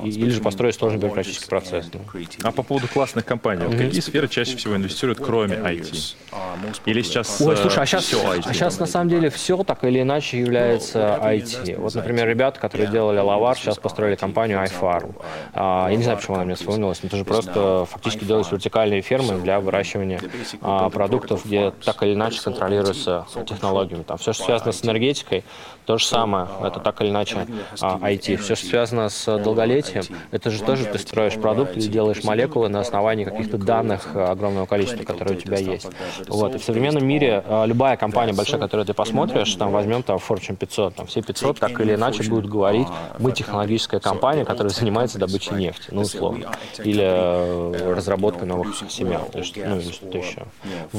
или 0.03 0.29
же 0.29 0.41
построить 0.41 0.75
сложный 0.75 0.99
бюрократический 0.99 1.47
процесс. 1.47 1.89
ну. 1.93 2.01
А 2.43 2.51
по 2.51 2.63
поводу 2.63 2.87
классных 2.87 3.25
компаний, 3.25 3.65
в 3.65 3.77
какие 3.77 4.01
сферы 4.01 4.27
чаще 4.27 4.57
всего 4.57 4.75
инвестируют, 4.75 5.19
кроме 5.19 5.55
IT? 5.55 6.15
Или 6.85 7.01
сейчас 7.01 7.41
Ой, 7.41 7.53
э, 7.53 7.57
слушай, 7.57 7.79
а 7.79 7.85
сейчас, 7.85 8.05
всё 8.05 8.17
IT? 8.17 8.43
а 8.45 8.53
сейчас 8.53 8.79
на 8.79 8.85
самом 8.85 9.09
деле 9.09 9.29
все 9.29 9.63
так 9.63 9.83
или 9.83 10.01
иначе 10.01 10.39
является 10.39 11.19
IT. 11.21 11.77
Вот, 11.77 11.95
например, 11.95 12.27
ребята, 12.27 12.59
которые 12.59 12.89
делали 12.89 13.19
Лавар, 13.19 13.57
сейчас 13.57 13.77
построили 13.77 14.15
компанию 14.15 14.59
iFarm. 14.59 15.15
А, 15.53 15.89
я 15.89 15.95
не 15.95 16.03
знаю, 16.03 16.17
почему 16.17 16.35
она 16.35 16.45
мне 16.45 16.55
вспомнилась, 16.55 17.01
но 17.03 17.07
это 17.07 17.17
же 17.17 17.25
просто 17.25 17.85
фактически 17.85 18.25
делать 18.25 18.51
вертикальные 18.51 19.01
фермы 19.01 19.39
для 19.41 19.59
выращивания 19.59 20.21
а, 20.61 20.89
продуктов, 20.89 21.10
где 21.19 21.71
так 21.83 22.01
или 22.03 22.13
иначе 22.13 22.41
контролируются 22.41 23.25
технологиями. 23.47 24.03
Там 24.03 24.17
все, 24.17 24.33
что 24.33 24.45
связано 24.45 24.71
с 24.71 24.83
энергетикой, 24.83 25.43
то 25.85 25.97
же 25.97 26.05
самое, 26.05 26.47
это 26.63 26.79
так 26.79 27.01
или 27.01 27.09
иначе 27.09 27.47
а, 27.81 27.97
IT. 27.97 28.37
Все, 28.37 28.55
что 28.55 28.67
связано 28.67 29.09
с 29.09 29.37
долголетием, 29.39 30.03
это 30.31 30.49
же 30.49 30.61
тоже 30.61 30.85
ты 30.85 30.99
строишь 30.99 31.33
продукт 31.35 31.75
или 31.75 31.87
делаешь 31.87 32.23
молекулы 32.23 32.69
на 32.69 32.79
основании 32.79 33.25
каких-то 33.25 33.57
данных 33.57 34.09
а, 34.13 34.31
огромного 34.31 34.65
количества, 34.67 35.03
которые 35.03 35.37
у 35.37 35.41
тебя 35.41 35.57
есть. 35.57 35.87
Вот. 36.27 36.55
И 36.55 36.57
в 36.59 36.63
современном 36.63 37.05
мире 37.05 37.43
а, 37.45 37.65
любая 37.65 37.97
компания 37.97 38.33
большая, 38.33 38.59
которую 38.59 38.85
ты 38.85 38.93
посмотришь, 38.93 39.53
там 39.55 39.71
возьмем 39.71 40.03
там 40.03 40.17
Fortune 40.17 40.55
500, 40.55 40.95
там 40.95 41.07
все 41.07 41.21
500 41.21 41.59
так 41.59 41.79
или 41.81 41.95
иначе 41.95 42.23
будут 42.29 42.49
говорить, 42.49 42.87
мы 43.19 43.31
технологическая 43.31 43.99
компания, 43.99 44.45
которая 44.45 44.71
занимается 44.71 45.17
добычей 45.17 45.55
нефти, 45.55 45.89
ну 45.91 46.01
условно, 46.01 46.51
или 46.83 47.03
э, 47.03 47.93
разработкой 47.95 48.47
новых 48.47 48.75
семян, 48.89 49.23
ну 49.33 49.77
или 49.77 49.91
что-то 49.91 50.17
еще. 50.17 50.43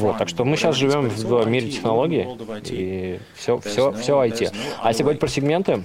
Вот. 0.02 0.18
Так 0.18 0.28
что 0.28 0.44
мы 0.44 0.56
сейчас 0.56 0.76
живем 0.76 1.08
в 1.08 1.48
мире 1.48 1.70
технологий, 1.70 2.26
и 2.64 3.20
все, 3.34 3.58
все, 3.58 3.92
все 3.92 4.22
IT. 4.24 4.52
А 4.80 4.88
если 4.88 5.02
говорить 5.02 5.20
про 5.20 5.28
сегменты, 5.28 5.84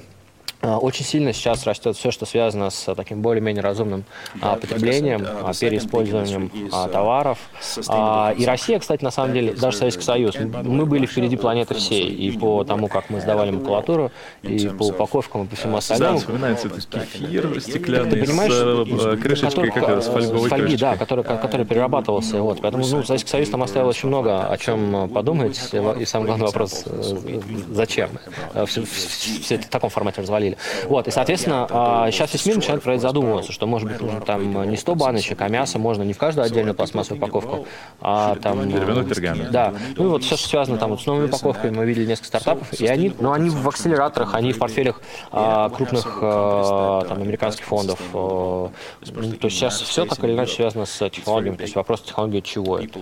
Очень 0.75 1.05
сильно 1.05 1.31
сейчас 1.33 1.65
растет 1.65 1.95
все, 1.95 2.11
что 2.11 2.25
связано 2.25 2.69
с 2.69 2.87
а, 2.89 2.95
таким 2.95 3.21
более-менее 3.21 3.63
разумным 3.63 4.03
а, 4.41 4.55
потреблением, 4.57 5.25
а, 5.25 5.53
переиспользованием 5.53 6.51
а, 6.73 6.87
товаров. 6.89 7.39
А, 7.87 8.33
И 8.37 8.45
Россия, 8.45 8.79
кстати, 8.79 9.03
на 9.03 9.11
самом 9.11 9.33
деле, 9.33 9.53
даже 9.53 9.77
Советский 9.77 10.03
Союз, 10.03 10.35
мы 10.35 10.85
были 10.85 11.05
впереди 11.05 11.37
планеты 11.37 11.73
всей. 11.75 12.09
И 12.09 12.37
по 12.37 12.63
тому, 12.63 12.87
как 12.87 13.09
мы 13.09 13.21
сдавали 13.21 13.51
макулатуру, 13.51 14.11
и 14.41 14.67
по 14.69 14.83
упаковкам, 14.87 15.43
и 15.43 15.47
по 15.47 15.55
всему 15.55 15.71
Да, 15.73 15.77
остальному. 15.77 16.17
вспоминается 16.19 16.67
этот 16.67 16.85
кефир 16.85 17.61
стеклянный 17.61 18.11
Ты 18.19 18.25
понимаешь, 18.25 18.53
с 18.53 19.05
э, 19.05 19.17
крышечкой, 19.17 19.71
как 19.71 20.03
с 20.03 20.07
фольговой 20.07 20.49
фольги, 20.49 20.65
крышечкой. 20.65 20.77
да, 20.91 20.97
который, 20.97 21.23
который 21.23 21.65
перерабатывался. 21.65 22.41
Вот. 22.41 22.59
Поэтому 22.61 22.85
ну, 22.85 23.03
Советский 23.03 23.29
Союз 23.29 23.49
нам 23.51 23.63
оставил 23.63 23.87
очень 23.87 24.09
много 24.09 24.47
о 24.47 24.57
чем 24.57 25.09
подумать. 25.09 25.59
И 25.99 26.05
самый 26.05 26.25
главный 26.25 26.45
вопрос, 26.47 26.83
э, 26.85 27.39
зачем? 27.71 28.09
Э, 28.53 28.65
все- 28.65 28.83
все 28.83 29.55
это 29.55 29.65
в 29.65 29.69
таком 29.69 29.89
формате 29.89 30.21
развалили. 30.21 30.56
Вот. 30.85 31.07
И, 31.07 31.11
соответственно, 31.11 31.67
а, 31.69 32.11
сейчас 32.11 32.33
весь 32.33 32.45
мир 32.45 32.55
начинает 32.57 32.83
про 32.83 32.93
это 32.93 33.01
задумываться, 33.01 33.51
что, 33.51 33.67
может 33.67 33.87
быть, 33.89 34.01
нужно 34.01 34.21
там 34.21 34.69
не 34.69 34.77
100 34.77 34.95
баночек, 34.95 35.41
а 35.41 35.47
мясо 35.47 35.79
можно 35.79 36.03
не 36.03 36.13
в 36.13 36.17
каждую 36.17 36.45
отдельную 36.45 36.75
пластмассовую 36.75 37.19
упаковку, 37.19 37.67
а 38.01 38.35
там... 38.35 38.69
Деревянный 38.69 39.05
пергамент. 39.05 39.51
Да. 39.51 39.73
Ну 39.95 40.05
и 40.05 40.07
вот 40.07 40.23
все, 40.23 40.37
что 40.37 40.47
связано 40.49 40.77
там 40.77 40.91
вот 40.91 41.01
с 41.01 41.05
новыми 41.05 41.27
упаковками, 41.27 41.75
мы 41.75 41.85
видели 41.85 42.05
несколько 42.05 42.27
стартапов, 42.27 42.73
и 42.79 42.87
они, 42.87 43.13
ну, 43.19 43.31
они 43.31 43.49
в 43.49 43.67
акселераторах, 43.67 44.35
они 44.35 44.51
в 44.53 44.59
портфелях 44.59 45.01
а, 45.31 45.69
крупных 45.69 46.19
а, 46.21 47.05
там, 47.05 47.21
американских 47.21 47.65
фондов. 47.65 47.99
а, 48.13 48.69
ну, 49.01 49.31
то 49.33 49.47
есть 49.47 49.57
сейчас 49.57 49.81
все 49.81 50.05
так 50.05 50.23
или 50.23 50.33
иначе 50.33 50.55
связано 50.55 50.85
с 50.85 51.09
технологиями. 51.09 51.55
То 51.55 51.63
есть 51.63 51.75
вопрос 51.75 52.01
технологии 52.01 52.41
чего 52.41 52.79
это. 52.79 52.99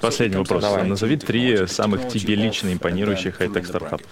Последний 0.00 0.36
вопрос. 0.36 0.62
Давай. 0.62 0.84
Назови 0.84 1.16
три 1.16 1.66
самых 1.66 2.08
тебе 2.08 2.34
лично 2.34 2.72
импонирующих 2.72 3.36
хай-тек 3.36 3.66
стартапов. 3.66 4.06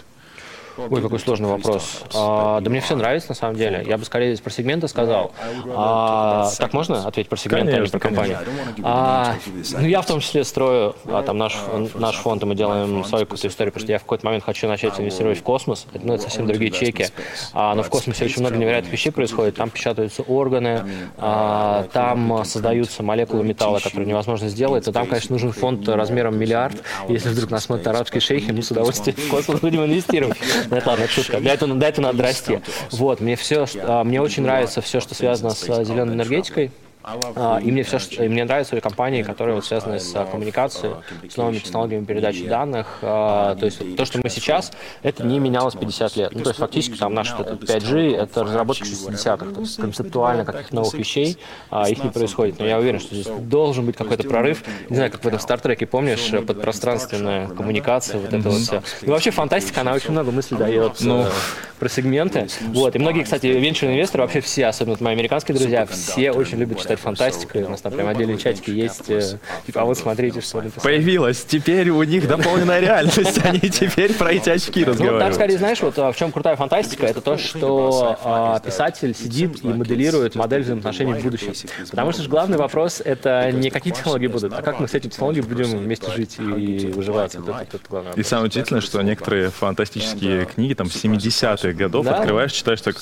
Ой, 0.76 1.02
какой 1.02 1.18
сложный 1.18 1.48
вопрос. 1.48 2.04
А, 2.14 2.60
да 2.60 2.70
мне 2.70 2.80
все 2.80 2.96
нравится, 2.96 3.30
на 3.30 3.34
самом 3.34 3.56
деле. 3.56 3.84
Я 3.86 3.98
бы 3.98 4.04
скорее 4.04 4.36
про 4.36 4.50
сегменты 4.50 4.88
сказал. 4.88 5.32
А, 5.74 6.50
так 6.58 6.72
можно 6.72 7.06
ответить 7.06 7.28
про 7.30 7.36
сегменты, 7.36 7.68
а 7.68 7.70
не 7.70 7.76
Конечно, 7.76 7.98
про 7.98 8.08
компанию? 8.08 8.38
А, 8.82 9.34
ну, 9.72 9.86
я 9.86 10.02
в 10.02 10.06
том 10.06 10.20
числе 10.20 10.44
строю 10.44 10.94
а, 11.06 11.22
там 11.22 11.38
наш, 11.38 11.56
наш 11.94 12.16
фонд, 12.16 12.42
и 12.42 12.46
мы 12.46 12.54
делаем 12.54 13.04
свою 13.04 13.26
какую-то 13.26 13.48
историю, 13.48 13.72
потому 13.72 13.86
что 13.86 13.92
я 13.92 13.98
в 13.98 14.02
какой-то 14.02 14.26
момент 14.26 14.44
хочу 14.44 14.68
начать 14.68 14.98
инвестировать 15.00 15.38
в 15.38 15.42
космос. 15.42 15.86
Это, 15.92 16.06
ну, 16.06 16.14
это 16.14 16.24
совсем 16.24 16.46
другие 16.46 16.70
чеки. 16.70 17.06
А, 17.52 17.74
но 17.74 17.82
в 17.82 17.88
космосе 17.88 18.24
очень 18.24 18.40
много 18.40 18.56
невероятных 18.56 18.92
вещей 18.92 19.10
происходит. 19.10 19.56
Там 19.56 19.70
печатаются 19.70 20.22
органы, 20.22 20.84
а, 21.18 21.86
там 21.92 22.32
а, 22.32 22.44
создаются 22.44 23.02
молекулы 23.02 23.44
металла, 23.44 23.78
которые 23.78 24.08
невозможно 24.08 24.48
сделать. 24.48 24.86
И 24.88 24.92
там, 24.92 25.06
конечно, 25.06 25.32
нужен 25.34 25.52
фонд 25.52 25.88
размером 25.88 26.38
миллиард. 26.38 26.76
Если 27.08 27.28
вдруг 27.30 27.50
нас 27.50 27.64
смотрят 27.64 27.86
арабские 27.86 28.20
шейхи, 28.20 28.50
мы 28.50 28.62
с 28.62 28.70
удовольствием 28.70 29.16
в 29.16 29.30
космос 29.30 29.60
будем 29.60 29.84
инвестировать. 29.84 30.36
Ну, 30.70 30.76
это 30.76 30.90
ладно, 30.90 31.08
шутка. 31.08 31.40
Для 31.40 31.54
этого, 31.54 31.74
до 31.74 31.86
этого 31.86 32.06
надо 32.06 32.22
расти. 32.22 32.60
Вот, 32.92 33.20
мне 33.20 33.36
все, 33.36 33.66
а, 33.76 34.04
мне 34.04 34.20
очень 34.20 34.42
нравится 34.42 34.80
все, 34.80 35.00
что 35.00 35.14
связано 35.14 35.50
с 35.50 35.68
а, 35.68 35.84
зеленой 35.84 36.14
энергетикой. 36.14 36.70
А, 37.08 37.60
И 37.62 37.70
мне 37.70 37.84
все, 37.84 38.00
что- 38.00 38.24
и 38.24 38.28
мне 38.28 38.44
нравятся 38.44 38.80
компании, 38.80 39.22
которые 39.22 39.54
вот 39.54 39.64
связаны 39.64 40.00
с 40.00 40.12
а, 40.16 40.24
коммуникацией, 40.24 40.94
с 41.30 41.36
новыми 41.36 41.58
технологиями 41.58 42.04
передачи 42.04 42.44
данных. 42.48 42.98
А, 43.02 43.54
То 43.54 43.66
есть 43.66 43.96
то, 43.96 44.04
что 44.04 44.18
мы 44.22 44.28
сейчас, 44.28 44.72
это 45.04 45.24
не 45.24 45.38
менялось 45.38 45.74
50 45.76 46.16
лет. 46.16 46.32
Ну, 46.34 46.42
то 46.42 46.50
есть 46.50 46.58
фактически 46.58 46.98
там 46.98 47.14
наш 47.14 47.32
вот 47.38 47.46
этот 47.46 47.62
5G, 47.70 48.16
это 48.16 48.42
разработка 48.42 48.84
60-х. 48.84 49.52
То 49.54 49.60
есть 49.60 49.76
концептуально 49.76 50.44
каких-то 50.44 50.74
новых 50.74 50.94
вещей 50.94 51.38
а, 51.70 51.88
их 51.88 52.02
не 52.02 52.10
происходит. 52.10 52.58
Но 52.58 52.66
я 52.66 52.76
уверен, 52.78 52.98
что 52.98 53.14
здесь 53.14 53.28
должен 53.40 53.86
быть 53.86 53.96
какой-то 53.96 54.24
прорыв. 54.28 54.64
Не 54.90 54.96
знаю, 54.96 55.12
как 55.12 55.22
в 55.22 55.28
этом 55.28 55.38
Стартреке, 55.38 55.86
помнишь, 55.86 56.32
подпространственная 56.44 57.46
коммуникация, 57.48 58.18
вот 58.18 58.32
это 58.32 58.48
вот 58.50 58.58
все. 58.60 58.82
И 59.02 59.08
вообще 59.08 59.30
фантастика, 59.30 59.82
она 59.82 59.92
очень 59.92 60.10
много 60.10 60.32
мыслей 60.32 60.56
дает 60.58 60.94
Ну. 61.00 61.22
э, 61.22 61.30
про 61.78 61.88
сегменты. 61.88 62.48
Вот. 62.68 62.96
И 62.96 62.98
многие, 62.98 63.22
кстати, 63.22 63.46
венчурные 63.46 63.96
инвесторы, 63.96 64.24
вообще 64.24 64.40
все, 64.40 64.66
особенно 64.66 64.94
вот 64.94 65.00
мои 65.00 65.12
американские 65.12 65.56
друзья, 65.56 65.86
все 65.86 66.32
очень 66.32 66.58
любят 66.58 66.80
читать 66.80 66.95
это 66.96 67.02
фантастика. 67.02 67.58
У 67.58 67.68
нас 67.68 67.80
там 67.80 67.92
прям 67.92 68.08
отдельные 68.08 68.38
чатики 68.38 68.70
есть. 68.70 69.08
Э, 69.08 69.38
типа, 69.66 69.82
а 69.82 69.84
вот 69.84 69.98
смотрите, 69.98 70.40
что 70.40 70.58
написано. 70.58 70.82
Появилась. 70.82 71.44
Теперь 71.44 71.90
у 71.90 72.02
них 72.02 72.26
дополненная 72.26 72.80
реальность. 72.80 73.44
Они 73.44 73.60
теперь 73.70 74.12
про 74.14 74.32
эти 74.32 74.50
очки 74.50 74.84
разговаривают. 74.84 75.22
Ну, 75.22 75.28
там 75.28 75.34
скорее, 75.34 75.58
знаешь, 75.58 75.80
вот 75.80 75.98
а, 75.98 76.12
в 76.12 76.16
чем 76.16 76.32
крутая 76.32 76.56
фантастика, 76.56 77.06
это 77.06 77.20
то, 77.20 77.36
что 77.36 78.18
а, 78.22 78.58
писатель 78.60 79.14
сидит 79.14 79.62
и 79.64 79.68
моделирует 79.68 80.34
модель 80.34 80.62
взаимоотношений 80.62 81.14
в 81.14 81.22
будущем. 81.22 81.52
Потому 81.90 82.12
что 82.12 82.22
же 82.22 82.28
главный 82.28 82.58
вопрос— 82.58 83.02
это 83.04 83.50
не 83.52 83.70
какие 83.70 83.92
технологии 83.92 84.26
будут, 84.26 84.52
а 84.52 84.62
как 84.62 84.80
мы 84.80 84.88
с 84.88 84.94
этими 84.94 85.10
технологиями 85.10 85.46
будем 85.46 85.78
вместе 85.78 86.10
жить 86.10 86.36
и 86.38 86.92
выживать. 86.94 87.34
Вот 87.36 87.48
это, 87.48 87.76
это 87.76 87.78
главное. 87.88 88.12
И 88.14 88.22
самое 88.22 88.46
удивительное, 88.46 88.80
что 88.80 89.00
некоторые 89.02 89.50
фантастические 89.50 90.46
книги 90.46 90.74
там 90.74 90.88
70-х 90.88 91.72
годов 91.72 92.06
да? 92.06 92.16
открываешь, 92.16 92.52
читаешь 92.52 92.80
так, 92.80 92.96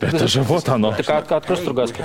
это 0.00 0.28
же 0.28 0.42
вот 0.42 0.68
оно. 0.68 0.92
Так 0.92 1.08
от, 1.10 1.32
открой 1.32 1.58
Стругацких. 1.58 2.04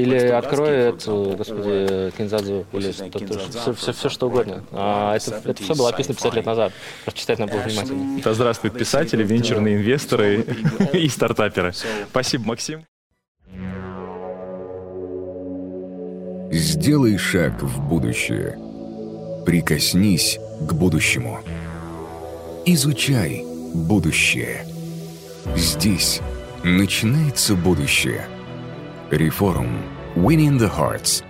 Или 0.00 0.16
открой 0.28 0.70
эту, 0.70 1.34
господи, 1.36 2.12
Кинзадзу, 2.16 2.66
или 2.72 2.92
все, 2.92 3.72
все, 3.74 3.92
все, 3.92 4.08
что 4.08 4.28
угодно. 4.28 4.64
А, 4.72 5.16
это, 5.16 5.40
это 5.44 5.62
все 5.62 5.74
было 5.74 5.90
описано 5.90 6.14
50 6.14 6.34
лет 6.34 6.46
назад. 6.46 6.72
Просто 7.04 7.20
читать 7.20 7.38
надо 7.38 7.52
было 7.52 7.62
внимательно. 7.62 8.20
Да 8.22 8.34
здравствуют 8.34 8.78
писатели, 8.78 9.24
венчурные 9.24 9.76
инвесторы 9.76 10.44
и 10.92 11.08
стартаперы. 11.08 11.72
Спасибо, 12.10 12.48
Максим. 12.48 12.84
Сделай 16.52 17.16
шаг 17.16 17.62
в 17.62 17.88
будущее. 17.88 18.58
Прикоснись 19.46 20.38
к 20.68 20.72
будущему. 20.72 21.38
Изучай 22.66 23.44
будущее. 23.72 24.64
Здесь 25.56 26.20
начинается 26.64 27.54
будущее. 27.54 28.26
Reform 29.18 29.82
Winning 30.14 30.58
the 30.58 30.68
Hearts 30.68 31.22